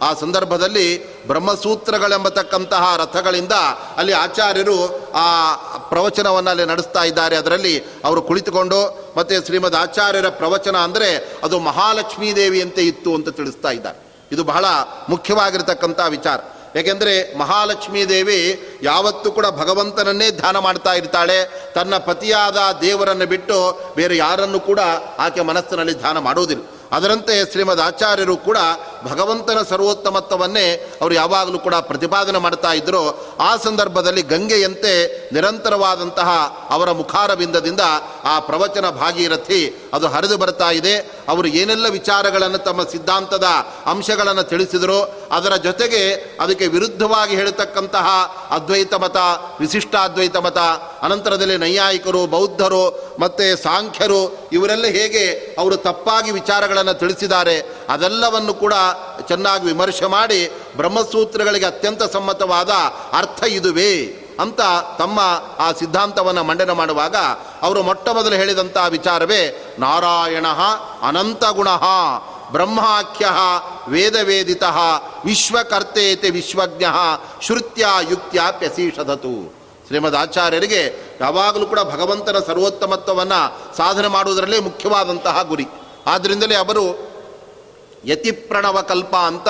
[0.00, 0.86] ಆ ಸಂದರ್ಭದಲ್ಲಿ
[1.26, 3.52] ಬ್ರಹ್ಮಸೂತ್ರಗಳೆಂಬತಕ್ಕಂತಹ ರಥಗಳಿಂದ
[3.96, 7.36] ಅಲ್ಲಿ ಆಚಾರ್ಯರು ಆ ಪ್ರವಚನವನ್ನು ಅಲ್ಲಿ ನಡೆಸ್ತಾ ಇದ್ದಾರೆ.
[7.36, 14.28] ಅದರಲ್ಲಿ ಅವರು ಕುಳಿತುಕೊಂಡು ಮತ್ತು ಶ್ರೀಮದ್ ಆಚಾರ್ಯರ ಪ್ರವಚನ ಅಂದರೆ ಅದು ಮಹಾಲಕ್ಷ್ಮೀ ದೇವಿಯಂತೆ ಇತ್ತು ಅಂತ ತಿಳಿಸ್ತಾ ಇದ್ದಾರೆ.
[14.32, 14.64] ಇದು ಬಹಳ
[15.08, 16.40] ಮುಖ್ಯವಾಗಿರತಕ್ಕಂಥ ವಿಚಾರ.
[16.78, 21.70] ಏಕೆಂದರೆ ಮಹಾಲಕ್ಷ್ಮೀ ದೇವಿ ಯಾವತ್ತೂ ಕೂಡ ಭಗವಂತನನ್ನೇ ಧ್ಯಾನ ಮಾಡ್ತಾ ಇರ್ತಾಳೆ.
[21.74, 24.80] ತನ್ನ ಪತಿಯಾದ ದೇವರನ್ನು ಬಿಟ್ಟು ಬೇರೆ ಯಾರನ್ನು ಕೂಡ
[25.18, 26.62] ಆಕೆ ಮನಸ್ಸಿನಲ್ಲಿ ಧ್ಯಾನ ಮಾಡುವುದಿಲ್ಲ.
[26.92, 28.56] ಅದರಂತೆ ಶ್ರೀಮದ್ ಆಚಾರ್ಯರು ಕೂಡ
[29.04, 33.36] ಭಗವಂತನ ಸರ್ವೋತ್ತಮತ್ವವನ್ನೇ ಅವರು ಯಾವಾಗಲೂ ಕೂಡ ಪ್ರತಿಪಾದನೆ ಮಾಡ್ತಾ ಇದ್ದರು.
[33.40, 36.28] ಆ ಸಂದರ್ಭದಲ್ಲಿ ಗಂಗೆಯಂತೆ ನಿರಂತರವಾದಂತಹ
[36.70, 37.80] ಅವರ ಮುಖಾರವಿಂದದಿಂದ
[38.24, 41.19] ಆ ಪ್ರವಚನ ಭಾಗೀರಥಿ ಅದು ಹರಿದು ಬರ್ತಾ ಇದೆ.
[41.32, 43.46] ಅವರು ಏನೆಲ್ಲ ವಿಚಾರಗಳನ್ನು ತಮ್ಮ ಸಿದ್ಧಾಂತದ
[43.92, 44.98] ಅಂಶಗಳನ್ನು ತಿಳಿಸಿದರು
[45.32, 46.02] ಅದರ ಜೊತೆಗೆ
[46.40, 48.06] ಅದಕ್ಕೆ ವಿರುದ್ಧವಾಗಿ ಹೇಳತಕ್ಕಂತಹ
[48.50, 49.18] ಅದ್ವೈತ ಮತ,
[49.60, 50.58] ವಿಶಿಷ್ಟಾದ್ವೈತ ಮತ,
[51.02, 52.84] ಅನಂತರದಲ್ಲಿ ನೈಯಾಯಿಕರು, ಬೌದ್ಧರು
[53.20, 54.20] ಮತ್ತು ಸಾಂಖ್ಯರು
[54.52, 55.24] ಇವರೆಲ್ಲ ಹೇಗೆ
[55.58, 57.56] ಅವರು ತಪ್ಪಾಗಿ ವಿಚಾರಗಳನ್ನು ತಿಳಿಸಿದ್ದಾರೆ
[57.88, 58.74] ಅದೆಲ್ಲವನ್ನು ಕೂಡ
[59.28, 60.40] ಚೆನ್ನಾಗಿ ವಿಮರ್ಶೆ ಮಾಡಿ
[60.76, 62.72] ಬ್ರಹ್ಮಸೂತ್ರಗಳಿಗೆ ಅತ್ಯಂತ ಸಮ್ಮತವಾದ
[63.12, 63.92] ಅರ್ಥ ಇದುವೇ.
[64.40, 64.60] ಅಂತ
[64.98, 65.20] ತಮ್ಮ
[65.58, 67.16] ಆ ಸಿದ್ಧಾಂತವನ್ನು ಮಂಡನೆ ಮಾಡುವಾಗ
[67.62, 70.46] ಅವರು ಮೊಟ್ಟ ಮೊದಲು ಹೇಳಿದಂಥ ವಿಚಾರವೇ ನಾರಾಯಣ
[71.02, 71.68] ಅನಂತ ಗುಣ
[72.52, 73.26] ಬ್ರಹ್ಮಾಖ್ಯ
[73.88, 74.62] ವೇದವೇದಿತ
[75.24, 76.84] ವಿಶ್ವಕರ್ತೇತೆ ವಿಶ್ವಜ್ಞ
[77.42, 80.82] ಶ್ರುತ್ಯ ಯುಕ್ತ್ಯಾಪ್ಯಸೀಷದತು ಶ್ರೀಮದ್ ಆಚಾರ್ಯರಿಗೆ
[81.20, 85.66] ಯಾವಾಗಲೂ ಕೂಡ ಭಗವಂತನ ಸರ್ವೋತ್ತಮತ್ವವನ್ನು ಸಾಧನೆ ಮಾಡುವುದರಲ್ಲೇ ಮುಖ್ಯವಾದಂತಹ ಗುರಿ.
[86.06, 87.10] ಆದ್ದರಿಂದಲೇ ಅವರು
[88.04, 89.48] ಯತಿಪ್ರಣವ ಕಲ್ಪ ಅಂತ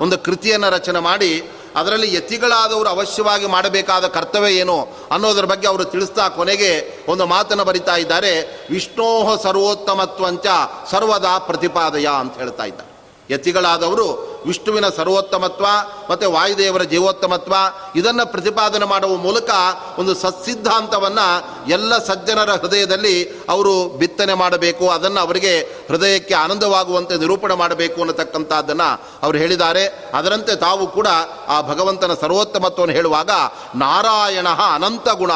[0.00, 4.78] ಒಂದು ಕೃತಿಯನ್ನು ರಚನೆ ಮಾಡಿ ಅದರಲ್ಲಿ ಯತಿಗಳಾದವರು ಅವಶ್ಯವಾಗಿ ಮಾಡಬೇಕಾದ ಕರ್ತವ್ಯ ಏನು
[5.10, 6.70] ಅನ್ನೋದರ ಬಗ್ಗೆ ಅವರು ತಿಳಿಸ್ತಾ ಕೊನೆಗೆ
[7.08, 8.32] ಒಂದು ಮಾತನ್ನು ಬರಿತಾ ಇದ್ದಾರೆ
[8.70, 10.46] ವಿಷ್ಣೋಹ ಸರ್ವೋತ್ತಮತ್ವಂಚ
[10.90, 12.91] ಸರ್ವದಾ ಪ್ರತಿಪಾದಯ ಅಂತ ಹೇಳ್ತಾ ಇದ್ದಾರೆ.
[13.30, 15.66] ಯತಿಗಳಾದವರು ವಿಷ್ಣುವಿನ ಸರ್ವೋತ್ತಮತ್ವ
[16.10, 17.54] ಮತ್ತು ವಾಯುದೇವರ ಜೀವೋತ್ತಮತ್ವ,
[17.96, 19.50] ಇದನ್ನು ಪ್ರತಿಪಾದನೆ ಮಾಡುವ ಮೂಲಕ
[19.98, 21.26] ಒಂದು ಸತ್ಸಿದ್ಧಾಂತವನ್ನು
[21.70, 24.90] ಎಲ್ಲ ಸಜ್ಜನರ ಹೃದಯದಲ್ಲಿ ಅವರು ಬಿತ್ತನೆ ಮಾಡಬೇಕು.
[24.90, 30.10] ಅದನ್ನು ಅವರಿಗೆ ಹೃದಯಕ್ಕೆ ಆನಂದವಾಗುವಂತೆ ನಿರೂಪಣೆ ಮಾಡಬೇಕು ಅನ್ನತಕ್ಕಂಥದ್ದನ್ನು ಅವರು ಹೇಳಿದ್ದಾರೆ.
[30.14, 31.06] ಅದರಂತೆ ತಾವು ಕೂಡ
[31.48, 33.30] ಆ ಭಗವಂತನ ಸರ್ವೋತ್ತಮತ್ವವನ್ನು ಹೇಳುವಾಗ
[33.74, 35.32] ನಾರಾಯಣ ಅನಂತ ಗುಣ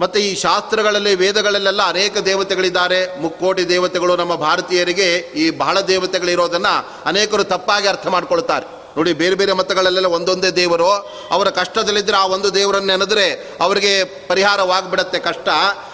[0.00, 3.20] ಮತ್ತು ಈ ಶಾಸ್ತ್ರಗಳಲ್ಲಿ, ವೇದಗಳಲ್ಲೆಲ್ಲ ಅನೇಕ ದೇವತೆಗಳಿದ್ದಾರೆ.
[3.20, 8.83] ಮುಕ್ಕೋಟಿ ದೇವತೆಗಳು ನಮ್ಮ ಭಾರತೀಯರಿಗೆ ಈ ಬಹಳ ದೇವತೆಗಳಿರೋದನ್ನು ಅನೇಕರು ತಪ್ಪಾಗಿ ಅರ್ಥ ಮಾಡ್ಕೊಳ್ತಾರೆ.
[8.96, 10.90] ನೋಡಿ, ಬೇರೆ ಬೇರೆ ಮತಗಳಲ್ಲೆಲ್ಲ ಒಂದೊಂದೇ ದೇವರು.
[11.30, 15.48] ಅವರ ಕಷ್ಟದಲ್ಲಿದ್ದರೆ ಆ ಒಂದು ದೇವರನ್ನು ನೆನೆದ್ರೆ ಅವರಿಗೆ ಪರಿಹಾರವಾಗ್ಬಿಡತ್ತೆ ಕಷ್ಟ.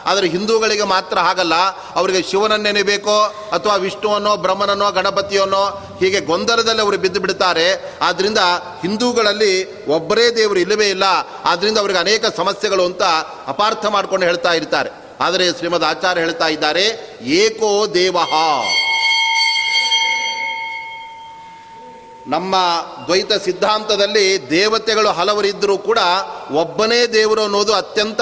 [0.05, 1.55] ಆದರೆ ಹಿಂದೂಗಳಿಗೆ ಮಾತ್ರ ಹಾಗಲ್ಲ.
[1.95, 7.99] ಅವರಿಗೆ ಶಿವನನ್ನು ನೆನೆಬೇಕೋ ಅಥವಾ ವಿಷ್ಣುವನ್ನೋ, ಬ್ರಹ್ಮನನ್ನೋ, ಗಣಪತಿಯನ್ನೋ, ಹೀಗೆ ಗೊಂದಲದಲ್ಲಿ ಅವರು ಬಿದ್ದು ಬಿಡ್ತಾರೆ.
[8.03, 8.39] ಆದ್ದರಿಂದ
[8.83, 11.05] ಹಿಂದೂಗಳಲ್ಲಿ ಒಬ್ಬರೇ ದೇವರು ಇಲ್ಲವೇ ಇಲ್ಲ.
[11.45, 13.03] ಆದ್ದರಿಂದ ಅವರಿಗೆ ಅನೇಕ ಸಮಸ್ಯೆಗಳು ಅಂತ
[13.47, 14.91] ಅಪಾರ್ಥ ಮಾಡ್ಕೊಂಡು ಹೇಳ್ತಾ ಇರ್ತಾರೆ.
[15.21, 18.33] ಆದರೆ ಶ್ರೀಮದ್ ಆಚಾರ್ಯ ಹೇಳ್ತಾ ಇದ್ದಾರೆ, ಏಕೋ ದೇವಹ
[22.31, 22.55] ನಮ್ಮ
[23.07, 25.99] ದ್ವೈತ ಸಿದ್ಧಾಂತದಲ್ಲಿ ದೇವತೆಗಳು ಹಲವರಿದ್ದರೂ ಕೂಡ
[26.51, 28.21] ಒಬ್ಬನೇ ದೇವರು ಅನ್ನೋದು ಅತ್ಯಂತ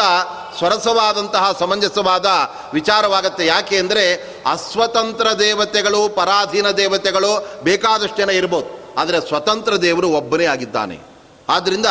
[0.58, 2.26] ಸ್ವರಸವಾದಂತಹ, ಸಮಂಜಸವಾದ
[2.74, 3.46] ವಿಚಾರವಾಗುತ್ತೆ.
[3.46, 4.04] ಯಾಕೆ ಅಂದರೆ
[4.52, 8.78] ಅಸ್ವತಂತ್ರ ದೇವತೆಗಳು, ಪರಾಧೀನ ದೇವತೆಗಳು ಬೇಕಾದಷ್ಟು ಜನ ಇರ್ಬೋದು.
[9.00, 11.07] ಆದರೆ ಸ್ವತಂತ್ರ ದೇವರು ಒಬ್ಬನೇ ಆಗಿದ್ದಾನೆ.
[11.48, 11.86] ಆದ್ದರಿಂದ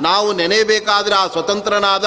[0.00, 2.04] ನಾವು ನೆನೆಯಬೇಕಾದ್ರೆ ಆ ಸ್ವತಂತ್ರನಾದ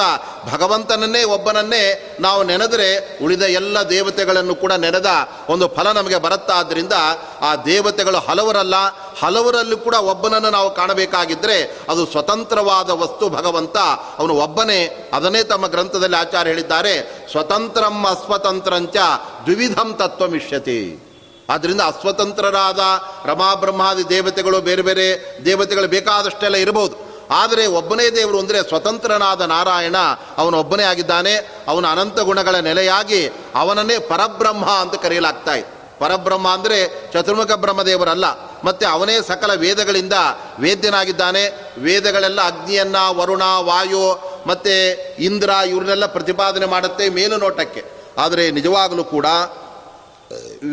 [0.52, 5.06] ಭಗವಂತನನ್ನೇ, ಒಬ್ಬನನ್ನೇ ನಾವು ನೆನೆದರೆ ಉಳಿದ ಎಲ್ಲ ದೇವತೆಗಳನ್ನು ಕೂಡ ನೆನೆದ
[5.48, 6.92] ಒಂದು ಫಲ ನಮಗೆ ಬರುತ್ತಾದ್ದರಿಂದ
[7.40, 8.74] ಆ ದೇವತೆಗಳು ಹಲವರಲ್ಲ,
[9.22, 13.76] ಹಲವರಲ್ಲೂ ಕೂಡ ಒಬ್ಬನನ್ನು ನಾವು ಕಾಣಬೇಕಾಗಿದ್ದರೆ ಅದು ಸ್ವತಂತ್ರವಾದ ವಸ್ತು ಭಗವಂತ.
[14.18, 18.96] ಅವನು ಒಬ್ಬನೇ, ಅದನ್ನೇ ತಮ್ಮ ಗ್ರಂಥದಲ್ಲಿ ಆಚಾರ್ಯ ಹೇಳಿದ್ದಾರೆ, ಸ್ವತಂತ್ರಂ ಅಸ್ವತಂತ್ರಂಚ
[19.44, 21.11] ದ್ವಿವಿಧಂ ತತ್ವಮಿಷ್ಯತಿ.
[21.50, 22.78] ಆದ್ದರಿಂದ ಅಸ್ವತಂತ್ರರಾದ
[23.24, 27.12] ರಮಾಬ್ರಹ್ಮಾದಿ ದೇವತೆಗಳು ಬೇರೆ ಬೇರೆ ದೇವತೆಗಳು ಬೇಕಾದಷ್ಟೆಲ್ಲ ಇರಬಹುದು.
[27.30, 29.96] ಆದರೆ ಒಬ್ಬನೇ ದೇವರು ಅಂದರೆ ಸ್ವತಂತ್ರನಾದ ನಾರಾಯಣ,
[30.38, 31.64] ಅವನು ಒಬ್ಬನೇ ಆಗಿದ್ದಾನೆ.
[31.68, 35.98] ಅವನ ಅನಂತ ಗುಣಗಳ ನೆಲೆಯಾಗಿ ಅವನನ್ನೇ ಪರಬ್ರಹ್ಮ ಅಂತ ಕರೆಯಲಾಗ್ತಾ ಇದೆ.
[35.98, 38.24] ಪರಬ್ರಹ್ಮ ಅಂದರೆ ಚತುರ್ಮುಖ ಬ್ರಹ್ಮದೇವರಲ್ಲ.
[38.64, 40.12] ಮತ್ತು ಅವನೇ ಸಕಲ ವೇದಗಳಿಂದ
[40.58, 41.72] ವೇದ್ಯನಾಗಿದ್ದಾನೆ.
[41.78, 44.74] ವೇದಗಳೆಲ್ಲ ಅಗ್ನಿಯನ್ನ, ವರುಣ, ವಾಯು, ಮತ್ತು
[45.22, 47.84] ಇಂದ್ರ, ಇವ್ರನ್ನೆಲ್ಲ ಪ್ರತಿಪಾದನೆ ಮಾಡುತ್ತೆ ಮೇಲು ನೋಟಕ್ಕೆ
[48.18, 49.26] ಆದರೆ ನಿಜವಾಗಲೂ ಕೂಡ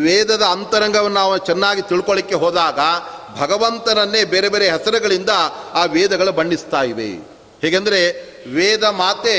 [0.03, 2.79] ವೇದದ ಅಂತರಂಗವನ್ನು ನಾವು ಚೆನ್ನಾಗಿ ತಿಳ್ಕೊಳ್ಳಿಕ್ಕೆ ಹೋದಾಗ
[3.39, 5.29] ಭಗವಂತನನ್ನೇ ಬೇರೆ ಬೇರೆ ಹೆಸರುಗಳಿಂದ
[5.73, 7.29] ಆ ವೇದಗಳು ಬಣ್ಣಿಸ್ತಾ ಇವೆ.
[7.61, 9.35] ಹೇಗೆಂದರೆ ವೇದ ಮಾತೆ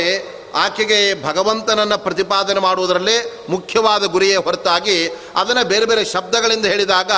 [0.55, 7.11] ಆಕೆಗೆ ಭಗವಂತನನ್ನು ಪ್ರತಿಪಾದನೆ ಮಾಡುವುದರಲ್ಲೇ ಮುಖ್ಯವಾದ ಗುರಿಯೇ ಹೊರತಾಗಿ ಅದನ್ನು ಬೇರೆ ಬೇರೆ ಶಬ್ದಗಳಿಂದ ಹೇಳಿದಾಗ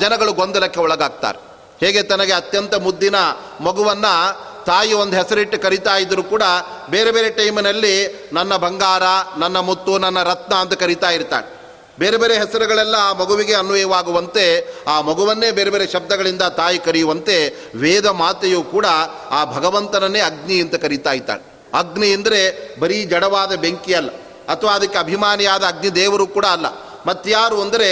[0.00, 1.38] ಜನಗಳು ಗೊಂದಲಕ್ಕೆ ಒಳಗಾಗ್ತಾರೆ.
[1.86, 3.14] ಹೇಗೆ ತನಗೆ ಅತ್ಯಂತ ಮುದ್ದಿನ
[3.60, 6.42] ಮಗುವನ್ನು ತಾಯಿ ಒಂದು ಹೆಸರಿಟ್ಟು ಕರಿತಾ ಇದ್ದರೂ ಕೂಡ
[6.90, 9.02] ಬೇರೆ ಬೇರೆ ಟೈಮಿನಲ್ಲಿ ನನ್ನ ಬಂಗಾರ,
[9.38, 11.57] ನನ್ನ ಮುತ್ತು, ನನ್ನ ರತ್ನ ಅಂತ ಕರಿತಾ ಇರ್ತಾಳೆ.
[11.98, 14.44] ಬೇರೆ ಬೇರೆ ಹೆಸರುಗಳೆಲ್ಲ ಆ ಮಗುವಿಗೆ ಅನ್ವಯವಾಗುವಂತೆ,
[14.92, 17.36] ಆ ಮಗುವನ್ನೇ ಬೇರೆ ಬೇರೆ ಶಬ್ದಗಳಿಂದ ತಾಯಿ ಕರೆಯುವಂತೆ
[17.82, 18.86] ವೇದ ಮಾತೆಯು ಕೂಡ
[19.30, 21.42] ಆ ಭಗವಂತನನ್ನೇ ಅಗ್ನಿ ಅಂತ ಕರೀತಾ ಇದ್ದಾಳೆ.
[21.74, 22.40] ಅಗ್ನಿ ಅಂದರೆ
[22.80, 24.10] ಬರೀ ಜಡವಾದ ಬೆಂಕಿ ಅಲ್ಲ,
[24.48, 26.66] ಅಥವಾ ಅದಕ್ಕೆ ಅಭಿಮಾನಿಯಾದ ಅಗ್ನಿ ದೇವರು ಕೂಡ ಅಲ್ಲ.
[27.06, 27.88] ಮತ್ತಾರು ಅಂದರೆ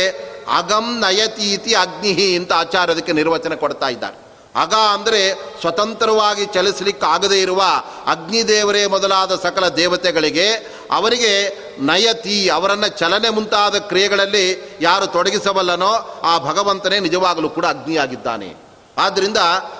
[0.58, 4.16] ಅಗಂ ನಯತೀತಿ ಅಗ್ನಿಹಿ ಅಂತ ಆಚಾರ ಅದಕ್ಕೆ ನಿರ್ವಚನ ಕೊಡ್ತಾ ಇದ್ದಾರೆ.
[4.62, 5.20] ಅಗ ಅಂದರೆ
[5.60, 7.62] ಸ್ವತಂತ್ರವಾಗಿ ಚಲಿಸಲಿಕ್ಕಾಗದೇ ಇರುವ
[8.06, 10.46] ಅಗ್ನಿದೇವರೇ ಮೊದಲಾದ ಸಕಲ ದೇವತೆಗಳಿಗೆ
[10.90, 11.32] ಅವರಿಗೆ
[11.80, 15.92] ನಯತಿ, ಅವರನ್ನು ಚಲನೆ ಮುಂತಾದ ಕ್ರಿಯೆಗಳಲ್ಲಿ ಯಾರು ತೊಡಗಿಸಬಲ್ಲನೋ
[16.22, 18.56] ಆ ಭಗವಂತನೇ ನಿಜವಾಗಲೂ ಕೂಡ ಅಗ್ನಿಯಾಗಿದ್ದಾನೆ.
[18.98, 19.36] ಆದ್ದರಿಂದ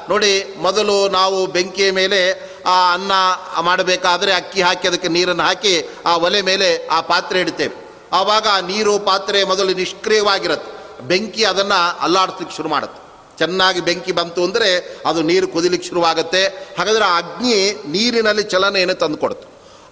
[0.09, 2.21] ನೋಡಿ, ಮೊದಲು ನಾವು ಬೆಂಕಿಯ ಮೇಲೆ
[2.67, 3.13] ಆ ಅನ್ನ
[3.61, 5.75] ಮಾಡಬೇಕಾದರೆ ಅಕ್ಕಿ ಹಾಕಿ, ಅದಕ್ಕೆ ನೀರನ್ನು ಹಾಕಿ
[6.07, 7.75] ಆ ಒಲೆ ಮೇಲೆ ಆ ಪಾತ್ರೆ ಇಡ್ತೇವೆ
[8.13, 10.71] ಆವಾಗ ನೀರು ಪಾತ್ರೆ ಮೊದಲು ನಿಷ್ಕ್ರಿಯವಾಗಿರುತ್ತೆ.
[11.07, 13.06] ಬೆಂಕಿ ಅದನ್ನು ಅಲ್ಲಾಡಿಸ್ಲಿಕ್ಕೆ ಶುರು ಮಾಡುತ್ತೆ.
[13.39, 14.71] ಚೆನ್ನಾಗಿ ಬೆಂಕಿ ಬಂತು ಅಂದರೆ
[15.07, 16.43] ಅದು ನೀರು ಕುದಿಲಿಕ್ಕೆ ಶುರುವಾಗುತ್ತೆ.
[16.79, 17.57] ಹಾಗಾದರೆ ಆ ಅಗ್ನಿ
[17.95, 19.47] ನೀರಿನಲ್ಲಿ ಚಲನೆಯನ್ನು ತಂದು ಕೊಡ್ತು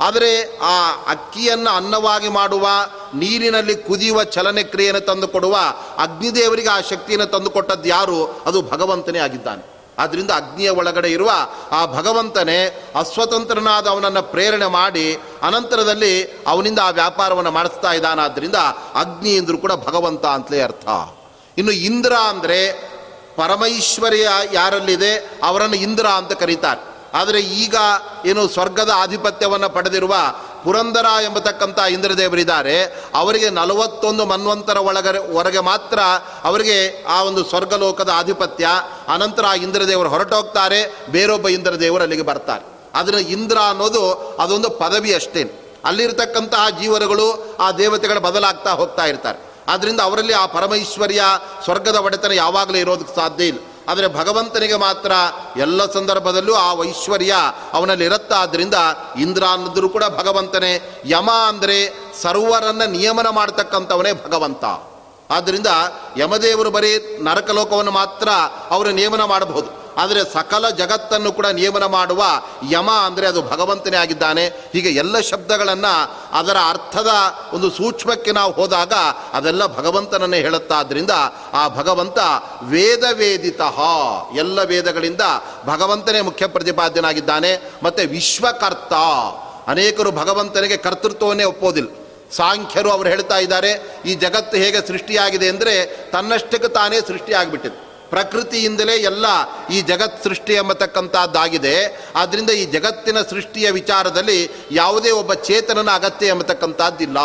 [0.06, 0.30] ಆದರೆ
[0.70, 0.76] ಆ
[1.14, 2.66] ಅಕ್ಕಿಯನ್ನು ಅನ್ನವಾಗಿ ಮಾಡುವ,
[3.22, 5.56] ನೀರಿನಲ್ಲಿ ಕುದಿಯುವ ಚಲನೆ ಕ್ರಿಯೆಯನ್ನು ತಂದುಕೊಡುವ
[6.04, 8.18] ಅಗ್ನಿದೇವರಿಗೆ ಆ ಶಕ್ತಿಯನ್ನು ತಂದು ಕೊಟ್ಟದ್ದು ಯಾರು?
[8.46, 9.62] ಅದು ಭಗವಂತನೇ ಆಗಿದ್ದಾನೆ.
[10.02, 11.30] ಆದ್ದರಿಂದ ಅಗ್ನಿಯ ಒಳಗಡೆ ಇರುವ
[11.78, 12.58] ಆ ಭಗವಂತನೇ
[13.00, 15.04] ಅಸ್ವತಂತ್ರನಾದ ಅವನನ್ನು ಪ್ರೇರಣೆ ಮಾಡಿ
[15.48, 16.14] ಅನಂತರದಲ್ಲಿ
[16.52, 18.58] ಅವನಿಂದ ಆ ವ್ಯಾಪಾರವನ್ನು ಮಾಡಿಸ್ತಾ ಇದ್ದಾನಾದ್ದರಿಂದ
[19.02, 20.86] ಅಗ್ನಿ ಎಂದರೂ ಕೂಡ ಭಗವಂತ ಅಂತಲೇ ಅರ್ಥ.
[21.58, 22.58] ಇನ್ನು ಇಂದ್ರ ಅಂದರೆ
[23.36, 26.94] ಪರಮೈಶ್ವರ್ಯ ಯಾರಲ್ಲಿದೆ, ಅವರನ್ನು ಇಂದ್ರ ಅಂತ ಕರೀತಾರೆ.
[27.14, 27.76] ಆದರೆ ಈಗ
[28.26, 30.14] ಏನು ಸ್ವರ್ಗದ ಆಧಿಪತ್ಯವನ್ನು ಪಡೆದಿರುವ
[30.64, 32.84] ಪುರಂದರ ಎಂಬತಕ್ಕಂಥ ಇಂದ್ರದೇವರಿದ್ದಾರೆ.
[33.14, 35.98] ಅವರಿಗೆ ನಲವತ್ತೊಂದು ಮನ್ವಂತರ ಒಳಗರೆ, ಹೊರಗೆ ಮಾತ್ರ
[36.44, 38.68] ಅವರಿಗೆ ಆ ಒಂದು ಸ್ವರ್ಗಲೋಕದ ಆಧಿಪತ್ಯ.
[39.08, 42.64] ಅನಂತರ ಆ ಇಂದ್ರದೇವರು ಹೊರಟೋಗ್ತಾರೆ, ಬೇರೊಬ್ಬ ಇಂದ್ರದೇವರು ಅಲ್ಲಿಗೆ ಬರ್ತಾರೆ.
[42.94, 49.53] ಅದನ್ನು ಇಂದ್ರ ಅನ್ನೋದು ಅದೊಂದು ಪದವಿ ಅಷ್ಟೇ ಅಲ್ಲಿರ್ತಕ್ಕಂತಹ ಜೀವರುಗಳು ಆ ದೇವತೆಗಳು ಬದಲಾಗ್ತಾ ಹೋಗ್ತಾ ಇರ್ತಾರೆ.
[49.68, 51.22] ಆದ್ದರಿಂದ ಅವರಲ್ಲಿ ಆ ಪರಮೈಶ್ವರ್ಯ
[51.64, 53.58] ಸ್ವರ್ಗದ ಒಡೆತನ ಯಾವಾಗಲೂ ಇರೋದಕ್ಕೆ ಸಾಧ್ಯ ಇಲ್ಲ.
[53.88, 55.12] ಆದರೆ ಭಗವಂತನಿಗೆ ಮಾತ್ರ
[55.56, 57.34] ಎಲ್ಲ ಸಂದರ್ಭದಲ್ಲೂ ಆ ಐಶ್ವರ್ಯ
[57.72, 58.74] ಅವನಲ್ಲಿ ಇರುತ್ತಾದ್ದರಿಂದ
[59.20, 61.92] ಇಂದ್ರ ಅನ್ನೋದ್ರು ಕೂಡ ಭಗವಂತನೇ ಯಮ ಅಂದರೆ
[62.22, 64.64] ಸರ್ವರನ್ನ ನಿಯಮನ ಮಾಡ್ತಕ್ಕಂಥವನೇ ಭಗವಂತ.
[65.30, 65.66] ಆದ್ದರಿಂದ
[66.16, 68.28] ಯಮದೇವರು ಬರೀ ನರಕಲೋಕವನ್ನು ಮಾತ್ರ
[68.70, 72.22] ಅವರು ನಿಯಮನ ಮಾಡಬಹುದು ಆದರೆ ಸಕಲ ಜಗತ್ತನ್ನು ಕೂಡ ನಿಯಮನ ಮಾಡುವ
[72.70, 74.44] ಯಮ ಅಂದರೆ ಅದು ಭಗವಂತನೇ ಆಗಿದ್ದಾನೆ.
[74.72, 75.92] ಹೀಗೆ ಎಲ್ಲ ಶಬ್ದಗಳನ್ನು
[76.38, 77.10] ಅದರ ಅರ್ಥದ
[77.52, 78.92] ಒಂದು ಸೂಕ್ಷ್ಮಕ್ಕೆ ನಾವು ಹೋದಾಗ
[79.32, 81.10] ಅದೆಲ್ಲ ಭಗವಂತನನ್ನೇ ಹೇಳುತ್ತಾದ್ರಿಂದ
[81.52, 82.18] ಆ ಭಗವಂತ
[82.62, 83.60] ವೇದ ವೇದಿತ
[84.36, 85.20] ಎಲ್ಲ ವೇದಗಳಿಂದ
[85.66, 87.70] ಭಗವಂತನೇ ಮುಖ್ಯ ಪ್ರತಿಪಾದ್ಯನಾಗಿದ್ದಾನೆ.
[87.82, 88.94] ಮತ್ತು ವಿಶ್ವಕರ್ತ.
[89.68, 91.90] ಅನೇಕರು ಭಗವಂತನಿಗೆ ಕರ್ತೃತ್ವವನ್ನೇ ಒಪ್ಪೋದಿಲ್ಲ.
[92.36, 93.70] ಸಾಂಖ್ಯರು ಅವರು ಹೇಳ್ತಾ ಇದ್ದಾರೆ,
[94.06, 95.74] ಈ ಜಗತ್ತು ಹೇಗೆ ಸೃಷ್ಟಿಯಾಗಿದೆ ಅಂದರೆ
[96.10, 97.93] ತನ್ನಷ್ಟಕ್ಕೆ ತಾನೇ ಸೃಷ್ಟಿಯಾಗಿಬಿಟ್ಟಿದೆ.
[98.10, 99.26] ಪ್ರಕೃತಿಯಿಂದಲೇ ಎಲ್ಲ
[99.74, 101.74] ಈ ಜಗತ್ ಸೃಷ್ಟಿ ಎಂಬತಕ್ಕಂಥದ್ದಾಗಿದೆ.
[102.16, 104.38] ಆದ್ದರಿಂದ ಈ ಜಗತ್ತಿನ ಸೃಷ್ಟಿಯ ವಿಚಾರದಲ್ಲಿ
[104.72, 107.18] ಯಾವುದೇ ಒಬ್ಬ ಚೇತನನ ಅಗತ್ಯ ಎಂಬತಕ್ಕಂಥದ್ದಿಲ್ಲ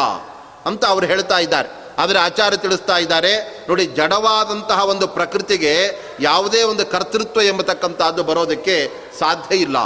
[0.65, 1.69] ಅಂತ ಅವರು ಹೇಳ್ತಾ ಇದ್ದಾರೆ.
[2.01, 3.31] ಆದರೆ ಆಚಾರ್ಯ ತಿಳಿಸ್ತಾ ಇದ್ದಾರೆ,
[3.69, 5.73] ನೋಡಿ ಜಡವಾದಂತಹ ಒಂದು ಪ್ರಕೃತಿಗೆ
[6.19, 8.75] ಯಾವುದೇ ಒಂದು ಕರ್ತೃತ್ವ ಎಂಬತಕ್ಕಂಥದ್ದು ಬರೋದಕ್ಕೆ
[9.19, 9.77] ಸಾಧ್ಯ ಇಲ್ಲ.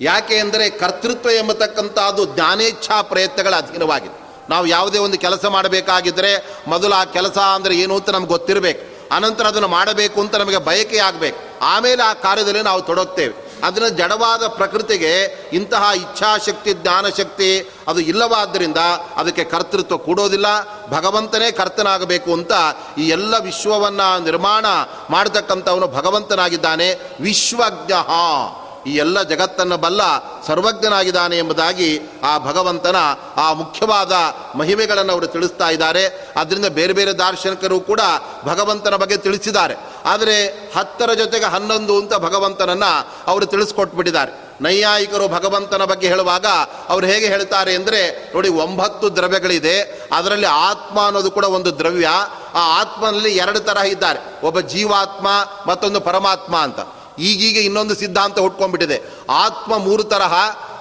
[0.00, 4.16] ಯಾಕೆ ಅಂದರೆ ಕರ್ತೃತ್ವ ಎಂಬತಕ್ಕಂಥದ್ದು ಜ್ಞಾನೇಚ್ಛಾ ಪ್ರಯತ್ನಗಳ ಅಧೀನವಾಗಿದೆ.
[4.50, 6.32] ನಾವು ಯಾವುದೇ ಒಂದು ಕೆಲಸ ಮಾಡಬೇಕಾಗಿದ್ದರೆ
[6.72, 8.95] ಮೊದಲು ಆ ಕೆಲಸ ಅಂದರೆ ಏನು ಅಂತ ನಮ್ಗೆ ಗೊತ್ತಿರಬೇಕು.
[9.12, 11.38] ಅನಂತರ ಅದನ್ನು ಮಾಡಬೇಕು ಅಂತ ನಮಗೆ ಬಯಕೆ ಆಗಬೇಕು.
[11.62, 13.46] ಆಮೇಲೆ ಆ ಕಾರ್ಯದಲ್ಲಿ ನಾವು ತೊಡಗ್ತೇವೆ.
[13.64, 18.76] ಅದನ್ನು ಜಡವಾದ ಪ್ರಕೃತಿಗೆ ಇಂತಹ ಇಚ್ಛಾಶಕ್ತಿ, ಜ್ಞಾನಶಕ್ತಿ ಅದು ಇಲ್ಲವಾದ್ದರಿಂದ
[19.16, 20.46] ಅದಕ್ಕೆ ಕರ್ತೃತ್ವ ಕೂಡೋದಿಲ್ಲ.
[20.90, 22.52] ಭಗವಂತನೇ ಕರ್ತನಾಗಬೇಕು ಅಂತ
[22.98, 24.66] ಈ ಎಲ್ಲ ವಿಶ್ವವನ್ನು ನಿರ್ಮಾಣ
[25.10, 26.94] ಮಾಡತಕ್ಕಂಥವನು ಭಗವಂತನಾಗಿದ್ದಾನೆ.
[27.20, 27.92] ವಿಶ್ವಜ್ಞ.
[28.86, 30.00] ಈ ಎಲ್ಲ ಜಗತ್ತನ್ನು ಬಲ್ಲ
[30.46, 32.96] ಸರ್ವಜ್ಞನಾಗಿದ್ದಾನೆ ಎಂಬುದಾಗಿ ಆ ಭಗವಂತನ
[33.36, 34.12] ಆ ಮುಖ್ಯವಾದ
[34.54, 36.04] ಮಹಿಮೆಗಳನ್ನು ಅವರು ತಿಳಿಸ್ತಾ ಇದ್ದಾರೆ.
[36.36, 38.00] ಅದರಿಂದ ಬೇರೆ ಬೇರೆ ದಾರ್ಶನಿಕರು ಕೂಡ
[38.44, 39.74] ಭಗವಂತನ ಬಗ್ಗೆ ತಿಳಿಸಿದ್ದಾರೆ.
[40.04, 42.92] ಆದರೆ ಹತ್ತರ ಜೊತೆಗೆ ಹನ್ನೊಂದು ಅಂತ ಭಗವಂತನನ್ನು
[43.26, 44.46] ಅವರು ತಿಳಿಸ್ಕೊಟ್ಬಿಟ್ಟಿದ್ದಾರೆ.
[44.60, 46.46] ನೈಯಾಯಿಕರು ಭಗವಂತನ ಬಗ್ಗೆ ಹೇಳುವಾಗ
[46.88, 52.06] ಅವರು ಹೇಗೆ ಹೇಳ್ತಾರೆ ಅಂದರೆ, ನೋಡಿ ಒಂಬತ್ತು ದ್ರವ್ಯಗಳಿದೆ, ಅದರಲ್ಲಿ ಆತ್ಮ ಅನ್ನೋದು ಕೂಡ ಒಂದು ದ್ರವ್ಯ,
[52.54, 54.46] ಆ ಆತ್ಮನಲ್ಲಿ ಎರಡು ತರಹ ಇದ್ದಾರೆ.
[54.46, 55.26] ಒಬ್ಬ ಜೀವಾತ್ಮ,
[55.66, 56.80] ಮತ್ತೊಂದು ಪರಮಾತ್ಮ ಅಂತ.
[57.18, 59.02] ಈಗೀಗ ಇನ್ನೊಂದು ಸಿದ್ಧಾಂತ ಹುಟ್ಕೊಂಡ್ಬಿಟ್ಟಿದೆ.
[59.30, 60.34] ಆತ್ಮ ಮೂರು ತರಹ,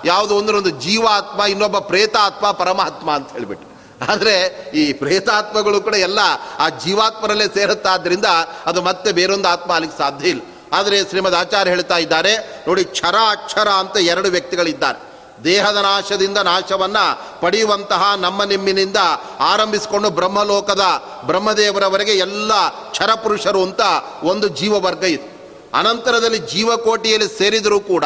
[0.05, 3.75] ಯಾವುದು ಅಂದ್ರೆ ಒಂದು ಜೀವಾತ್ಮ, ಇನ್ನೊಬ್ಬ ಪ್ರೇತಾತ್ಮ, ಪರಮಾತ್ಮ ಅಂತ ಹೇಳಿಬಿಟ್ಟು.
[4.11, 4.35] ಆದರೆ
[4.75, 6.19] ಈ ಪ್ರೇತಾತ್ಮಗಳು ಕೂಡ ಎಲ್ಲ
[6.59, 8.25] ಆ ಜೀವಾತ್ಮರಲ್ಲೇ ಸೇರುತ್ತಾದ್ದರಿಂದ
[8.65, 10.41] ಅದು ಮತ್ತೆ ಬೇರೊಂದು ಆತ್ಮ ಅಲ್ಲಿಗೆ ಸಾಧ್ಯ ಇಲ್ಲ.
[10.73, 15.15] ಆದರೆ ಶ್ರೀಮದ್ ಆಚಾರ್ಯ ಹೇಳ್ತಾ ಇದ್ದಾರೆ, ನೋಡಿ ಕ್ಷರ ಅಕ್ಷರ ಅಂತ ಎರಡು ವ್ಯಕ್ತಿಗಳಿದ್ದಾರೆ.
[15.43, 18.97] ದೇಹದ ನಾಶದಿಂದ ನಾಶವನ್ನು ಪಡೆಯುವಂತಹ ನಮ್ಮ ನಿಮ್ಮಿನಿಂದ
[19.39, 20.81] ಆರಂಭಿಸಿಕೊಂಡು ಬ್ರಹ್ಮಲೋಕದ
[21.25, 23.81] ಬ್ರಹ್ಮದೇವರವರೆಗೆ ಎಲ್ಲ ಕ್ಷರಪುರುಷರು ಅಂತ
[24.23, 25.34] ಒಂದು ಜೀವವರ್ಗ ಇದೆ.
[25.75, 28.05] ಅನಂತರದಲ್ಲಿ ಜೀವಕೋಟಿಯಲ್ಲಿ ಸೇರಿದರೂ ಕೂಡ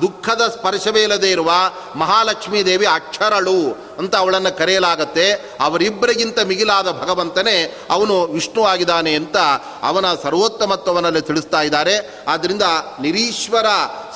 [0.00, 1.50] ದುಃಖದ ಸ್ಪರ್ಶವೇ ಇಲ್ಲದೆ ಇರುವ
[1.96, 5.32] ಮಹಾಲಕ್ಷ್ಮೀ ದೇವಿ ಅಕ್ಷರಳು ಅಂತ ಅವಳನ್ನು ಕರೆಯಲಾಗತ್ತೆ.
[5.60, 7.56] ಅವರಿಬ್ಬರಿಗಿಂತ ಮಿಗಿಲಾದ ಭಗವಂತನೇ
[7.90, 9.36] ಅವನು ವಿಷ್ಣು ಆಗಿದ್ದಾನೆ ಅಂತ
[9.82, 12.24] ಅವನ ಸರ್ವೋತ್ತಮತ್ವವನ್ನಲ್ಲಿ ತಿಳಿಸ್ತಾ ಇದ್ದಾರೆ.
[12.28, 12.62] ಆದ್ದರಿಂದ
[13.00, 13.66] ನಿರೀಶ್ವರ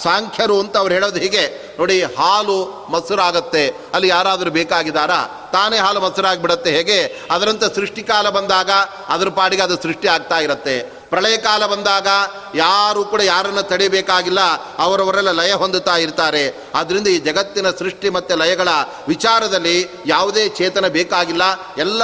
[0.02, 3.68] ಸಾಂಖ್ಯರು ಅಂತ ಅವ್ರು ಹೇಳೋದು ಹೀಗೆ, ನೋಡಿ ಹಾಲು ಮೊಸರಾಗತ್ತೆ.
[3.68, 5.50] ಅಲ್ಲಿ ಯಾರಾದರೂ ಬೇಕಾಗಿದ್ದಾರಾ?
[5.52, 7.26] ತಾನೇ ಹಾಲು ಮೊಸರಾಗಿಬಿಡತ್ತೆ ಹೇಗೆ?
[7.30, 8.70] ಅದರಂತೆ ಸೃಷ್ಟಿಕಾಲ ಬಂದಾಗ
[9.08, 10.95] ಅದರ ಪಾಡಿಗೆ ಅದು ಸೃಷ್ಟಿ ಆಗ್ತಾ ಇರುತ್ತೆ.
[11.10, 12.08] ಪ್ರಳಯ ಕಾಲ ಬಂದಾಗ
[12.54, 14.40] ಯಾರು ಕೂಡ ಯಾರನ್ನು ತಡೆಯಬೇಕಾಗಿಲ್ಲ,
[14.84, 16.44] ಅವರವರೆಲ್ಲ ಲಯ ಹೊಂದುತ್ತಾ ಇರ್ತಾರೆ.
[16.78, 18.70] ಆದ್ದರಿಂದ ಈ ಜಗತ್ತಿನ ಸೃಷ್ಟಿ ಮತ್ತು ಲಯಗಳ
[19.08, 19.76] ವಿಚಾರದಲ್ಲಿ
[20.06, 21.44] ಯಾವುದೇ ಚೇತನ ಬೇಕಾಗಿಲ್ಲ.
[21.84, 22.02] ಎಲ್ಲ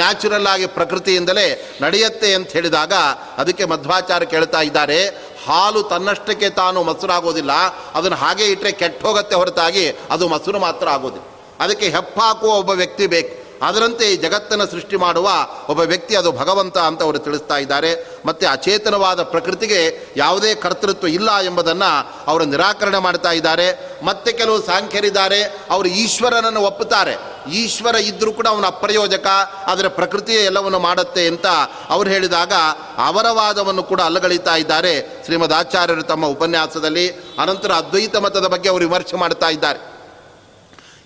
[0.00, 1.46] ನ್ಯಾಚುರಲ್ ಆಗಿ ಪ್ರಕೃತಿಯಿಂದಲೇ
[1.82, 2.94] ನಡೆಯುತ್ತೆ ಅಂತ ಹೇಳಿದಾಗ
[3.42, 4.98] ಅದಕ್ಕೆ ಮಧ್ವಾಚಾರ ಕೇಳ್ತಾ ಇದ್ದಾರೆ,
[5.46, 7.52] ಹಾಲು ತನ್ನಷ್ಟಕ್ಕೆ ತಾನು ಮೊಸರಾಗೋದಿಲ್ಲ,
[7.94, 9.84] ಅದನ್ನು ಹಾಗೆ ಇಟ್ಟರೆ ಕೆಟ್ಟ ಹೋಗುತ್ತೆ ಹೊರತಾಗಿ
[10.14, 11.26] ಅದು ಮೊಸರು ಮಾತ್ರ ಆಗೋದಿಲ್ಲ.
[11.64, 13.41] ಅದಕ್ಕೆ ಹೆಪ್ಪಾಕುವ ಒಬ್ಬ ವ್ಯಕ್ತಿ ಬೇಕು.
[13.62, 15.30] ಅದರಂತೆ ಈ ಜಗತ್ತನ್ನು ಸೃಷ್ಟಿ ಮಾಡುವ
[15.68, 18.06] ಒಬ್ಬ ವ್ಯಕ್ತಿ ಅದು ಭಗವಂತ ಅಂತ ಅವರು ತಿಳಿಸ್ತಾ ಇದ್ದಾರೆ.
[18.26, 23.98] ಮತ್ತು ಅಚೇತನವಾದ ಪ್ರಕೃತಿಗೆ ಯಾವುದೇ ಕರ್ತೃತ್ವ ಇಲ್ಲ ಎಂಬುದನ್ನು ಅವರು ನಿರಾಕರಣೆ ಮಾಡ್ತಾ ಇದ್ದಾರೆ.
[24.04, 27.32] ಮತ್ತೆ ಕೆಲವು ಸಾಂಖ್ಯರಿದ್ದಾರೆ, ಅವರು ಈಶ್ವರನನ್ನು ಒಪ್ಪುತ್ತಾರೆ.
[27.52, 29.26] ಈಶ್ವರ ಇದ್ದರೂ ಕೂಡ ಅವನ ಅಪ್ರಯೋಜಕ
[29.66, 31.46] ಆದರೆ ಪ್ರಕೃತಿಯೇ ಎಲ್ಲವನ್ನು ಮಾಡುತ್ತೆ ಅಂತ
[31.88, 32.52] ಅವರು ಹೇಳಿದಾಗ
[32.98, 37.10] ಅವರ ವಾದವನ್ನು ಕೂಡ ಅಲ್ಲಗಳಿತಾ ಇದ್ದಾರೆ ಶ್ರೀಮದ್ ಆಚಾರ್ಯರು ತಮ್ಮ ಉಪನ್ಯಾಸದಲ್ಲಿ.
[37.10, 39.92] ಅನಂತರ ಅದ್ವೈತ ಮತದ ಬಗ್ಗೆ ಅವರು ವಿಮರ್ಶೆ ಮಾಡ್ತಾ ಇದ್ದಾರೆ.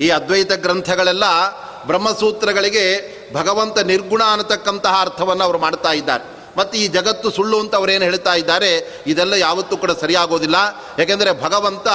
[0.01, 1.25] ಈ ಅದ್ವೈತ ಗ್ರಂಥಗಳೆಲ್ಲ
[1.87, 2.87] ಬ್ರಹ್ಮಸೂತ್ರಗಳಿಗೆ
[3.35, 6.37] ಭಗವಂತ ನಿರ್ಗುಣ ಅನ್ನತಕ್ಕಂತಹ ಅರ್ಥವನ್ನು ಅವರು ಮಾಡ್ತಾ ಇದ್ದಾರೆ.
[6.57, 10.55] ಮತ್ತು ಈ ಜಗತ್ತು ಸುಳ್ಳು ಅಂತ ಅವರೇನು ಹೇಳ್ತಾ ಇದ್ದಾರೆ, ಇದೆಲ್ಲ ಯಾವತ್ತೂ ಕೂಡ ಸರಿಯಾಗೋದಿಲ್ಲ.
[10.99, 11.89] ಯಾಕೆಂದರೆ ಭಗವಂತ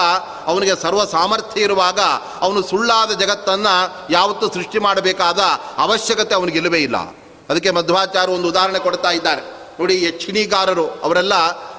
[0.46, 2.00] ಅವನಿಗೆ ಸರ್ವ ಸಾಮರ್ಥ್ಯ ಇರುವಾಗ
[2.42, 5.40] ಅವನು ಸುಳ್ಳಾದ ಜಗತ್ತನ್ನು ಯಾವತ್ತೂ ಸೃಷ್ಟಿ ಮಾಡಬೇಕಾದ
[5.78, 6.98] ಅವಶ್ಯಕತೆ ಅವನಿಗೆ ಇಲ್ಲ.
[7.50, 9.42] ಅದಕ್ಕೆ ಮಧ್ವಾಚಾರ ಒಂದು ಉದಾಹರಣೆ ಕೊಡ್ತಾ ಇದ್ದಾರೆ.
[9.80, 11.34] ನೋಡಿ, ಯಕ್ಷಿಣಿಗಾರರು, ಅವರೆಲ್ಲ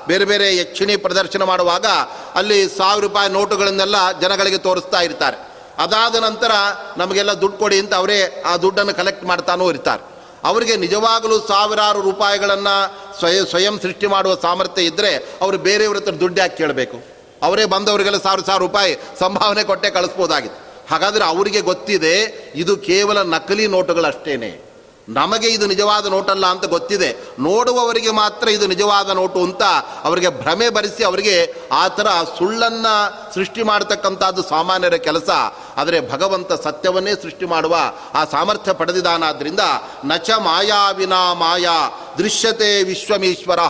[0.07, 1.87] ಬೇರೆ ಬೇರೆ ಯಕ್ಷಿಣಿ ಪ್ರದರ್ಶನ ಮಾಡುವಾಗ
[2.35, 5.52] ಅಲ್ಲಿ ಸಾವಿರ ರೂಪಾಯಿ ನೋಟುಗಳನ್ನೆಲ್ಲ ಜನಗಳಿಗೆ ತೋರಿಸ್ತಾ ಇರ್ತಾರೆ.
[5.83, 6.53] ಅದಾದ ನಂತರ
[6.97, 10.03] ನಮಗೆಲ್ಲ ದುಡ್ಡು ಕೊಡಿ ಅಂತ ಅವರೇ ಆ ದುಡ್ಡನ್ನು ಕಲೆಕ್ಟ್ ಮಾಡ್ತಾನೂ ಇರ್ತಾರೆ.
[10.45, 12.74] ಅವರಿಗೆ ನಿಜವಾಗಲೂ ಸಾವಿರಾರು ರೂಪಾಯಿಗಳನ್ನು
[13.18, 15.11] ಸ್ವಯಂ ಸ್ವಯಂ ಸೃಷ್ಟಿ ಮಾಡುವ ಸಾಮರ್ಥ್ಯ ಇದ್ದರೆ
[15.43, 16.99] ಅವರು ಬೇರೆಯವ್ರ ಹತ್ರ ದುಡ್ಡು ಯಾಕೆ ಕೇಳಬೇಕು?
[17.43, 20.61] ಅವರೇ ಬಂದವರಿಗೆಲ್ಲ ಸಾವಿರ ಸಾವಿರ ರೂಪಾಯಿ ಸಂಭಾವನೆ ಕೊಟ್ಟೆ ಕಳಿಸ್ಬೋದಾಗಿತ್ತು.
[20.91, 22.14] ಹಾಗಾದರೆ ಅವರಿಗೆ ಗೊತ್ತಿದೆ,
[22.55, 24.72] ಇದು ಕೇವಲ ನಕಲಿ ನೋಟುಗಳಷ್ಟೇನೆ.
[25.09, 27.17] ನಮಗೆ ಇದು ನಿಜವಾದ ನೋಟಲ್ಲ ಅಂತ ಗೊತ್ತಿದೆ.
[27.39, 29.63] ನೋಡುವವರಿಗೆ ಮಾತ್ರ ಇದು ನಿಜವಾದ ನೋಟು ಅಂತ
[30.05, 32.07] ಅವರಿಗೆ ಭ್ರಮೆ ಭರಿಸಿ ಅವರಿಗೆ ಆ ಥರ
[32.39, 32.95] ಸುಳ್ಳನ್ನು
[33.35, 35.31] ಸೃಷ್ಟಿ ಮಾಡತಕ್ಕಂಥದ್ದು ಸಾಮಾನ್ಯರ ಕೆಲಸ.
[35.77, 37.77] ಆದರೆ ಭಗವಂತ ಸತ್ಯವನ್ನೇ ಸೃಷ್ಟಿ ಮಾಡುವ
[38.15, 39.61] ಆ ಸಾಮರ್ಥ್ಯ ಪಡೆದಿದ್ದಾನಾದ್ರಿಂದ
[40.05, 43.61] ನಚ ಮಾಯಾ ವಿನಾ ಮಾಯಾ ದೃಶ್ಯತೆ ವಿಶ್ವಮೀಶ್ವರ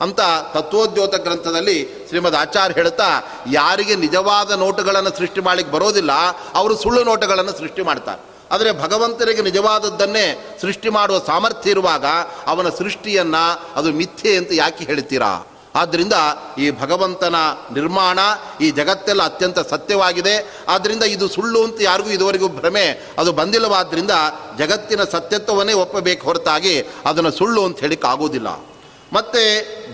[0.00, 0.20] ಅಂತ
[0.54, 3.08] ತತ್ವೋದ್ಯೋತ ಗ್ರಂಥದಲ್ಲಿ ಶ್ರೀಮದ್ ಆಚಾರ್ಯ ಹೇಳ್ತಾ,
[3.50, 6.12] ಯಾರಿಗೆ ನಿಜವಾದ ನೋಟುಗಳನ್ನು ಸೃಷ್ಟಿ ಮಾಡಲಿಕ್ಕೆ ಬರೋದಿಲ್ಲ,
[6.54, 8.35] ಅವರು ಸುಳ್ಳು ನೋಟುಗಳನ್ನು ಸೃಷ್ಟಿ ಮಾಡ್ತಾರೆ.
[8.50, 12.06] ಆದರೆ ಭಗವಂತನಿಗೆ ನಿಜವಾದದ್ದನ್ನೇ ಸೃಷ್ಟಿ ಮಾಡುವ ಸಾಮರ್ಥ್ಯ ಇರುವಾಗ
[12.46, 15.46] ಅವನ ಸೃಷ್ಟಿಯನ್ನು ಅದು ಮಿಥ್ಯೆ ಅಂತ ಯಾಕೆ ಹೇಳ್ತೀರಾ?
[15.74, 16.12] ಆದ್ದರಿಂದ
[16.58, 17.34] ಈ ಭಗವಂತನ
[17.72, 18.18] ನಿರ್ಮಾಣ
[18.60, 20.64] ಈ ಜಗತ್ತೆಲ್ಲ ಅತ್ಯಂತ ಸತ್ಯವಾಗಿದೆ.
[20.68, 24.10] ಆದ್ದರಿಂದ ಇದು ಸುಳ್ಳು ಅಂತ ಯಾರಿಗೂ ಇದುವರೆಗೂ ಭ್ರಮೆ ಅದು ಬಂದಿಲ್ಲವಾದ್ದರಿಂದ
[24.58, 28.48] ಜಗತ್ತಿನ ಸತ್ಯತ್ವವನ್ನೇ ಒಪ್ಪಬೇಕು ಹೊರತಾಗಿ ಅದನ್ನು ಸುಳ್ಳು ಅಂತ ಹೇಳಿಕ್ಕಾಗೋದಿಲ್ಲ
[29.12, 29.42] ಮತ್ತು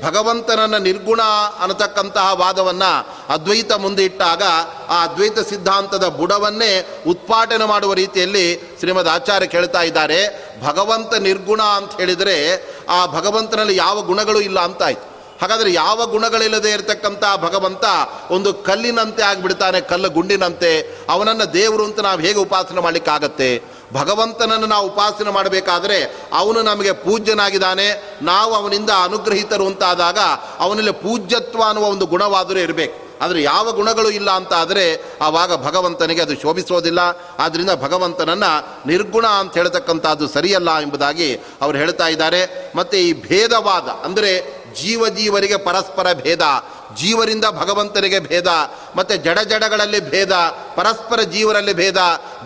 [0.06, 1.20] ಭಗವಂತನನ್ನು ನಿರ್ಗುಣ
[1.60, 4.42] ಅನ್ನತಕ್ಕಂತಹ ವಾದವನ್ನು ಅದ್ವೈತ ಮುಂದೆ ಇಟ್ಟಾಗ
[4.88, 10.52] ಆ ಅದ್ವೈತ ಸಿದ್ಧಾಂತದ ಬುಡವನ್ನೇ ಉತ್ಪಾಟನೆ ಮಾಡುವ ರೀತಿಯಲ್ಲಿ ಶ್ರೀಮದ್ ಆಚಾರ್ಯ ಕೇಳ್ತಾ ಇದ್ದಾರೆ.
[10.62, 15.12] ಭಗವಂತ ನಿರ್ಗುಣ ಅಂತ ಹೇಳಿದರೆ ಆ ಭಗವಂತನಲ್ಲಿ ಯಾವ ಗುಣಗಳು ಇಲ್ಲ ಅಂತಾಯ್ತು.
[15.40, 17.84] ಹಾಗಾದರೆ ಯಾವ ಗುಣಗಳಿಲ್ಲದೆ ಇರತಕ್ಕಂಥ ಭಗವಂತ
[18.30, 20.98] ಒಂದು ಕಲ್ಲಿನಂತೆ ಆಗಿಬಿಡ್ತಾನೆ, ಕಲ್ಲು ಗುಂಡಿನಂತೆ.
[21.10, 23.62] ಅವನನ್ನು ದೇವರು ಅಂತ ನಾವು ಹೇಗೆ ಉಪಾಸನೆ ಮಾಡಲಿಕ್ಕಾಗತ್ತೆ?
[23.93, 25.99] ಭಗವಂತನನ್ನು ನಾವು ಉಪಾಸನೆ ಮಾಡಬೇಕಾದರೆ
[26.32, 27.86] ಅವನು ನಮಗೆ ಪೂಜ್ಯನಾಗಿದ್ದಾನೆ,
[28.22, 30.18] ನಾವು ಅವನಿಂದ ಅನುಗ್ರಹಿತರು ಅಂತಾದಾಗ
[30.64, 32.97] ಅವನಲ್ಲಿ ಪೂಜ್ಯತ್ವ ಅನ್ನುವ ಒಂದು ಗುಣವಾದರೂ ಇರಬೇಕು.
[33.22, 34.84] ಆದರೆ ಯಾವ ಗುಣಗಳು ಇಲ್ಲ ಅಂತ ಆದರೆ
[35.22, 37.01] ಆವಾಗ ಭಗವಂತನಿಗೆ ಅದು ಶೋಭಿಸೋದಿಲ್ಲ
[37.38, 38.51] ಆದ್ದರಿಂದ ಭಗವಂತನನ್ನು
[38.88, 41.28] ನಿರ್ಗುಣ ಅಂತ ಹೇಳ್ತಕ್ಕಂಥದ್ದು ಸರಿಯಲ್ಲ ಎಂಬುದಾಗಿ
[41.62, 42.43] ಅವರು ಹೇಳ್ತಾ ಇದ್ದಾರೆ.
[42.76, 44.32] ಮತ್ತು ಈ ಭೇದವಾದ, ಅಂದರೆ
[44.80, 46.45] ಜೀವ ಜೀವರಿಗೆ ಪರಸ್ಪರ ಭೇದ
[46.97, 48.47] ಜೀವರಿಂದ ಭಗವಂತನಿಗೆ ಭೇದ,
[48.97, 50.32] ಮತ್ತು ಜಡ ಜಡಗಳಲ್ಲಿ ಭೇದ,
[50.76, 51.97] ಪರಸ್ಪರ ಜೀವರಲ್ಲಿ ಭೇದ,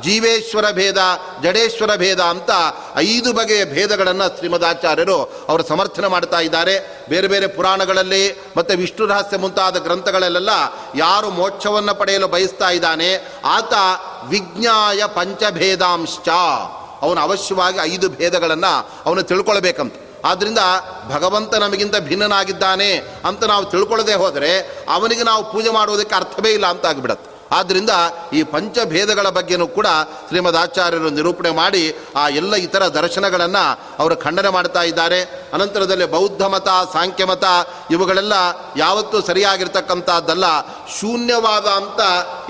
[0.03, 0.97] ಜೀವೇಶ್ವರ ಭೇದ,
[1.43, 2.51] ಜಡೇಶ್ವರ ಭೇದ ಅಂತ
[2.97, 7.07] ಐದು ಬಗೆಯ ಭೇದಗಳನ್ನು ಶ್ರೀಮದಾಚಾರ್ಯರು ಅವರು ಸಮರ್ಥನೆ ಮಾಡ್ತಾ ಇದ್ದಾರೆ.
[7.09, 10.51] ಬೇರೆ ಬೇರೆ ಪುರಾಣಗಳಲ್ಲಿ ಮತ್ತು ವಿಷ್ಣು ರಹಸ್ಯ ಮುಂತಾದ ಗ್ರಂಥಗಳಲ್ಲೆಲ್ಲ
[10.97, 13.73] ಯಾರು ಮೋಕ್ಷವನ್ನು ಪಡೆಯಲು ಬಯಸ್ತಾ ಇದ್ದಾನೆ, ಆತ
[14.27, 16.29] ವಿಜ್ಞಾಯ ಪಂಚಭೇದಾಂಶ
[17.03, 19.95] ಅವನು ಅವಶ್ಯವಾಗಿ ಐದು ಭೇದಗಳನ್ನು ಅವನು ತಿಳ್ಕೊಳ್ಬೇಕಂತ.
[20.27, 20.59] ಆದ್ದರಿಂದ
[21.13, 22.91] ಭಗವಂತ ನಮಗಿಂತ ಭಿನ್ನನಾಗಿದ್ದಾನೆ
[23.25, 24.53] ಅಂತ ನಾವು ತಿಳ್ಕೊಳ್ಳದೆ ಹೋದರೆ
[24.89, 27.37] ಅವನಿಗೆ ನಾವು ಪೂಜೆ ಮಾಡುವುದಕ್ಕೆ ಅರ್ಥವೇ ಇಲ್ಲ ಅಂತ ಆಗಿಬಿಡತ್ತೆ.
[27.57, 27.91] ಆದ್ದರಿಂದ
[28.33, 29.89] ಈ ಪಂಚಭೇದಗಳ ಬಗ್ಗೆನೂ ಕೂಡ
[30.29, 31.83] ಶ್ರೀಮದ್ ಆಚಾರ್ಯರು ನಿರೂಪಣೆ ಮಾಡಿ
[32.17, 33.65] ಆ ಎಲ್ಲ ಇತರ ದರ್ಶನಗಳನ್ನು
[33.99, 35.21] ಅವರು ಖಂಡನೆ ಮಾಡ್ತಾ ಇದ್ದಾರೆ.
[35.53, 37.45] ಅನಂತರದಲ್ಲಿ ಬೌದ್ಧ ಮತ ಸಾಂಖ್ಯಮತ
[37.91, 38.33] ಇವುಗಳೆಲ್ಲ
[38.77, 40.45] ಯಾವತ್ತೂ ಸರಿಯಾಗಿರ್ತಕ್ಕಂಥದ್ದಲ್ಲ.
[41.01, 42.01] ಶೂನ್ಯವಾದ ಅಂತ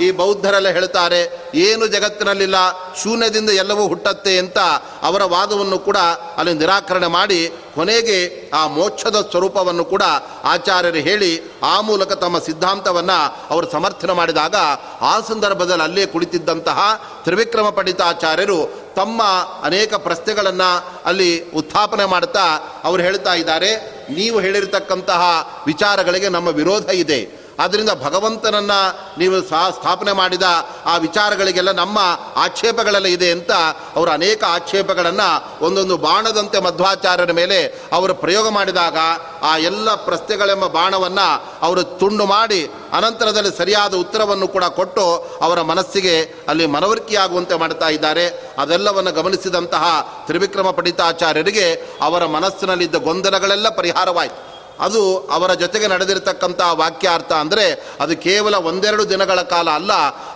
[0.01, 1.21] ಈ ಬೌದ್ಧರೆಲ್ಲ ಹೇಳ್ತಾರೆ.
[1.55, 2.57] ಏನು ಜಗತ್ತಿನಲ್ಲಿಲ್ಲ,
[3.03, 4.59] ಶೂನ್ಯದಿಂದ ಎಲ್ಲವೂ ಹುಟ್ಟತ್ತೆ ಅಂತ
[5.03, 5.97] ಅವರ ವಾದವನ್ನು ಕೂಡ
[6.37, 7.41] ಅಲ್ಲಿ ನಿರಾಕರಣೆ ಮಾಡಿ
[7.77, 8.19] ಕೊನೆಗೆ
[8.55, 10.05] ಆ ಮೋಕ್ಷದ ಸ್ವರೂಪವನ್ನು ಕೂಡ
[10.45, 11.31] ಆಚಾರ್ಯರು ಹೇಳಿ
[11.63, 13.19] ಆ ಮೂಲಕ ತಮ್ಮ ಸಿದ್ಧಾಂತವನ್ನು
[13.51, 14.57] ಅವರು ಸಮರ್ಥನೆ ಮಾಡಿದಾಗ
[15.03, 16.79] ಆ ಸಂದರ್ಭದಲ್ಲಿ ಅಲ್ಲೇ ಕುಳಿತಿದ್ದಂತಹ
[17.25, 18.59] ತ್ರಿವಿಕ್ರಮ ಪಂಡಿತಾಚಾರ್ಯರು
[18.97, 19.23] ತಮ್ಮ
[19.63, 20.71] ಅನೇಕ ಪ್ರಶ್ನೆಗಳನ್ನು
[21.07, 22.45] ಅಲ್ಲಿ ಉತ್ಥಾಪನೆ ಮಾಡ್ತಾ
[22.85, 23.71] ಅವರು ಹೇಳ್ತಾ ಇದ್ದಾರೆ,
[24.11, 25.23] ನೀವು ಹೇಳಿರತಕ್ಕಂತಹ
[25.67, 27.21] ವಿಚಾರಗಳಿಗೆ ನಮ್ಮ ವಿರೋಧ ಇದೆ.
[27.59, 28.79] ಆದ್ದರಿಂದ ಭಗವಂತನನ್ನು
[29.19, 30.43] ನೀವು ಸಹ ಸ್ಥಾಪನೆ ಮಾಡಿದ
[30.87, 31.99] ಆ ವಿಚಾರಗಳಿಗೆಲ್ಲ ನಮ್ಮ
[32.37, 33.53] ಆಕ್ಷೇಪಗಳೆಲ್ಲ ಇದೆ ಅಂತ
[33.97, 35.29] ಅವರು ಅನೇಕ ಆಕ್ಷೇಪಗಳನ್ನು
[35.65, 38.97] ಒಂದೊಂದು ಬಾಣದಂತೆ ಮಧ್ವಾಚಾರ್ಯರ ಮೇಲೆ ಅವರು ಪ್ರಯೋಗ ಮಾಡಿದಾಗ
[39.43, 46.67] ಆ ಎಲ್ಲ ಪ್ರಶ್ನೆಗಳೆಂಬ ಬಾಣವನ್ನು ಅವರು ತುಂಡು ಮಾಡಿ ಅನಂತರದಲ್ಲಿ ಸರಿಯಾದ ಉತ್ತರವನ್ನು ಕೂಡ ಕೊಟ್ಟು ಅವರ ಮನಸ್ಸಿಗೆ ಅಲ್ಲಿ
[46.67, 48.55] ಮನವರಿಕೆಯಾಗುವಂತೆ ಮಾಡ್ತಾ ಇದ್ದಾರೆ.
[48.59, 49.85] ಅದೆಲ್ಲವನ್ನು ಗಮನಿಸಿದಂತಹ
[50.27, 54.56] ತ್ರಿವಿಕ್ರಮ ಪಂಡಿತಾಚಾರ್ಯರಿಗೆ ಅವರ ಮನಸ್ಸಿನಲ್ಲಿದ್ದ ಗೊಂದಲಗಳೆಲ್ಲ ಪರಿಹಾರವಾಯಿತು.
[54.81, 55.03] ಅದು
[55.37, 57.67] ಅವರ ಜೊತೆಗೆ ನಡೆದಿರತಕ್ಕಂಥ ವಾಕ್ಯಾರ್ಥ ಅಂದರೆ
[58.01, 59.93] ಅದು ಕೇವಲ ಒಂದೆರಡು ದಿನಗಳ ಕಾಲ ಅಲ್ಲ,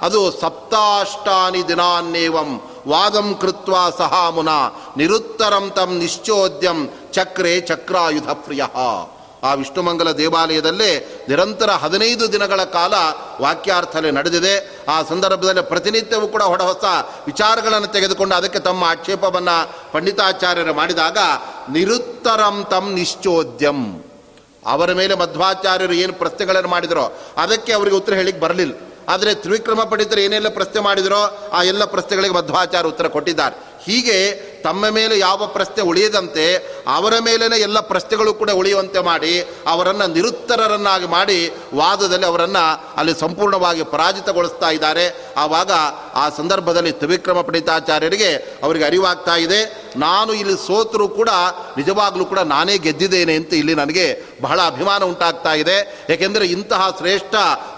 [0.07, 2.51] ಅದು ಸಪ್ತಾಷ್ಟಾನಿ ದಿನಾನ್ನೇವಂ,
[2.89, 4.51] ವಾದಂ ಕೃತ್ವ ಸಹಾಮುನ,
[4.97, 6.79] ನಿರುತ್ತರಂ ತಂ ನಿಶ್ಚೋದ್ಯಂ
[7.13, 8.63] ಚಕ್ರೆ ಚಕ್ರಾಯುಧ ಪ್ರಿಯ.
[9.49, 10.91] ಆ ವಿಷ್ಣುಮಂಗಲ ದೇವಾಲಯದಲ್ಲೇ
[11.29, 12.95] ನಿರಂತರ ಹದಿನೈದು ದಿನಗಳ ಕಾಲ
[13.45, 14.55] ವಾಕ್ಯಾರ್ಥನೆ ನಡೆದಿದೆ.
[14.95, 16.85] ಆ ಸಂದರ್ಭದಲ್ಲಿ ಪ್ರತಿನಿತ್ಯವೂ ಕೂಡ ಹೊಡ ಹೊಸ
[17.27, 19.57] ವಿಚಾರಗಳನ್ನು ತೆಗೆದುಕೊಂಡು ಅದಕ್ಕೆ ತಮ್ಮ ಆಕ್ಷೇಪವನ್ನು
[19.93, 21.19] ಪಂಡಿತಾಚಾರ್ಯರು ಮಾಡಿದಾಗ,
[21.77, 23.81] ನಿರುತ್ತರಂ ತಂ ನಿಶ್ಚೋದ್ಯಂ.
[24.67, 28.79] ಅವರ ಮೇಲೆ ಮಧ್ವಾಚಾರ್ಯರು ಏನು ಪ್ರಶ್ನೆಗಳನ್ನು ಮಾಡಿದರೋ ಅದಕ್ಕೆ ಅವರಿಗೆ ಉತ್ತರ ಹೇಳಿಕ್ಕೆ ಬರಲಿಲ್ಲ.
[29.09, 33.57] ಆದರೆ ತ್ರಿವಿಕ್ರಮ ಪಂಡಿತರು ಏನೆಲ್ಲ ಪ್ರಶ್ನೆ ಮಾಡಿದರೋ ಆ ಎಲ್ಲ ಪ್ರಶ್ನೆಗಳಿಗೆ ಮಧ್ವಾಚಾರ್ಯ ಉತ್ತರ ಕೊಟ್ಟಿದ್ದಾರೆ.
[33.85, 36.45] ಹೀಗೆ ತಮ್ಮ ಮೇಲೆ ಯಾವ ಪ್ರಶ್ನೆ ಉಳಿಯದಂತೆ
[36.95, 44.71] ಅವರ ಮೇಲೇ ಎಲ್ಲ ಪ್ರಶ್ನೆಗಳು ಕೂಡ ಉಳಿಯುವಂತೆ ಮಾಡಿ ಅವರನ್ನು ನಿರುತ್ತರರನ್ನಾಗಿ ಮಾಡಿ ವಾದದಲ್ಲಿ ಅವರನ್ನು ಅಲ್ಲಿ ಸಂಪೂರ್ಣವಾಗಿ ಪರಾಜಿತಗೊಳಿಸ್ತಾ
[44.71, 45.35] ಇದ್ದಾರೆ.
[45.37, 45.71] ಆವಾಗ
[46.15, 49.91] ಆ ಸಂದರ್ಭದಲ್ಲಿ ತ್ರಿವಿಕ್ರಮ ಪಂಡಿತಾಚಾರ್ಯರಿಗೆ ಅವರಿಗೆ ಅರಿವಾಗ್ತಾ ಇದೆ.
[49.97, 51.29] ನಾನು ಇಲ್ಲಿ ಸೋತರೂ ಕೂಡ
[51.77, 56.07] ನಿಜವಾಗಲೂ ಕೂಡ ನಾನೇ ಗೆದ್ದಿದ್ದೇನೆ ಅಂತ ಇಲ್ಲಿ ನನಗೆ ಬಹಳ ಅಭಿಮಾನ ಉಂಟಾಗ್ತಾ ಇದೆ.
[56.11, 57.35] ಏಕೆಂದರೆ ಇಂತಹ ಶ್ರೇಷ್ಠ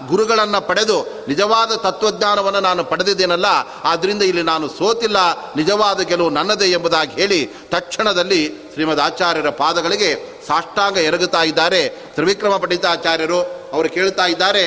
[0.07, 3.45] ಗುರುಗಳನ್ನು ಪಡೆದು ನಿಜವಾದ ತತ್ವಜ್ಞಾನವನ್ನು ನಾನು ಪಡೆದಿದ್ದೇನಲ್ಲ
[3.83, 5.17] ಆದ್ದರಿಂದ ಇಲ್ಲಿ ನಾನು ಸೋತಿಲ್ಲ.
[5.55, 7.39] ನಿಜವಾದ ಗೆಲುವು ನನ್ನದೇ ಎಂಬುದಾಗಿ ಹೇಳಿ
[7.71, 8.41] ತಕ್ಷಣದಲ್ಲಿ
[8.73, 10.09] ಶ್ರೀಮದ್ ಆಚಾರ್ಯರ ಪಾದಗಳಿಗೆ
[10.47, 11.81] ಸಾಷ್ಟಾಂಗ ಎರಗುತ್ತಾ ಇದ್ದಾರೆ.
[11.89, 13.39] ತ್ರಿವಿಕ್ರಮ ಪಂಡಿತಾಚಾರ್ಯರು
[13.73, 14.63] ಅವರು ಕೇಳ್ತಾ ಇದ್ದಾರೆ,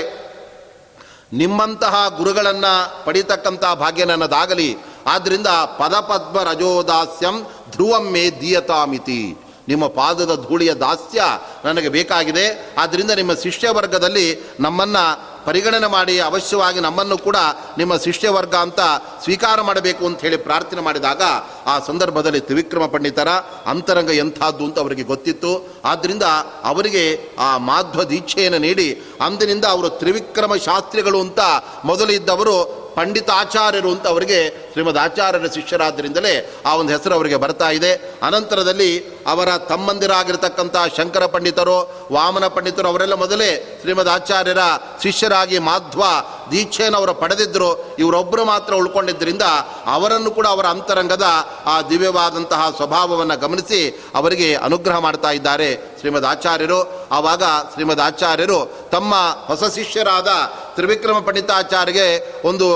[1.33, 2.75] ನಿಮ್ಮಂತಹ ಗುರುಗಳನ್ನು
[3.07, 4.71] ಪಡೀತಕ್ಕಂಥ ಭಾಗ್ಯ ನನ್ನದಾಗಲಿ.
[5.07, 7.37] ಆದ್ದರಿಂದ ಪದಪದ್ಮ ರಜೋದಾಸ್ಯಂ
[7.71, 9.23] ಧ್ರುವಂ ಮೇ ದೀಯತಾಮಿತಿ.
[9.69, 11.21] ನಿಮ್ಮ ಪಾದದ ಧೂಳಿಯ ದಾಸ್ಯ
[11.65, 12.75] ನನಗೆ ಬೇಕಾಗಿದೆ.
[12.79, 14.27] ಆದ್ದರಿಂದ ನಿಮ್ಮ ಶಿಷ್ಯ ವರ್ಗದಲ್ಲಿ
[14.61, 15.05] ನಮ್ಮನ್ನು
[15.47, 17.36] ಪರಿಗಣನೆ ಮಾಡಿ ಅವಶ್ಯವಾಗಿ ನಮ್ಮನ್ನು ಕೂಡ
[17.78, 18.80] ನಿಮ್ಮ ಶಿಷ್ಯ ವರ್ಗ ಅಂತ
[19.22, 21.22] ಸ್ವೀಕಾರ ಮಾಡಬೇಕು ಅಂತ ಹೇಳಿ ಪ್ರಾರ್ಥನೆ ಮಾಡಿದಾಗ
[21.66, 23.28] ಆ ಸಂದರ್ಭದಲ್ಲಿ ತ್ರಿವಿಕ್ರಮ ಪಂಡಿತರ
[23.66, 25.53] ಅಂತರಂಗ ಎಂಥದ್ದು ಅಂತ ಅವರಿಗೆ ಗೊತ್ತಿತ್ತು.
[25.84, 26.22] ಆದ್ದರಿಂದ
[26.64, 27.05] ಅವರಿಗೆ
[27.38, 31.40] ಆ ಮಾಧ್ವ ದೀಕ್ಷೆಯನ್ನು ನೀಡಿ ಅಂದಿನಿಂದ ಅವರು ತ್ರಿವಿಕ್ರಮ ಶಾಸ್ತ್ರಿಗಳು ಅಂತ
[31.84, 37.92] ಮೊದಲಿದ್ದವರು ಪಂಡಿತಾಚಾರ್ಯರು ಅಂತ ಅವರಿಗೆ ಶ್ರೀಮದ್ ಆಚಾರ್ಯರ ಶಿಷ್ಯರಾದ್ದರಿಂದಲೇ ಆ ಒಂದು ಹೆಸರು ಅವರಿಗೆ ಬರ್ತಾ ಇದೆ.
[38.22, 44.59] ಅನಂತರದಲ್ಲಿ ಅವರ ತಮ್ಮಂದಿರಾಗಿರ್ತಕ್ಕಂಥ ಶಂಕರ ಪಂಡಿತರು, ವಾಮನ ಪಂಡಿತರು, ಅವರೆಲ್ಲ ಮೊದಲೇ ಶ್ರೀಮದ್ ಆಚಾರ್ಯರ
[45.03, 46.03] ಶಿಷ್ಯರಾಗಿ ಮಾಧ್ವ
[46.51, 49.42] ದೀಕ್ಷೆಯನ್ನು ಅವರು ಪಡೆದಿದ್ದರು ಇವರೊಬ್ಬರು ಮಾತ್ರ ಉಳ್ಕೊಂಡಿದ್ದರಿಂದ
[49.86, 51.26] ಅವರನ್ನು ಕೂಡ ಅವರ ಅಂತರಂಗದ
[51.66, 57.09] ಆ ದಿವ್ಯವಾದಂತಹ ಸ್ವಭಾವವನ್ನು ಗಮನಿಸಿ ಅವರಿಗೆ ಅನುಗ್ರಹ ಮಾಡ್ತಾ ಇದ್ದಾರೆ ಶ್ರೀಮದ್ ಆಚಾರ್ಯರು.
[57.12, 57.42] ಆವಾಗ
[57.72, 59.14] ಶ್ರೀಮದ್ ಆಚಾರ್ಯರು ತಮ್ಮ
[59.47, 60.28] ಹೊಸ ಶಿಷ್ಯರಾದ
[60.74, 62.07] ತ್ರಿವಿಕ್ರಮ ಪಂಡಿತಾಚಾರ್ಯಗೆ
[62.49, 62.66] ಒಂದು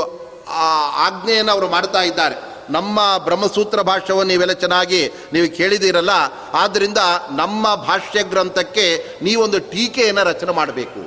[1.06, 2.36] ಆಜ್ಞೆಯನ್ನು ಅವರು ಮಾಡ್ತಾ ಇದ್ದಾರೆ.
[2.70, 5.00] ನಮ್ಮ ಬ್ರಹ್ಮಸೂತ್ರ ಭಾಷ್ಯವನ್ನು ನೀವೆಲ್ಲ ಚೆನ್ನಾಗಿ
[5.32, 6.10] ನೀವು ಕೇಳಿದಿರಲ್ಲ
[6.54, 6.98] ಆದ್ದರಿಂದ
[7.36, 8.86] ನಮ್ಮ ಭಾಷ್ಯ ಗ್ರಂಥಕ್ಕೆ
[9.22, 11.00] ನೀವೊಂದು ಟೀಕೆಯನ್ನು ರಚನೆ ಮಾಡಬೇಕು.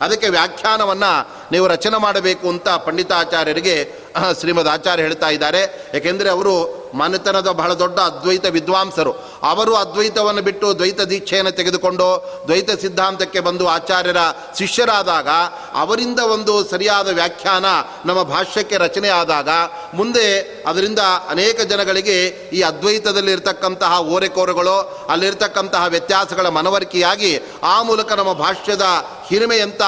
[0.00, 1.12] ಅದಕ್ಕೆ ವ್ಯಾಖ್ಯಾನವನ್ನು
[1.52, 3.76] ನೀವು ರಚನೆ ಮಾಡಬೇಕು ಅಂತ ಪಂಡಿತಾಚಾರ್ಯರಿಗೆ
[4.40, 5.62] ಶ್ರೀಮದ್ ಆಚಾರ್ಯ ಹೇಳ್ತಾ ಇದ್ದಾರೆ.
[5.94, 6.54] ಏಕೆಂದರೆ ಅವರು
[7.00, 9.12] ಮನೆತನದ ಬಹಳ ದೊಡ್ಡ ಅದ್ವೈತ ವಿದ್ವಾಂಸರು.
[9.50, 12.06] ಅವರು ಅದ್ವೈತವನ್ನು ಬಿಟ್ಟು ದ್ವೈತ ದೀಕ್ಷೆಯನ್ನು ತೆಗೆದುಕೊಂಡು
[12.46, 14.20] ದ್ವೈತ ಸಿದ್ಧಾಂತಕ್ಕೆ ಬಂದು ಆಚಾರ್ಯರ
[14.58, 15.28] ಶಿಷ್ಯರಾದಾಗ,
[15.82, 17.66] ಅವರಿಂದ ಒಂದು ಸರಿಯಾದ ವ್ಯಾಖ್ಯಾನ
[18.08, 19.50] ನಮ್ಮ ಭಾಷ್ಯಕ್ಕೆ ರಚನೆ ಆದಾಗ,
[19.94, 20.26] ಮುಂದೆ
[20.66, 22.18] ಅದರಿಂದ ಅನೇಕ ಜನಗಳಿಗೆ
[22.52, 24.76] ಈ ಅದ್ವೈತದಲ್ಲಿರ್ತಕ್ಕಂತಹ ಓರೆಕೋರೆಗಳು,
[25.10, 27.32] ಅಲ್ಲಿರ್ತಕ್ಕಂತಹ ವ್ಯತ್ಯಾಸಗಳ ಮನವರಿಕೆಯಾಗಿ
[27.74, 28.86] ಆ ಮೂಲಕ ನಮ್ಮ ಭಾಷ್ಯದ
[29.28, 29.82] ಹಿರಿಮೆ ಅಂತ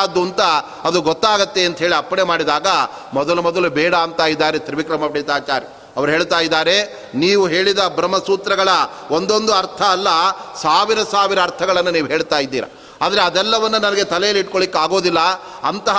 [0.88, 2.68] ಅದು ಗೊತ್ತಾಗತ್ತೆ ಅಂತ ಹೇಳಿ ಅಪ್ಪಣೆ ಮಾಡಿದಾಗ
[3.14, 6.76] ಮೊದಲು ಮೊದಲು ಬೇಡ ಅಂತ ಇದ್ದಾರೆ ತ್ರಿವಿಕ್ರಮ ಪಂಡಿತಾಚಾರ್ಯ ಅವರು ಹೇಳ್ತಾ ಇದ್ದಾರೆ,
[7.22, 8.68] ನೀವು ಹೇಳಿದ ಬ್ರಹ್ಮಸೂತ್ರಗಳ
[9.16, 10.08] ಒಂದೊಂದು ಅರ್ಥ ಅಲ್ಲ,
[10.64, 12.68] ಸಾವಿರ ಸಾವಿರ ಅರ್ಥಗಳನ್ನು ನೀವು ಹೇಳ್ತಾ ಇದ್ದೀರಾ.
[13.04, 15.20] ಆದರೆ ಅದೆಲ್ಲವನ್ನು ನನಗೆ ತಲೆಯಲ್ಲಿ ಇಟ್ಕೊಳ್ಳಿಕ್ಕೆ ಆಗೋದಿಲ್ಲ.
[15.70, 15.98] ಅಂತಹ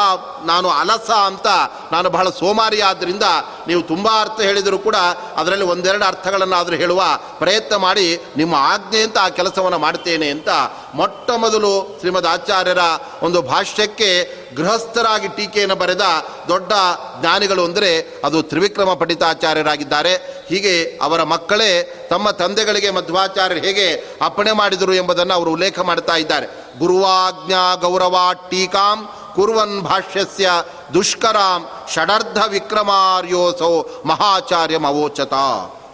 [0.50, 1.48] ನಾನು ಅಲಸ ಅಂತ
[1.94, 3.26] ನಾನು ಬಹಳ ಸೋಮಾರಿ ಆದ್ದರಿಂದ
[3.70, 4.98] ನೀವು ತುಂಬ ಅರ್ಥ ಹೇಳಿದರೂ ಕೂಡ
[5.40, 7.04] ಅದರಲ್ಲಿ ಒಂದೆರಡು ಅರ್ಥಗಳನ್ನು ಆದರೂ ಹೇಳುವ
[7.42, 8.08] ಪ್ರಯತ್ನ ಮಾಡಿ
[8.40, 10.50] ನಿಮ್ಮ ಆಜ್ಞೆ ಅಂತ ಆ ಕೆಲಸವನ್ನು ಮಾಡ್ತೇನೆ ಅಂತ
[10.96, 12.78] ಮೊಟ್ಟ ಮೊದಲು ಶ್ರೀಮದ್ ಆಚಾರ್ಯರ
[13.24, 16.02] ಒಂದು ಭಾಷ್ಯಕ್ಕೆ ಗೃಹಸ್ಥರಾಗಿ ಟೀಕೆಯನ್ನು ಬರೆದ
[16.48, 16.74] ದೊಡ್ಡ
[17.20, 20.44] ಜ್ಞಾನಿಗಳು ಅಂದರೆ ಅದು ತ್ರಿವಿಕ್ರಮ ಪಂಡಿತಾಚಾರ್ಯರಾಗಿದ್ದಾರೆ.
[20.50, 26.48] ಹೀಗೆ ಅವರ ಮಕ್ಕಳೇ ತಮ್ಮ ತಂದೆಗಳಿಗೆ ಮಧ್ವಾಚಾರ್ಯರು ಹೇಗೆ ಅಪ್ಪಣೆ ಮಾಡಿದರು ಎಂಬುದನ್ನು ಅವರು ಉಲ್ಲೇಖ ಮಾಡ್ತಾ ಇದ್ದಾರೆ.
[26.80, 28.18] ಗುರುವಾಜ್ಞಾ ಗೌರವ
[28.50, 30.50] ಟೀಕಾಂ ಕುರುವನ್ ಭಾಷ್ಯಸ್ಯ
[30.94, 34.86] ದುಷ್ಕರಾಂ ಷಡರ್ಧ ವಿಕ್ರಮಾರ್ಯೋಸೌ ಮಹಾಚಾರ್ಯಂ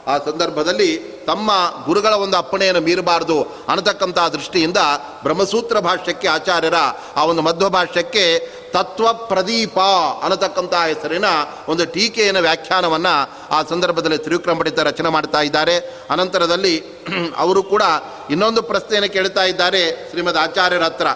[0.08, 1.51] ಆ ಸಂದರ್ಭದಲ್ಲಿ ತಮ್ಮ
[1.86, 3.38] ಗುರುಗಳ ಒಂದು ಅಪ್ಪಣೆಯನ್ನು ಮೀರಬಾರದು
[3.68, 4.78] ಅನ್ನತಕ್ಕಂಥ ದೃಷ್ಟಿಯಿಂದ
[5.24, 6.74] ಬ್ರಹ್ಮಸೂತ್ರ ಭಾಷ್ಯಕ್ಕೆ ಆಚಾರ್ಯರ
[7.16, 8.26] ಆ ಒಂದು ಮಧ್ವ ಭಾಷ್ಯಕ್ಕೆ
[8.74, 9.80] ತತ್ವ ಪ್ರದೀಪ
[10.24, 11.26] ಅನ್ನತಕ್ಕಂಥ ಹೆಸರಿನ
[11.70, 13.14] ಒಂದು ಟೀಕೆಯನ್ನು, ವ್ಯಾಖ್ಯಾನವನ್ನು
[13.51, 15.76] ಆ ಸಂದರ್ಭದಲ್ಲಿ ತ್ರಿವಿಕ್ರಮ ಪಂಡಿತ ರಚನೆ ಮಾಡ್ತಾ ಇದ್ದಾರೆ.
[16.10, 16.76] ಅನಂತರದಲ್ಲಿ
[17.38, 17.84] ಅವರು ಕೂಡ
[18.30, 21.08] ಇನ್ನೊಂದು ಪ್ರಶ್ನೆಯನ್ನು ಕೇಳ್ತಾ ಇದ್ದಾರೆ ಶ್ರೀಮದ್ ಆಚಾರ್ಯರ ಹತ್ರ.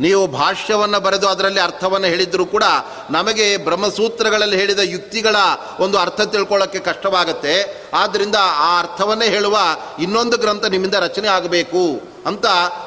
[0.00, 2.64] ನೀವು ಭಾಷ್ಯವನ್ನು ಬರೆದು ಅದರಲ್ಲಿ ಅರ್ಥವನ್ನು ಹೇಳಿದರೂ ಕೂಡ
[3.10, 5.36] ನಮಗೆ ಬ್ರಹ್ಮಸೂತ್ರಗಳಲ್ಲಿ ಹೇಳಿದ ಯುಕ್ತಿಗಳ
[5.80, 7.54] ಒಂದು ಅರ್ಥ ತಿಳ್ಕೊಳ್ಳೋಕ್ಕೆ ಕಷ್ಟವಾಗುತ್ತೆ.
[7.94, 9.58] ಆದ್ದರಿಂದ ಆ ಅರ್ಥವನ್ನೇ ಹೇಳುವ
[9.98, 12.46] ಇನ್ನೊಂದು ಗ್ರಂಥ ನಿಮ್ಮಿಂದ ರಚನೆ ಆಗಬೇಕು ಅಂತ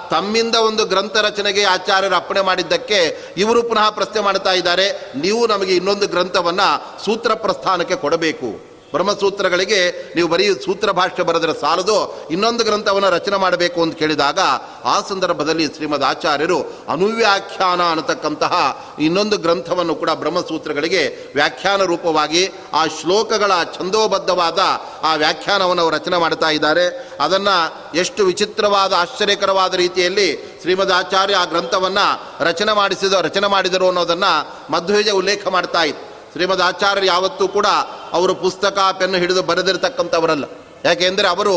[0.10, 3.00] ತಮ್ಮಿಂದ ಒಂದು ಗ್ರಂಥ ರಚನೆಗೆ ಆಚಾರ್ಯರು ಅಪ್ಪಣೆ ಮಾಡಿದ್ದಕ್ಕೆ
[3.38, 5.12] ಇವರು ಪುನಃ ಪ್ರಶ್ನೆ ಮಾಡ್ತಾ ಇದ್ದಾರೆ.
[5.16, 8.73] ನೀವು ನಮಗೆ ಇನ್ನೊಂದು ಗ್ರಂಥವನ್ನು ಸೂತ್ರ ಪ್ರಸ್ಥಾನಕ್ಕೆ ಕೊಡಬೇಕು.
[8.94, 14.40] ಬ್ರಹ್ಮಸೂತ್ರಗಳಿಗೆ ನೀವು ಬರೀ ಸೂತ್ರ ಭಾಷೆ ಬರೆದರೆ ಸಾಲದು, ಇನ್ನೊಂದು ಗ್ರಂಥವನ್ನು ರಚನೆ ಮಾಡಬೇಕು ಅಂತ ಕೇಳಿದಾಗ
[14.86, 18.54] ಆ ಸಂದರ್ಭದಲ್ಲಿ ಶ್ರೀಮದ್ ಆಚಾರ್ಯರು ಅನುವ್ಯಾಖ್ಯಾನ ಅನ್ನತಕ್ಕಂತಹ
[19.00, 24.60] ಇನ್ನೊಂದು ಗ್ರಂಥವನ್ನು ಕೂಡ ಬ್ರಹ್ಮಸೂತ್ರಗಳಿಗೆ ವ್ಯಾಖ್ಯಾನ ರೂಪವಾಗಿ ಆ ಶ್ಲೋಕಗಳ ಛಂದೋಬದ್ಧವಾದ
[25.04, 26.86] ಆ ವ್ಯಾಖ್ಯಾನವನ್ನು ರಚನೆ ಮಾಡ್ತಾ ಇದ್ದಾರೆ.
[27.20, 27.56] ಅದನ್ನು
[27.98, 34.34] ಎಷ್ಟು ವಿಚಿತ್ರವಾದ, ಆಶ್ಚರ್ಯಕರವಾದ ರೀತಿಯಲ್ಲಿ ಶ್ರೀಮದ್ ಆಚಾರ್ಯ ಆ ಗ್ರಂಥವನ್ನು ರಚನೆ ಮಾಡಿಸಿದ, ರಚನೆ ಮಾಡಿದರು ಅನ್ನೋದನ್ನು
[34.72, 37.66] ಮಧ್ವೇಜ ಉಲ್ಲೇಖ ಮಾಡ್ತಾ ಇತ್ತು ಶ್ರೀಮದ್ ಆಚಾರ್ಯರು ಯಾವತ್ತೂ ಕೂಡ
[38.14, 40.44] ಅವರು ಪುಸ್ತಕ, ಪೆನ್ನು ಹಿಡಿದು ಬರೆದಿರತಕ್ಕಂಥವರಲ್ಲ.
[40.86, 41.56] ಯಾಕೆಂದರೆ ಅವರು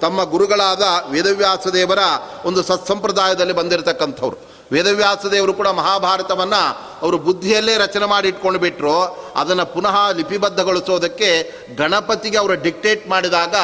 [0.00, 1.98] ತಮ್ಮ ಗುರುಗಳಾದ ವೇದವ್ಯಾಸ ದೇವರ
[2.44, 4.36] ಒಂದು ಸತ್ಸಂಪ್ರದಾಯದಲ್ಲಿ ಬಂದಿರತಕ್ಕಂಥವ್ರು.
[4.72, 6.62] ವೇದವ್ಯಾಸ ದೇವರು ಕೂಡ ಮಹಾಭಾರತವನ್ನು
[7.02, 9.02] ಅವರು ಬುದ್ಧಿಯಲ್ಲೇ ರಚನೆ ಮಾಡಿ ಇಟ್ಕೊಂಡು ಬಿಟ್ಟರು
[9.36, 11.30] ಅದನ್ನು ಪುನಃ ಲಿಪಿಬದ್ಧಗೊಳಿಸೋದಕ್ಕೆ
[11.76, 13.54] ಗಣಪತಿಗೆ ಅವರು ಡಿಕ್ಟೇಟ್ ಮಾಡಿದಾಗ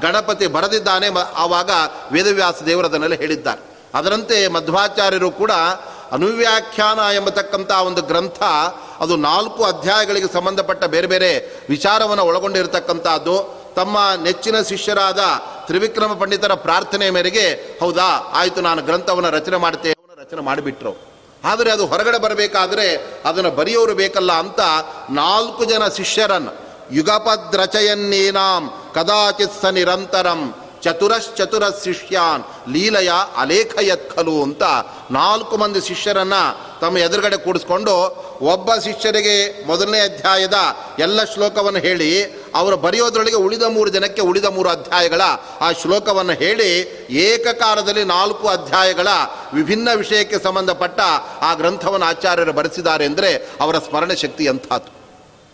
[0.00, 1.06] ಗಣಪತಿ ಬರೆದಿದ್ದಾನೆ
[1.36, 1.70] ಆವಾಗ
[2.12, 3.78] ವೇದವ್ಯಾಸ ದೇವರು ಅದನ್ನೆಲ್ಲ ಹೇಳಿದ್ದಾರೆ.
[3.94, 5.50] ಅದರಂತೆ ಮಧ್ವಾಚಾರ್ಯರು ಕೂಡ
[6.12, 8.42] ಅನುವ್ಯಾಖ್ಯಾನ ಎಂಬತಕ್ಕಂಥ ಒಂದು ಗ್ರಂಥ,
[9.00, 15.18] ಅದು ನಾಲ್ಕು ಅಧ್ಯಾಯಗಳಿಗೆ ಸಂಬಂಧಪಟ್ಟ ಬೇರೆ ಬೇರೆ ವಿಚಾರವನ್ನು ಒಳಗೊಂಡಿರತಕ್ಕಂಥದ್ದು ತಮ್ಮ ನೆಚ್ಚಿನ ಶಿಷ್ಯರಾದ
[15.66, 20.96] ತ್ರಿವಿಕ್ರಮ ಪಂಡಿತರ ಪ್ರಾರ್ಥನೆ ಮೇರೆಗೆ, ಹೌದಾ, ಆಯಿತು, ನಾನು ಗ್ರಂಥವನ್ನು ರಚನೆ ಮಾಡ್ತೇನೆ ರಚನೆ ಮಾಡಿಬಿಟ್ರು.
[21.44, 24.60] ಆದರೆ ಅದು ಹೊರಗಡೆ ಬರಬೇಕಾದ್ರೆ ಅದನ್ನು ಬರೆಯೋರು ಬೇಕಲ್ಲ ಅಂತ
[25.10, 34.62] ನಾಲ್ಕು ಜನ ಶಿಷ್ಯರನ್ನು, ಯುಗಪದ್ರಚಯನ್ನೇನಾಂ ಕದಾಚಿತ್ ಸ ನಿರಂತರಂ ಚತುರಶ್ಚತುರ ಶಿಷ್ಯಾನ್ ಲೀಲಯ ಅಲೇಖಯತ್ಖಲು ಅಂತ
[35.10, 36.34] ನಾಲ್ಕು ಮಂದಿ ಶಿಷ್ಯರನ್ನ
[36.80, 37.94] ತಮ್ಮ ಎದುರುಗಡೆ ಕೂಡಿಸ್ಕೊಂಡು
[38.42, 40.54] ಒಬ್ಬ ಶಿಷ್ಯರಿಗೆ ಮೊದಲನೇ ಅಧ್ಯಾಯದ
[40.98, 42.22] ಎಲ್ಲ ಶ್ಲೋಕವನ್ನು ಹೇಳಿ,
[42.54, 45.20] ಅವರು ಬರೆಯೋದ್ರೊಳಗೆ ಉಳಿದ ಮೂರು ಜನಕ್ಕೆ ಉಳಿದ ಮೂರು ಅಧ್ಯಾಯಗಳ
[45.60, 46.70] ಆ ಶ್ಲೋಕವನ್ನು ಹೇಳಿ,
[47.10, 49.08] ಏಕಕಾಲದಲ್ಲಿ ನಾಲ್ಕು ಅಧ್ಯಾಯಗಳ
[49.54, 51.00] ವಿಭಿನ್ನ ವಿಷಯಕ್ಕೆ ಸಂಬಂಧಪಟ್ಟ
[51.42, 54.48] ಆ ಗ್ರಂಥವನ್ನು ಆಚಾರ್ಯರು ಬರೆಸಿದ್ದಾರೆ ಅಂದರೆ ಅವರ ಸ್ಮರಣೆ ಶಕ್ತಿ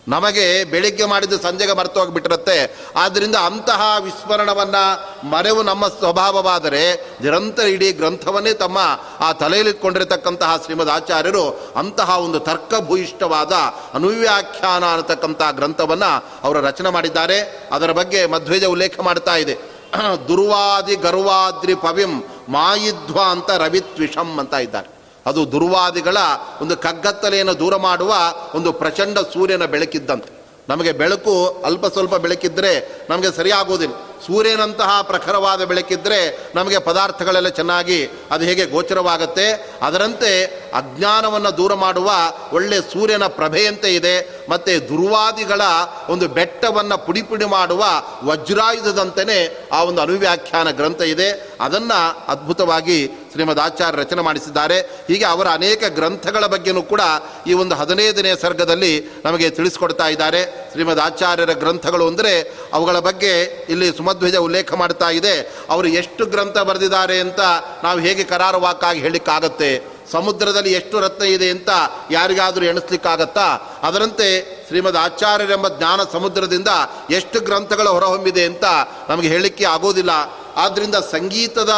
[0.07, 2.77] ನಮಗೆ ಬೆಳಿಗ್ಗೆ ಮಾಡಿದ್ದು ಸಂಜೆಗೆ ಮರೆತು ಹೋಗಿಬಿಟ್ಟಿರುತ್ತೆ.
[2.95, 8.77] ಆದ್ದರಿಂದ ಅಂತಹ ವಿಸ್ಮರಣವನ್ನು ಮರೆವು ನಮ್ಮ ಸ್ವಭಾವವಾದರೆ ನಿರಂತರ ಇಡೀ ಗ್ರಂಥವನ್ನೇ ತಮ್ಮ
[9.19, 13.51] ಆ ತಲೆಯಲ್ಲಿಟ್ಕೊಂಡಿರತಕ್ಕಂತಹ ಶ್ರೀಮದ್ ಆಚಾರ್ಯರು ಅಂತಹ ಒಂದು ತರ್ಕಭೂಯಿಷ್ಠವಾದ
[13.93, 17.67] ಅನುವ್ಯಾಖ್ಯಾನ ಅನ್ನತಕ್ಕಂಥ ಗ್ರಂಥವನ್ನು ಅವರು ರಚನೆ ಮಾಡಿದ್ದಾರೆ.
[17.71, 19.57] ಅದರ ಬಗ್ಗೆ ಮಧ್ವೇಜ ಉಲ್ಲೇಖ ಮಾಡ್ತಾ ಇದೆ.
[20.27, 24.94] ದುರ್ವಾದಿ ಗರ್ವಾದ್ರಿ ಪವಿಂ ಮಾಯಿಧ್ವ ಅಂತ ರವಿತ್ವಿಷಂ ಅಂತ ಇದ್ದಾರೆ.
[25.25, 26.17] ಅದು ದುರ್ವಾದಿಗಳ
[26.61, 28.15] ಒಂದು ಕಗ್ಗತ್ತಲೆಯನ್ನು ದೂರ ಮಾಡುವ
[28.55, 30.35] ಒಂದು ಪ್ರಚಂಡ ಸೂರ್ಯನ ಬೆಳಕಿದ್ದಂತೆ.
[30.69, 33.95] ನಮಗೆ ಬೆಳಕು ಅಲ್ಪ ಸ್ವಲ್ಪ ಬೆಳಕಿದ್ರೆ ನಮಗೆ ಸರಿಯಾಗೋದಿಲ್ಲ.
[34.25, 39.71] ಸೂರ್ಯನಂತಹ ಪ್ರಖರವಾದ ಬೆಳಕಿದ್ರೆ ನಮಗೆ ಪದಾರ್ಥಗಳೆಲ್ಲ ಚೆನ್ನಾಗಿ ಅದು ಹೇಗೆ ಗೋಚರವಾಗುತ್ತೆ?
[39.81, 42.11] ಅದರಂತೆ ಅಜ್ಞಾನವನ್ನು ದೂರ ಮಾಡುವ
[42.53, 44.45] ಒಳ್ಳೆ ಸೂರ್ಯನ ಪ್ರಭೆಯಂತೆ ಇದೆ.
[44.49, 45.61] ಮತ್ತು ದುರ್ವಾದಿಗಳ
[46.09, 47.85] ಒಂದು ಬೆಟ್ಟವನ್ನು ಪುಡಿ ಪುಡಿ ಮಾಡುವ
[48.23, 51.49] ವಜ್ರಾಯುಧದಂತೆಯೇ ಆ ಒಂದು ಅನುವ್ಯಾಖ್ಯಾನ ಗ್ರಂಥ ಇದೆ.
[51.61, 54.79] ಅದನ್ನು ಅದ್ಭುತವಾಗಿ ಶ್ರೀಮದ್ ಆಚಾರ್ಯ ರಚನೆ ಮಾಡಿಸಿದ್ದಾರೆ.
[54.79, 57.01] ಹೀಗೆ ಅವರ ಅನೇಕ ಗ್ರಂಥಗಳ ಬಗ್ಗೆಯೂ ಕೂಡ
[57.47, 60.69] ಈ ಒಂದು ಹದಿನೈದನೇ ಸರ್ಗದಲ್ಲಿ ನಮಗೆ ತಿಳಿಸ್ಕೊಡ್ತಾ ಇದ್ದಾರೆ.
[60.71, 65.55] ಶ್ರೀಮದ್ ಆಚಾರ್ಯರ ಗ್ರಂಥಗಳು ಅಂದರೆ ಅವುಗಳ ಬಗ್ಗೆ ಇಲ್ಲಿ ಸುಮಧ್ವಜ ಉಲ್ಲೇಖ ಮಾಡ್ತಾ ಇದೆ.
[65.69, 67.39] ಅವರು ಎಷ್ಟು ಗ್ರಂಥ ಬರೆದಿದ್ದಾರೆ ಅಂತ
[67.83, 69.94] ನಾವು ಹೇಗೆ ಕರಾರುವಾಕಾಗಿ ಹೇಳಲಿಕ್ಕಾಗತ್ತೆ?
[70.11, 71.69] ಸಮುದ್ರದಲ್ಲಿ ಎಷ್ಟು ರತ್ನ ಇದೆ ಅಂತ
[72.11, 73.79] ಯಾರಿಗಾದರೂ ಎಣಿಸ್ಲಿಕ್ಕಾಗತ್ತಾ?
[73.83, 74.27] ಅದರಂತೆ
[74.67, 76.67] ಶ್ರೀಮದ್ ಆಚಾರ್ಯರೆಂಬ ಜ್ಞಾನ ಸಮುದ್ರದಿಂದ
[77.09, 78.63] ಎಷ್ಟು ಗ್ರಂಥಗಳು ಹೊರಹೊಮ್ಮಿದೆ ಅಂತ
[79.09, 80.09] ನಮಗೆ ಹೇಳಲಿಕ್ಕೆ ಆಗೋದಿಲ್ಲ.
[80.55, 81.69] ಆದ್ದರಿಂದ ಸಂಗೀತದ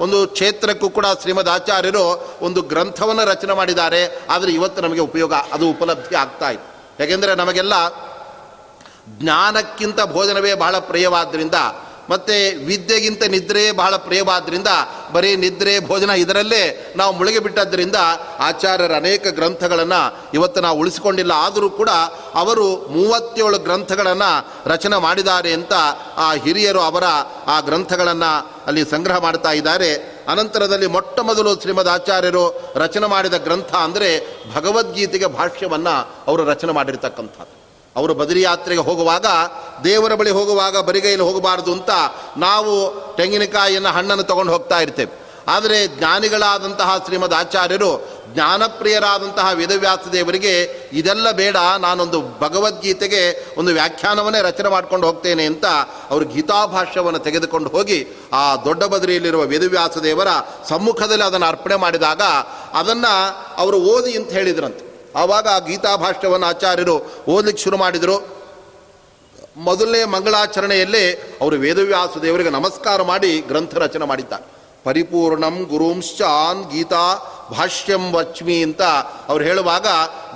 [0.00, 4.20] ಒಂದು ಕ್ಷೇತ್ರಕ್ಕೂ ಕೂಡ ಶ್ರೀಮದ್ ಆಚಾರ್ಯರು ಒಂದು ಗ್ರಂಥವನ್ನು ರಚನೆ ಮಾಡಿದ್ದಾರೆ.
[4.30, 7.72] ಆದರೆ ಇವತ್ತು ನಮಗೆ ಉಪಯೋಗ ಅದು ಉಪಲಬ್ಧಿ ಆಗ್ತಾ ಇದೆ ಯಾಕೆಂದರೆ ನಮಗೆಲ್ಲ
[9.08, 11.54] ಜ್ಞಾನಕ್ಕಿಂತ ಭೋಜನವೇ ಬಹಳ ಪ್ರಿಯವಾದ್ದರಿಂದ
[12.10, 14.66] ಮತ್ತು ವಿದ್ಯೆಗಿಂತ ನಿದ್ರೆ ಬಹಳ ಪ್ರಿಯವಾದ್ದರಿಂದ
[15.12, 17.96] ಬರೀ ನಿದ್ರೆ ಭೋಜನ ಇದರಲ್ಲೇ ನಾವು ಮುಳುಗಿ ಬಿಟ್ಟದ್ದರಿಂದ
[18.38, 21.32] ಆಚಾರ್ಯರ ಅನೇಕ ಗ್ರಂಥಗಳನ್ನು ಇವತ್ತು ನಾವು ಉಳಿಸಿಕೊಂಡಿಲ್ಲ.
[21.32, 21.88] ಆದರೂ ಕೂಡ
[22.34, 25.72] ಅವರು ಮೂವತ್ತೇಳು ಗ್ರಂಥಗಳನ್ನು ರಚನೆ ಮಾಡಿದ್ದಾರೆ ಅಂತ
[26.16, 27.04] ಆ ಹಿರಿಯರು ಅವರ
[27.46, 29.94] ಆ ಗ್ರಂಥಗಳನ್ನು ಅಲ್ಲಿ ಸಂಗ್ರಹ ಮಾಡ್ತಾ ಇದ್ದಾರೆ.
[30.28, 37.55] ಅನಂತರದಲ್ಲಿ ಮೊಟ್ಟ ಮೊದಲು ಶ್ರೀಮದ್ ಆಚಾರ್ಯರು ರಚನೆ ಮಾಡಿದ ಗ್ರಂಥ ಅಂದರೆ ಭಗವದ್ಗೀತೆಗೆ ಭಾಷ್ಯವನ್ನು ಅವರು ರಚನೆ ಮಾಡಿರ್ತಕ್ಕಂಥದ್ದು.
[37.96, 39.26] ಅವರು ಬದರಿ ಯಾತ್ರೆಗೆ ಹೋಗುವಾಗ,
[39.84, 41.90] ದೇವರ ಬಳಿ ಹೋಗುವಾಗ ಬರಿಗೈಲಿ ಹೋಗಬಾರದು ಅಂತ
[42.36, 42.74] ನಾವು
[43.16, 45.26] ತೆಂಗಿನಕಾಯಿಯನ್ನು ಹಣ್ಣನ್ನು ತಗೊಂಡು ಹೋಗ್ತಾ ಇರ್ತೇವೆ.
[45.48, 50.60] ಆದರೆ ಜ್ಞಾನಿಗಳಾದಂತಹ ಶ್ರೀಮದ್ ಆಚಾರ್ಯರು, ಜ್ಞಾನಪ್ರಿಯರಾದಂತಹ ವೇದವ್ಯಾಸ ದೇವರಿಗೆ
[50.92, 55.64] ಇದೆಲ್ಲ ಬೇಡ, ನಾನೊಂದು ಭಗವದ್ಗೀತೆಗೆ ಒಂದು ವ್ಯಾಖ್ಯಾನವನ್ನೇ ರಚನೆ ಮಾಡ್ಕೊಂಡು ಹೋಗ್ತೇನೆ ಅಂತ
[56.10, 60.28] ಅವರು ಗೀತಾಭಾಷ್ಯವನ್ನು ತೆಗೆದುಕೊಂಡು ಹೋಗಿ ಆ ದೊಡ್ಡ ಬದರಿಯಲ್ಲಿರುವ ವೇದವ್ಯಾಸ ದೇವರ
[60.68, 62.22] ಸಮ್ಮುಖದಲ್ಲಿ ಅದನ್ನು ಅರ್ಪಣೆ ಮಾಡಿದಾಗ
[62.72, 64.85] ಅದನ್ನು ಅವರು ಓದಿ ಅಂತ ಹೇಳಿದ್ರಂತೆ.
[65.16, 66.96] ಆವಾಗ ಆ ಗೀತಾಭಾಷ್ಯವನ್ನು ಆಚಾರ್ಯರು
[67.28, 68.16] ಓದಲಿಕ್ಕೆ ಶುರು ಮಾಡಿದರು.
[69.56, 71.10] ಮೊದಲನೇ ಮಂಗಳಾಚರಣೆಯಲ್ಲೇ
[71.40, 74.44] ಅವರು ವೇದವ್ಯಾಸ ದೇವರಿಗೆ ನಮಸ್ಕಾರ ಮಾಡಿ ಗ್ರಂಥ ರಚನೆ ಮಾಡಿದ್ದಾರೆ
[74.84, 77.04] ಪರಿಪೂರ್ಣಂ ಗುರುಂಶ್ಚಾನ್ ಗೀತಾ
[77.50, 78.82] ಭಾಷ್ಯಂ ವಚ್ಮಿ ಅಂತ
[79.28, 79.86] ಅವ್ರು ಹೇಳುವಾಗ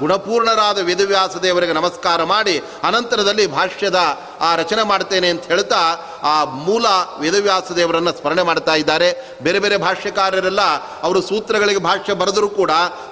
[0.00, 4.00] ಗುಣಪೂರ್ಣರಾದ ವೇದವ್ಯಾಸ ದೇವರಿಗೆ ನಮಸ್ಕಾರ ಮಾಡಿ ಅನಂತರದಲ್ಲಿ ಭಾಷ್ಯದ
[4.40, 6.86] ಆ ರಚನೆ ಮಾಡ್ತೇನೆ ಅಂತ ಹೇಳ್ತಾ ಆ ಮೂಲ
[7.18, 9.38] ವೇದವ್ಯಾಸ ದೇವರನ್ನು ಸ್ಮರಣೆ ಮಾಡ್ತಾ ಇದ್ದಾರೆ.
[9.42, 10.60] ಬೇರೆ ಬೇರೆ ಭಾಷ್ಯಕಾರರೆಲ್ಲ
[11.02, 12.70] ಅವರು ಸೂತ್ರಗಳಿಗೆ ಭಾಷ್ಯ ಬರೆದರೂ ಕೂಡ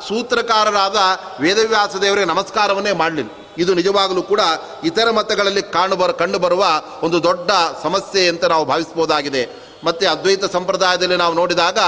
[0.08, 0.96] ಸೂತ್ರಕಾರರಾದ
[1.40, 3.30] ವೇದವ್ಯಾಸ ದೇವರಿಗೆ ನಮಸ್ಕಾರವನ್ನೇ ಮಾಡಲಿಲ್ಲ.
[3.58, 4.40] ಇದು ನಿಜವಾಗಲೂ ಕೂಡ
[4.84, 7.50] ಇತರ ಮತಗಳಲ್ಲಿ ಕಾಣು ಕಂಡುಬರುವ ಕಂಡು ಒಂದು ದೊಡ್ಡ
[7.82, 11.78] ಸಮಸ್ಯೆ ಅಂತ ನಾವು ಭಾವಿಸ್ಬೋದಾಗಿದೆ ಮತ್ತು ಅದ್ವೈತ ಸಂಪ್ರದಾಯದಲ್ಲಿ ನಾವು ನೋಡಿದಾಗ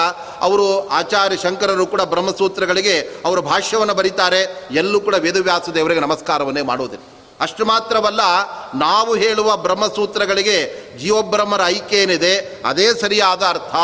[0.40, 4.68] ಅವರು ಆಚಾರ್ಯ ಶಂಕರರು ಕೂಡ ಬ್ರಹ್ಮಸೂತ್ರಗಳಿಗೆ ಅವರು ಭಾಷ್ಯವನ್ನು ಬರೀತಾರೆ.
[4.70, 7.04] ಎಲ್ಲೂ ಕೂಡ ವೇದವ್ಯಾಸ ದೇವರಿಗೆ ನಮಸ್ಕಾರವನ್ನೇ ಮಾಡುವುದಿಲ್ಲ.
[7.40, 8.20] ಅಷ್ಟು ಮಾತ್ರವಲ್ಲ,
[8.74, 10.58] ನಾವು ಹೇಳುವ ಬ್ರಹ್ಮಸೂತ್ರಗಳಿಗೆ
[10.98, 13.74] ಜೀವಬ್ರಹ್ಮರ ಐಕ್ಯ ಏನಿದೆ, ಅದೇ ಸರಿಯಾದ ಅರ್ಥ.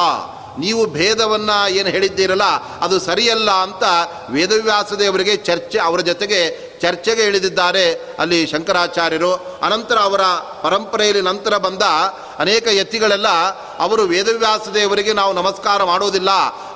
[0.62, 2.46] ನೀವು ಭೇದವನ್ನು ಏನು ಹೇಳಿದ್ದೀರಲ್ಲ,
[2.84, 3.84] ಅದು ಸರಿಯಲ್ಲ ಅಂತ
[4.34, 6.40] ವೇದವ್ಯಾಸ ದೇವರಿಗೆ ಚರ್ಚೆ, ಅವರ ಜೊತೆಗೆ
[6.82, 7.84] ಚರ್ಚೆಗೆ ಇಳಿದಿದ್ದಾರೆ
[8.22, 9.32] ಅಲ್ಲಿ ಶಂಕರಾಚಾರ್ಯರು.
[9.66, 10.22] ಅನಂತರ ಅವರ
[10.64, 11.84] ಪರಂಪರೆಯಲ್ಲಿ ನಂತರ ಬಂದ
[12.44, 13.28] ಅನೇಕ ಯತಿಗಳೆಲ್ಲ
[13.84, 16.30] ಅವರು ವೇದವ್ಯಾಸ ದೇವರಿಗೆ ನಾವು ನಮಸ್ಕಾರ ಮಾಡೋದಿಲ್ಲ,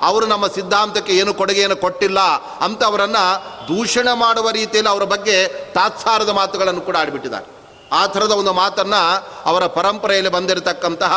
[0.09, 2.19] ಅವರು ನಮ್ಮ ಸಿದ್ಧಾಂತಕ್ಕೆ ಏನು ಕೊಡುಗೆಯನ್ನು ಕೊಟ್ಟಿಲ್ಲ
[2.67, 3.25] ಅಂತ ಅವರನ್ನು
[3.71, 5.37] ದೂಷಣ ಮಾಡುವ ರೀತಿಯಲ್ಲಿ ಅವರ ಬಗ್ಗೆ
[5.79, 7.47] ತಾತ್ಸಾರದ ಮಾತುಗಳನ್ನು ಕೂಡ ಆಡಿಬಿಟ್ಟಿದ್ದಾರೆ.
[7.91, 11.13] ಆ ಥರದ ಒಂದು ಮಾತನ್ನು ಅವರ ಪರಂಪರೆಯಲ್ಲಿ ಬಂದಿರತಕ್ಕಂತಹ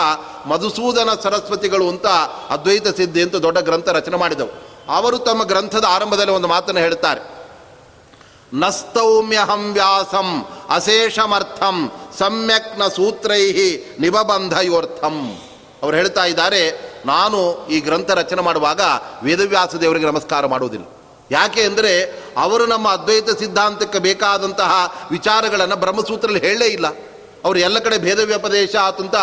[0.47, 2.07] ಮಧುಸೂದನ ಸರಸ್ವತಿಗಳು ಅಂತ
[2.51, 4.49] ಅದ್ವೈತ ಸಿದ್ಧಿ ಅಂತ ದೊಡ್ಡ ಗ್ರಂಥ ರಚನೆ ಮಾಡಿದವು.
[4.89, 7.35] ಅವರು ತಮ್ಮ ಗ್ರಂಥದ ಆರಂಭದಲ್ಲಿ ಒಂದು ಮಾತನ್ನು ಹೇಳ್ತಾರೆ.
[8.55, 13.53] ನಸ್ತೌಮ್ಯಹಂ ವ್ಯಾಸಂ ಅಶೇಷಮರ್ಥಂ ಸಮ್ಯಕ್ನ ಸೂತ್ರೈ
[14.01, 15.39] ನಿಬಬಂಧಯೋರ್ಥಂ.
[15.83, 18.81] ಅವ್ರು ಹೇಳ್ತಾ ಇದ್ದಾರೆ, ನಾನು ಈ ಗ್ರಂಥ ರಚನೆ ಮಾಡುವಾಗ
[19.23, 20.94] ವೇದವ್ಯಾಸ ದೇವರಿಗೆ ನಮಸ್ಕಾರ ಮಾಡುವುದಿಲ್ಲ.
[21.31, 26.87] ಯಾಕೆ ಅಂದರೆ ಅವರು ನಮ್ಮ ಅದ್ವೈತ ಸಿದ್ಧಾಂತಕ್ಕೆ ಬೇಕಾದಂತಹ ವಿಚಾರಗಳನ್ನು ಬ್ರಹ್ಮಸೂತ್ರದಲ್ಲಿ ಹೇಳಲೇ ಇಲ್ಲ.
[27.45, 29.15] ಅವರು ಎಲ್ಲ ಕಡೆ ಭೇದ ವ್ಯಪದೇಶ ಆತಂತ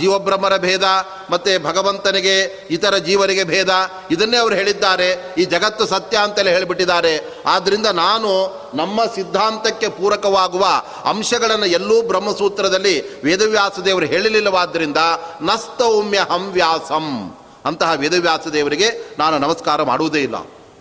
[0.00, 0.82] ಜೀವಬ್ರಹ್ಮರ ಭೇದ,
[1.30, 3.68] ಮತ್ತು ಭಗವಂತನಿಗೆ, ಇತರ ಜೀವರಿಗೆ ಭೇದ,
[4.10, 5.34] ಇದನ್ನೇ ಅವರು ಹೇಳಿದ್ದಾರೆ.
[5.38, 7.42] ಈ ಜಗತ್ತು ಸತ್ಯ ಅಂತೆಲ್ಲ ಹೇಳಿಬಿಟ್ಟಿದ್ದಾರೆ.
[7.46, 8.30] ಆದ್ದರಿಂದ ನಾನು
[8.74, 10.66] ನಮ್ಮ ಸಿದ್ಧಾಂತಕ್ಕೆ ಪೂರಕವಾಗುವ
[11.04, 14.96] ಅಂಶಗಳನ್ನು ಎಲ್ಲೂ ಬ್ರಹ್ಮಸೂತ್ರದಲ್ಲಿ ವೇದವ್ಯಾಸ ದೇವರು ಹೇಳಲಿಲ್ಲವಾದ್ದರಿಂದ
[15.42, 20.36] ನಸ್ತೌಮ್ಯ ಹಂವ್ಯಾಸಂ ಅಂತಹ ವೇದವ್ಯಾಸ ದೇವರಿಗೆ ನಾನು ನಮಸ್ಕಾರ ಮಾಡುವುದೇ ಇಲ್ಲ.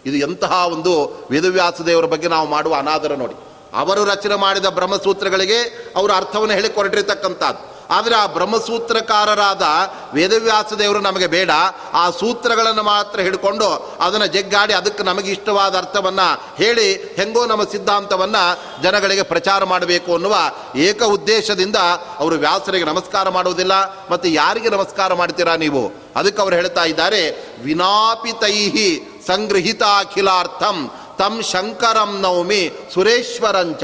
[0.08, 0.93] ಇದು ಎಂತಹ ಒಂದು
[1.32, 3.36] ವೇದವ್ಯಾಸ ದೇವರ ಬಗ್ಗೆ ನಾವು ಮಾಡುವ ಅನಾದರ ನೋಡಿ.
[3.74, 5.60] ಅವರು ರಚನೆ ಮಾಡಿದ ಬ್ರಹ್ಮಸೂತ್ರಗಳಿಗೆ
[5.95, 9.66] ಅವರು ಅರ್ಥವನ್ನು ಹೇಳಿಕೊರಟಿರ್ತಕ್ಕಂಥದ್ದು ಆದರೆ ಆ ಬ್ರಹ್ಮಸೂತ್ರಕಾರರಾದ
[10.14, 11.51] ವೇದವ್ಯಾಸ ದೇವರು ನಮಗೆ ಬೇಡ.
[11.93, 18.43] ಆ ಸೂತ್ರಗಳನ್ನು ಮಾತ್ರ ಹಿಡ್ಕೊಂಡು ಅದನ್ನು ಜಗ್ಗಾಡಿ ಅದಕ್ಕೆ ನಮಗೆ ಇಷ್ಟವಾದ ಅರ್ಥವನ್ನು ಹೇಳಿ ಹೆಂಗೋ ನಮ್ಮ ಸಿದ್ಧಾಂತವನ್ನು
[18.84, 20.36] ಜನಗಳಿಗೆ ಪ್ರಚಾರ ಮಾಡಬೇಕು ಅನ್ನುವ
[20.76, 21.76] ಏಕ ಉದ್ದೇಶದಿಂದ
[22.20, 23.72] ಅವರು ವ್ಯಾಸರಿಗೆ ನಮಸ್ಕಾರ ಮಾಡುವುದಿಲ್ಲ.
[24.12, 25.91] ಮತ್ತು ಯಾರಿಗೆ ನಮಸ್ಕಾರ ಮಾಡ್ತೀರಾ ನೀವು?
[26.16, 27.22] ಅದಕ್ಕೆ ಅವರು ಹೇಳ್ತಾ ಇದ್ದಾರೆ,
[27.64, 33.84] ವಿನಾಪಿತೈಹಿ ಸಂಗೃಹಿತ ಅಖಿಲಾರ್ಥಂ ತಂ ಶಂಕರಂ ನೌಮಿ ಸುರೇಶ್ವರಂಚ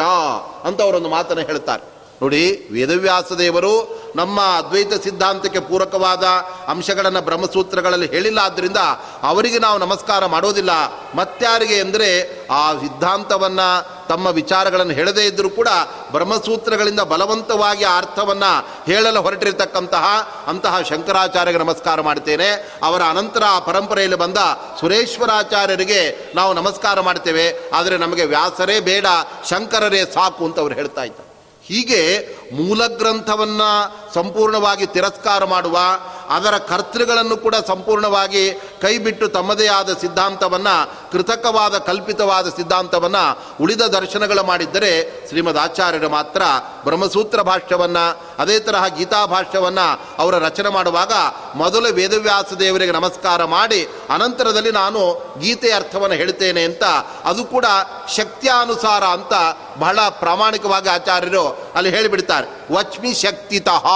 [0.64, 1.93] ಅಂತ ಅವರೊಂದು ಮಾತನ್ನು ಹೇಳ್ತಾರೆ.
[2.22, 6.26] ನೋಡಿ ವೇದವ್ಯಾಸ ದೇವರು ನಮ್ಮ ಅದ್ವೈತ ಸಿದ್ಧಾಂತಕ್ಕೆ ಪೂರಕವಾದ
[6.68, 8.78] ಅಂಶಗಳನ್ನು ಬ್ರಹ್ಮಸೂತ್ರಗಳಲ್ಲಿ ಹೇಳಿಲ್ಲ ಆದ್ದರಿಂದ
[9.24, 10.72] ಅವರಿಗೆ ನಾವು ನಮಸ್ಕಾರ ಮಾಡೋದಿಲ್ಲ.
[11.16, 12.10] ಮತ್ತಾರಿಗೆ ಅಂದರೆ
[12.52, 13.68] ಆ ಸಿದ್ಧಾಂತವನ್ನು,
[14.08, 15.68] ತಮ್ಮ ವಿಚಾರಗಳನ್ನು ಹೇಳದೇ ಇದ್ದರೂ ಕೂಡ
[16.12, 18.52] ಬ್ರಹ್ಮಸೂತ್ರಗಳಿಂದ ಬಲವಂತವಾಗಿ ಆ ಅರ್ಥವನ್ನು
[18.92, 20.06] ಹೇಳಲು ಹೊರಟಿರತಕ್ಕಂತಹ,
[20.48, 22.80] ಅಂತಹ ಶಂಕರಾಚಾರ್ಯಗೆ ನಮಸ್ಕಾರ ಮಾಡ್ತೇನೆ.
[22.84, 24.38] ಅವರ ಅನಂತರ ಆ ಪರಂಪರೆಯಲ್ಲಿ ಬಂದ
[24.80, 27.70] ಸುರೇಶ್ವರಾಚಾರ್ಯರಿಗೆ ನಾವು ನಮಸ್ಕಾರ ಮಾಡ್ತೇವೆ.
[27.74, 29.06] ಆದರೆ ನಮಗೆ ವ್ಯಾಸರೇ ಬೇಡ,
[29.50, 31.33] ಶಂಕರರೇ ಸಾಕು ಅಂತ ಅವರು ಹೇಳ್ತಾ ಇದ್ದಾರೆ
[31.68, 32.02] ಹೀಗೆ
[32.54, 33.70] ಮೂಲ ಗ್ರಂಥವನ್ನು
[34.14, 35.78] ಸಂಪೂರ್ಣವಾಗಿ ತಿರಸ್ಕಾರ ಮಾಡುವ,
[36.30, 38.52] ಅದರ ಕರ್ತೃಗಳನ್ನು ಕೂಡ ಸಂಪೂರ್ಣವಾಗಿ
[38.82, 40.76] ಕೈಬಿಟ್ಟು ತಮ್ಮದೇ ಆದ ಸಿದ್ಧಾಂತವನ್ನು,
[41.12, 43.24] ಕೃತಕವಾದ ಕಲ್ಪಿತವಾದ ಸಿದ್ಧಾಂತವನ್ನು
[43.62, 44.92] ಉಳಿದ ದರ್ಶನಗಳು ಮಾಡಿದ್ದರೆ
[45.30, 46.42] ಶ್ರೀಮದ್ ಆಚಾರ್ಯರು ಮಾತ್ರ
[46.84, 51.14] ಬ್ರಹ್ಮಸೂತ್ರ ಭಾಷ್ಯವನ್ನು, ಅದೇ ತರಹ ಗೀತಾ ಭಾಷ್ಯವನ್ನು ಅವರ ರಚನೆ ಮಾಡುವಾಗ
[51.56, 55.02] ಮೊದಲು ವೇದವ್ಯಾಸ ದೇವರಿಗೆ ನಮಸ್ಕಾರ ಮಾಡಿ, ಅನಂತರದಲ್ಲಿ ನಾನು
[55.40, 56.84] ಗೀತೆಯ ಅರ್ಥವನ್ನು ಹೇಳ್ತೇನೆ ಅಂತ,
[57.26, 57.66] ಅದು ಕೂಡ
[58.16, 59.34] ಶಕ್ತಿಯಾನುಸಾರ ಅಂತ
[59.78, 61.46] ಬಹಳ ಪ್ರಾಮಾಣಿಕವಾಗಿ ಆಚಾರ್ಯರು
[61.76, 62.43] ಅಲ್ಲಿ ಹೇಳಿಬಿಡ್ತಾರೆ.
[62.72, 63.88] ವಚ್ಮಿ ಶಕ್ತಿತಃ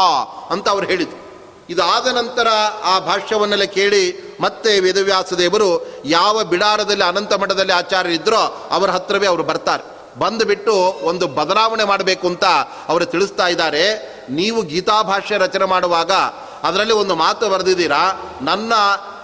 [0.50, 1.28] ಅಂತ ಅವರು ಹೇಳಿದರು.
[1.70, 2.48] ಇದಾದ ನಂತರ
[2.84, 9.44] ಆ ಭಾಷ್ಯವನ್ನೆಲ್ಲ ಕೇಳಿ ಮತ್ತೆ ವೇದವ್ಯಾಸ ದೇವರು ಯಾವ ಬಿಡಾರದಲ್ಲಿ ಅನಂತ ಮಠದಲ್ಲಿ ಆಚಾರ್ಯ ಇದ್ದರೋ ಅವರ ಹತ್ರವೇ ಅವರು
[9.44, 9.98] ಬರ್ತಾರೆ.
[10.20, 10.74] ಬಂದುಬಿಟ್ಟು
[11.04, 12.46] ಒಂದು ಬದಲಾವಣೆ ಮಾಡಬೇಕು ಅಂತ
[12.88, 14.18] ಅವರು ತಿಳಿಸ್ತಾ ಇದ್ದಾರೆ.
[14.30, 16.12] ನೀವು ಗೀತಾಭಾಷ್ಯ ರಚನೆ ಮಾಡುವಾಗ
[16.64, 18.36] ಅದರಲ್ಲಿ ಒಂದು ಮಾತು ಬರೆದಿದ್ದೀರಾ?
[18.42, 18.74] ನನ್ನ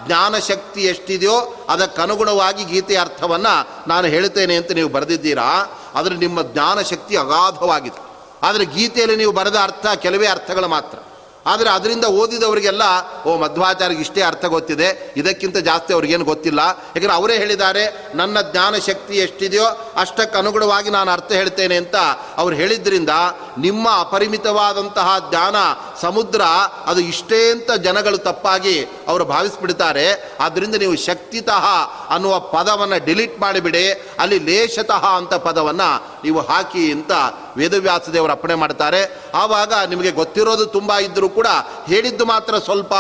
[0.08, 5.72] ಜ್ಞಾನ ಶಕ್ತಿ ಎಷ್ಟಿದೆಯೋ ಅದಕ್ಕನುಗುಣವಾಗಿ ಗೀತೆಯ ಅರ್ಥವನ್ನು ನಾನು ಹೇಳುತ್ತೇನೆ ಅಂತ ನೀವು ಬರೆದಿದ್ದೀರಾ?
[5.96, 8.13] ಆದರೆ ನಿಮ್ಮ ಜ್ಞಾನ ಶಕ್ತಿ ಅಗಾಧವಾಗಿದೆ.
[8.48, 11.00] ಆದರೆ ಗೀತೆಯಲ್ಲಿ ನೀವು ಬರೆದ ಅರ್ಥ ಕೆಲವೇ ಅರ್ಥಗಳು ಮಾತ್ರ.
[11.52, 12.84] ಆದರೆ ಅದರಿಂದ ಓದಿದವರಿಗೆಲ್ಲ,
[13.28, 14.88] ಓ ಮಧ್ವಾಚಾರ್ಯಗೆ ಇಷ್ಟೇ ಅರ್ಥ ಗೊತ್ತಿದೆ,
[15.22, 16.62] ಇದಕ್ಕಿಂತ ಜಾಸ್ತಿ ಅವ್ರಿಗೇನು ಗೊತ್ತಿಲ್ಲ.
[16.94, 17.84] ಯಾಕಂದರೆ ಅವರೇ ಹೇಳಿದ್ದಾರೆ,
[18.20, 19.66] ನನ್ನ ಜ್ಞಾನ ಶಕ್ತಿ ಎಷ್ಟಿದೆಯೋ
[20.04, 21.98] ಅಷ್ಟಕ್ಕೆ ಅನುಗುಣವಾಗಿ ನಾನು ಅರ್ಥ ಹೇಳ್ತೇನೆ ಅಂತ
[22.42, 23.14] ಅವ್ರು ಹೇಳಿದ್ರಿಂದ
[23.66, 25.58] ನಿಮ್ಮ ಅಪರಿಮಿತವಾದಂತಹ ಜ್ಞಾನ,
[26.06, 26.42] ಸಮುದ್ರ
[26.92, 28.78] ಅದು ಇಷ್ಟೇ ಅಂತ ಜನಗಳು ತಪ್ಪಾಗಿ
[29.10, 30.08] ಅವರು ಭಾವಿಸ್ಬಿಡ್ತಾರೆ.
[30.46, 31.66] ಆದ್ದರಿಂದ ನೀವು ಶಕ್ತಿತಃ
[32.16, 33.88] ಅನ್ನುವ ಪದವನ್ನು ಡಿಲೀಟ್ ಮಾಡಿಬಿಡಿ,
[34.24, 35.92] ಅಲ್ಲಿ ಲೇಷತಃ ಅಂತ ಪದವನ್ನು
[36.26, 37.12] ನೀವು ಹಾಕಿ ಅಂತ
[37.58, 39.02] ವೇದವ್ಯಾಸ ದೇವರು ಅಪ್ಪಣೆ ಮಾಡ್ತಾರೆ.
[39.34, 41.48] ಆವಾಗ ನಿಮಗೆ ಗೊತ್ತಿರೋದು ತುಂಬ ಇದ್ದರೂ ಕೂಡ
[41.88, 42.94] ಹೇಳಿದ್ದು ಮಾತ್ರ ಸ್ವಲ್ಪ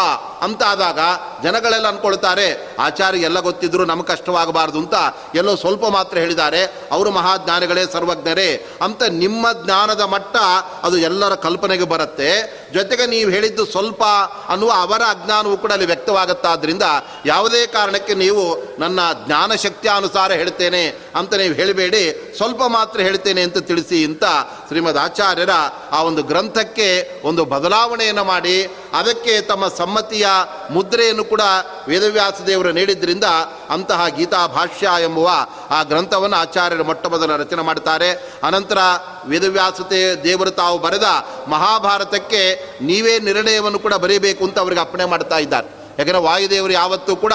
[0.43, 0.99] ಅಂತ ಆದಾಗ
[1.43, 4.93] ಜನಗಳೆಲ್ಲ ಅಂದ್ಕೊಳ್ತಾರೆ ಆಚಾರ್ಯ, ಎಲ್ಲ ಗೊತ್ತಿದ್ರು ನಮಗೆ ಕಷ್ಟವಾಗಬಾರ್ದು ಅಂತ
[5.35, 6.63] ಎಲ್ಲೋ ಸ್ವಲ್ಪ ಮಾತ್ರ ಹೇಳಿದ್ದಾರೆ.
[6.91, 8.67] ಅವರು ಮಹಾಜ್ಞಾನಿಗಳೇ, ಸರ್ವಜ್ಞರೇ.
[8.81, 10.35] ಅಂತ ನಿಮ್ಮ ಜ್ಞಾನದ ಮಟ್ಟ
[10.83, 12.31] ಅದು ಎಲ್ಲರ ಕಲ್ಪನೆಗೆ ಬರುತ್ತೆ.
[12.73, 14.03] ಜೊತೆಗೆ ನೀವು ಹೇಳಿದ್ದು ಸ್ವಲ್ಪ
[14.47, 16.83] ಅನ್ನುವ ಅವರ ಅಜ್ಞಾನವೂ ಕೂಡ ಅಲ್ಲಿ ವ್ಯಕ್ತವಾಗುತ್ತಾದ್ರಿಂದ
[17.25, 19.51] ಯಾವುದೇ ಕಾರಣಕ್ಕೆ ನೀವು ನನ್ನ ಜ್ಞಾನ
[19.95, 22.33] ಅನುಸಾರ ಹೇಳ್ತೇನೆ ಅಂತ ನೀವು ಹೇಳಬೇಡಿ.
[22.37, 24.23] ಸ್ವಲ್ಪ ಮಾತ್ರ ಹೇಳ್ತೇನೆ ಅಂತ ತಿಳಿಸಿ ಅಂತ
[24.67, 25.49] ಶ್ರೀಮದ್ ಆಚಾರ್ಯರ
[25.91, 28.63] ಆ ಒಂದು ಗ್ರಂಥಕ್ಕೆ ಒಂದು ಬದಲಾವಣೆಯನ್ನು ಮಾಡಿ,
[28.93, 30.27] ಅದಕ್ಕೆ ತಮ್ಮ ಸಮ್ಮತಿಯ
[30.71, 31.41] ಮುದ್ರೆಯನ್ನು ಕೂಡ
[31.87, 33.23] ವೇದವ್ಯಾಸ ದೇವರು ನೀಡಿದ್ದರಿಂದ
[33.69, 35.29] ಅಂತಹ ಗೀತಾ ಭಾಷ್ಯ ಎಂಬುವ
[35.69, 38.09] ಆ ಗ್ರಂಥವನ್ನು ಆಚಾರ್ಯರು ಮೊಟ್ಟ ಮೊದಲ ರಚನೆ ಮಾಡ್ತಾರೆ
[38.43, 38.77] ಅನಂತರ
[39.25, 41.03] ವೇದವ್ಯಾಸತೆ ದೇವರು ತಾವು ಬರೆದ
[41.47, 42.41] ಮಹಾಭಾರತಕ್ಕೆ
[42.81, 45.67] ನೀವೇ ನಿರ್ಣಯವನ್ನು ಕೂಡ ಬರೀಬೇಕು ಅಂತ ಅವರಿಗೆ ಅಪ್ಪಣೆ ಮಾಡ್ತಾ ಇದ್ದಾರೆ.
[45.99, 47.33] ಯಾಕೆಂದರೆ ವಾಯುದೇವರು ಯಾವತ್ತೂ ಕೂಡ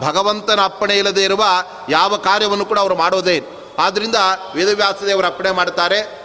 [0.00, 1.44] ಭಗವಂತನ ಅಪ್ಪಣೆ ಇಲ್ಲದೆ ಇರುವ
[1.88, 3.40] ಯಾವ ಕಾರ್ಯವನ್ನು ಕೂಡ ಅವರು ಮಾಡೋದೇ
[3.78, 4.16] ಆದ್ದರಿಂದ
[4.54, 6.20] ವೇದವ್ಯಾಸ ದೇವರು ಅಪ್ಪಣೆ ಮಾಡ್ತಾರೆ.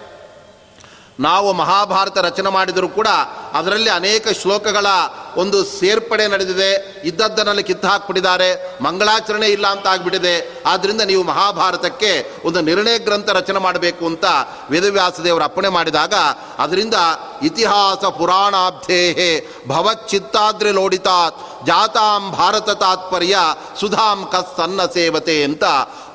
[1.20, 3.08] ನಾವು ಮಹಾಭಾರತ ರಚನೆ ಮಾಡಿದರೂ ಕೂಡ
[3.54, 4.88] ಅದರಲ್ಲಿ ಅನೇಕ ಶ್ಲೋಕಗಳ
[5.38, 7.02] ಒಂದು ಸೇರ್ಪಡೆ ನಡೆದಿದೆ.
[7.04, 8.50] ಇದ್ದದ್ದನ್ನಲ್ಲಿ ಕಿತ್ತು ಹಾಕ್ಬಿಟ್ಟಿದ್ದಾರೆ.
[8.82, 10.64] ಮಂಗಳಾಚರಣೆ ಇಲ್ಲ ಅಂತ ಆಗ್ಬಿಟ್ಟಿದೆ.
[10.66, 12.12] ಆದ್ದರಿಂದ ನೀವು ಮಹಾಭಾರತಕ್ಕೆ
[12.46, 14.26] ಒಂದು ನಿರ್ಣಯ ಗ್ರಂಥ ರಚನೆ ಮಾಡಬೇಕು ಅಂತ
[14.70, 16.14] ವೇದವ್ಯಾಸದೇವರು ಅಪ್ಪಣೆ ಮಾಡಿದಾಗ,
[16.60, 16.94] ಅದರಿಂದ
[17.44, 19.32] ಇತಿಹಾಸ ಪುರಾಣಾಬ್ಧೇಹೇ
[19.68, 23.38] ಭವಚ್ಚಿತ್ತಾದ್ರೆ ಲೋಡಿತಾತ್ ಜಾತಾಂ ಭಾರತ ತಾತ್ಪರ್ಯ
[23.80, 25.64] ಸುಧಾಂ ಕಸ್ಸನ್ನ ಸೇವತೆ ಅಂತ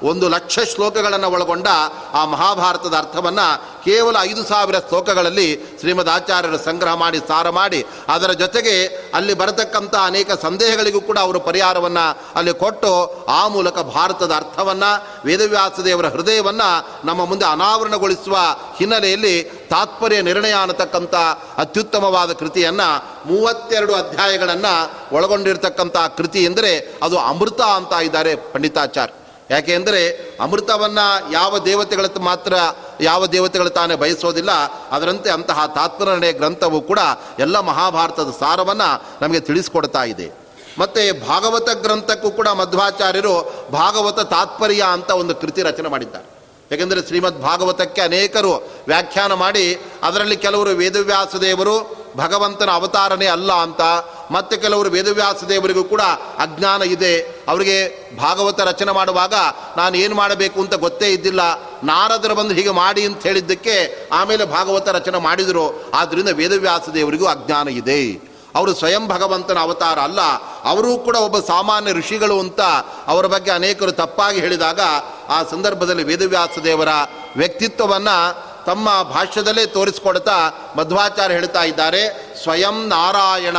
[0.02, 1.68] ಒಂದು ಲಕ್ಷ ಶ್ಲೋಕಗಳನ್ನು ಒಳಗೊಂಡ
[2.12, 3.46] ಆ ಮಹಾಭಾರತದ ಅರ್ಥವನ್ನು
[3.84, 8.74] ಕೇವಲ ಐದು ಸಾವಿರ ಶ್ಲೋಕಗಳಲ್ಲಿ ಶ್ರೀಮದ್ ಆಚಾರ್ಯರು ಸಂಗ್ರಹ ಮಾಡಿ ಸಾರ ಮಾಡಿ ಅದರ ಜೊತೆಗೆ
[9.14, 12.04] ಅಲ್ಲಿ ಬರತಕ್ಕಂಥ ಅನೇಕ ಸಂದೇಹಗಳಿಗೂ ಕೂಡ ಅವರು ಪರಿಹಾರವನ್ನು
[12.34, 12.90] ಅಲ್ಲಿ ಕೊಟ್ಟು
[13.28, 14.90] ಆ ಮೂಲಕ ಭಾರತದ ಅರ್ಥವನ್ನು
[15.26, 16.68] ವೇದವ್ಯಾಸ ದೇವರ ಹೃದಯವನ್ನು
[17.06, 18.36] ನಮ್ಮ ಮುಂದೆ ಅನಾವರಣಗೊಳಿಸುವ
[18.78, 21.14] ಹಿನ್ನೆಲೆಯಲ್ಲಿ ತಾತ್ಪರ್ಯ ನಿರ್ಣಯ ಅನ್ನತಕ್ಕಂಥ
[21.58, 22.88] ಅತ್ಯುತ್ತಮವಾದ ಕೃತಿಯನ್ನು
[23.26, 24.74] ಮೂವತ್ತೆರಡು ಅಧ್ಯಾಯಗಳನ್ನು
[25.14, 29.14] ಒಳಗೊಂಡಿರ್ತಕ್ಕಂಥ ಕೃತಿ ಎಂದರೆ ಅದು ಅಮೃತ ಅಂತ ಇದ್ದಾರೆ ಪಂಡಿತಾಚಾರ್ಯ.
[29.50, 30.02] ಯಾಕೆ ಅಂದರೆ
[30.40, 32.54] ಅಮೃತವನ್ನು ಯಾವ ದೇವತೆಗಳ ಮಾತ್ರ,
[33.00, 34.50] ಯಾವ ದೇವತೆಗಳು ತಾನೇ ಬಯಸೋದಿಲ್ಲ,
[34.90, 36.98] ಅದರಂತೆ ಅಂತಹ ತಾತ್ಪರ್ಯ ಗ್ರಂಥವು ಕೂಡ
[37.38, 40.40] ಎಲ್ಲ ಮಹಾಭಾರತದ ಸಾರವನ್ನು ನಮಗೆ ತಿಳಿಸ್ಕೊಡ್ತಾ ಇದೆ.
[40.78, 46.24] ಮತ್ತು ಭಾಗವತ ಗ್ರಂಥಕ್ಕೂ ಕೂಡ ಮಧ್ವಾಚಾರ್ಯರು ಭಾಗವತ ತಾತ್ಪರ್ಯ ಅಂತ ಒಂದು ಕೃತಿ ರಚನೆ ಮಾಡಿದ್ದಾರೆ.
[46.70, 53.80] ಯಾಕೆಂದರೆ ಶ್ರೀಮದ್ ಭಾಗವತಕ್ಕೆ ಅನೇಕರು ವ್ಯಾಖ್ಯಾನ ಮಾಡಿ, ಅದರಲ್ಲಿ ಕೆಲವರು ವೇದವ್ಯಾಸ ದೇವರು ಭಗವಂತನ ಅವತಾರನೇ ಅಲ್ಲ ಅಂತ
[54.30, 56.00] ಮತ್ತೆ ಕೆಲವರು ವೇದವ್ಯಾಸ ದೇವರಿಗೂ ಕೂಡ
[56.38, 57.20] ಅಜ್ಞಾನ ಇದೆ.
[57.48, 59.34] ಅವರಿಗೆ ಭಾಗವತ ರಚನೆ ಮಾಡುವಾಗ
[59.76, 61.40] ನಾನು ಏನು ಮಾಡಬೇಕು ಅಂತ ಗೊತ್ತೇ ಇದ್ದಿಲ್ಲ.
[61.84, 65.90] ನಾರದರು ಬಂದು ಹೀಗೆ ಮಾಡಿ ಅಂತ ಹೇಳಿದ್ದಕ್ಕೆ ಆಮೇಲೆ ಭಾಗವತ ರಚನೆ ಮಾಡಿದರು.
[65.94, 68.30] ಆದ್ದರಿಂದ ವೇದವ್ಯಾಸ ದೇವರಿಗೂ ಅಜ್ಞಾನ ಇದೆ.
[68.54, 70.20] ಅವರು ಸ್ವಯಂ ಭಗವಂತನ ಅವತಾರ ಅಲ್ಲ.
[70.64, 72.60] ಅವರೂ ಕೂಡ ಒಬ್ಬ ಸಾಮಾನ್ಯ ಋಷಿಗಳು ಅಂತ
[73.06, 74.80] ಅವರ ಬಗ್ಗೆ ಅನೇಕರು ತಪ್ಪಾಗಿ ಹೇಳಿದಾಗ
[75.28, 76.88] ಆ ಸಂದರ್ಭದಲ್ಲಿ ವೇದವ್ಯಾಸ ದೇವರ
[77.36, 82.29] ವ್ಯಕ್ತಿತ್ವವನ್ನು ತಮ್ಮ ಭಾಷ್ಯದಲ್ಲೇ ತೋರಿಸ್ಕೊಡ್ತಾ ಮಧ್ವಾಚಾರ್ಯ ಹೇಳ್ತಾ ಇದ್ದಾರೆ.
[82.42, 83.58] ಸ್ವಯಂ ನಾರಾಯಣ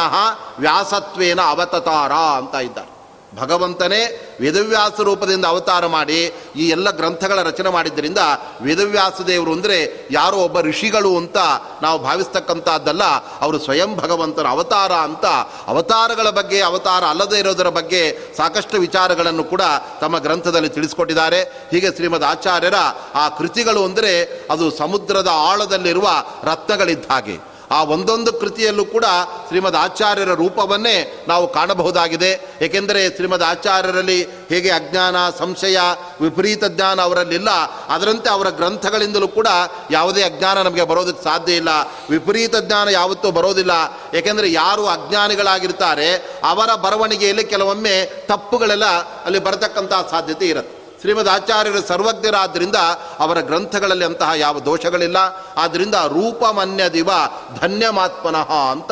[0.59, 2.91] ವ್ಯಾಸತ್ವೇನ ಅವತತಾರ ಅಂತ ಇದ್ದಾರೆ.
[3.35, 3.99] ಭಗವಂತನೇ
[4.41, 6.17] ವೇದವ್ಯಾಸ ರೂಪದಿಂದ ಅವತಾರ ಮಾಡಿ
[6.55, 8.21] ಈ ಎಲ್ಲ ಗ್ರಂಥಗಳ ರಚನೆ ಮಾಡಿದ್ದರಿಂದ
[8.61, 11.37] ವೇದವ್ಯಾಸ ದೇವರು ಅಂದರೆ ಯಾರೋ ಒಬ್ಬ ಋಷಿಗಳು ಅಂತ
[11.81, 13.03] ನಾವು ಭಾವಿಸ್ತಕ್ಕಂಥದ್ದಲ್ಲ,
[13.41, 15.25] ಅವರು ಸ್ವಯಂ ಭಗವಂತನ ಅವತಾರ ಅಂತ
[15.67, 18.01] ಅವತಾರಗಳ ಬಗ್ಗೆ ಅವತಾರ ಅಲ್ಲದೇ ಇರೋದರ ಬಗ್ಗೆ
[18.37, 19.61] ಸಾಕಷ್ಟು ವಿಚಾರಗಳನ್ನು ಕೂಡ
[20.01, 21.41] ತಮ್ಮ ಗ್ರಂಥದಲ್ಲಿ ತಿಳಿಸ್ಕೊಟ್ಟಿದ್ದಾರೆ.
[21.71, 22.75] ಹೀಗೆ ಶ್ರೀಮದ್ ಆಚಾರ್ಯರ
[23.15, 24.13] ಆ ಕೃತಿಗಳು ಅಂದರೆ
[24.51, 26.09] ಅದು ಸಮುದ್ರದ ಆಳದಲ್ಲಿರುವ
[26.43, 29.05] ರತ್ನಗಳಿದ್ದ ಹಾಗೆ ಆ ಒಂದೊಂದು ಕೃತಿಯಲ್ಲೂ ಕೂಡ
[29.47, 32.57] ಶ್ರೀಮದ್ ಆಚಾರ್ಯರ ರೂಪವನ್ನೇ ನಾವು ಕಾಣಬಹುದಾಗಿದೆ.
[32.61, 35.77] ಏಕೆಂದರೆ ಶ್ರೀಮದ್ ಆಚಾರ್ಯರಲ್ಲಿ ಹೇಗೆ ಅಜ್ಞಾನ, ಸಂಶಯ,
[36.21, 37.49] ವಿಪರೀತ ಜ್ಞಾನ ಅವರಲ್ಲಿಲ್ಲ,
[37.89, 39.47] ಅದರಂತೆ ಅವರ ಗ್ರಂಥಗಳಿಂದಲೂ ಕೂಡ
[39.91, 41.69] ಯಾವುದೇ ಅಜ್ಞಾನ ನಮಗೆ ಬರೋದಕ್ಕೆ ಸಾಧ್ಯ ಇಲ್ಲ.
[42.09, 43.71] ವಿಪರೀತ ಜ್ಞಾನ ಯಾವತ್ತೂ ಬರೋದಿಲ್ಲ.
[44.17, 48.85] ಏಕೆಂದರೆ ಯಾರು ಅಜ್ಞಾನಿಗಳಾಗಿರ್ತಾರೆ, ಅವರ ಬರವಣಿಗೆಯಲ್ಲಿ ಕೆಲವೊಮ್ಮೆ ತಪ್ಪುಗಳೆಲ್ಲ
[49.25, 50.80] ಅಲ್ಲಿ ಬರತಕ್ಕಂತಹ ಸಾಧ್ಯತೆ ಇರುತ್ತೆ.
[51.01, 52.75] ಶ್ರೀಮದ್ ಆಚಾರ್ಯರು ಸರ್ವಜ್ಞರಾದ್ದರಿಂದ
[53.19, 55.17] ಅವರ ಗ್ರಂಥಗಳಲ್ಲಿ ಅಂತಹ ಯಾವ ದೋಷಗಳಿಲ್ಲ.
[55.57, 57.09] ಆದ್ದರಿಂದ ರೂಪಮನ್ಯದಿವ
[57.61, 58.91] ಧನ್ಯಮಾತ್ಮನಃ ಅಂತ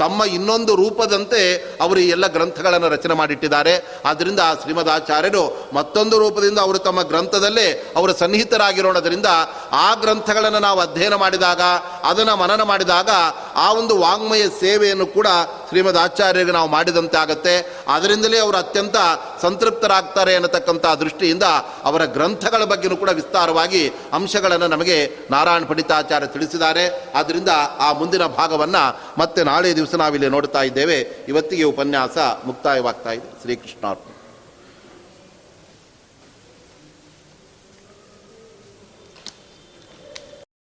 [0.00, 1.40] ತಮ್ಮ ಇನ್ನೊಂದು ರೂಪದಂತೆ
[1.80, 3.74] ಅವರು ಈ ಎಲ್ಲ ಗ್ರಂಥಗಳನ್ನು ರಚನೆ ಮಾಡಿಟ್ಟಿದ್ದಾರೆ.
[4.04, 9.26] ಆದ್ದರಿಂದ ಶ್ರೀಮದ್ ಆಚಾರ್ಯರು ಮತ್ತೊಂದು ರೂಪದಿಂದ ಅವರು ತಮ್ಮ ಗ್ರಂಥದಲ್ಲೇ ಅವರು ಸನ್ನಿಹಿತರಾಗಿರೋಣದರಿಂದ
[9.72, 11.60] ಆ ಗ್ರಂಥಗಳನ್ನು ನಾವು ಅಧ್ಯಯನ ಮಾಡಿದಾಗ,
[12.04, 13.10] ಅದನ್ನು ಮನನ ಮಾಡಿದಾಗ
[13.56, 15.26] ಆ ಒಂದು ವಾಂಗ್ಮಯ ಸೇವೆಯನ್ನು ಕೂಡ
[15.68, 17.54] ಶ್ರೀಮದ್ ಆಚಾರ್ಯರಿಗೆ ನಾವು ಮಾಡಿದಂತೆ ಆಗುತ್ತೆ.
[17.88, 18.96] ಅದರಿಂದಲೇ ಅವರು ಅತ್ಯಂತ
[19.42, 21.42] ಸಂತೃಪ್ತರಾಗ್ತಾರೆ ಅನ್ನತಕ್ಕಂಥ ದೃಷ್ಟಿಯಿಂದ
[21.84, 23.82] ಅವರ ಗ್ರಂಥಗಳ ಬಗ್ಗೆಯೂ ಕೂಡ ವಿಸ್ತಾರವಾಗಿ
[24.12, 24.98] ಅಂಶಗಳನ್ನು ನಮಗೆ
[25.30, 26.84] ನಾರಾಯಣ ಪಂಡಿತಾಚಾರ್ಯ ತಿಳಿಸಿದ್ದಾರೆ.
[27.14, 27.48] ಆದ್ದರಿಂದ
[27.78, 28.84] ಆ ಮುಂದಿನ ಭಾಗವನ್ನು
[29.18, 31.24] ಮತ್ತೆ ನಾಳೆ ದಿವಸ ನಾವಿಲ್ಲಿ ನೋಡ್ತಾ ಇದ್ದೇವೆ.
[31.28, 33.40] ಇವತ್ತಿಗೆ ಉಪನ್ಯಾಸ ಮುಕ್ತಾಯವಾಗ್ತಾ ಇದೆ.
[33.42, 34.19] ಶ್ರೀಕೃಷ್ಣಾರ್ಪಣೆ.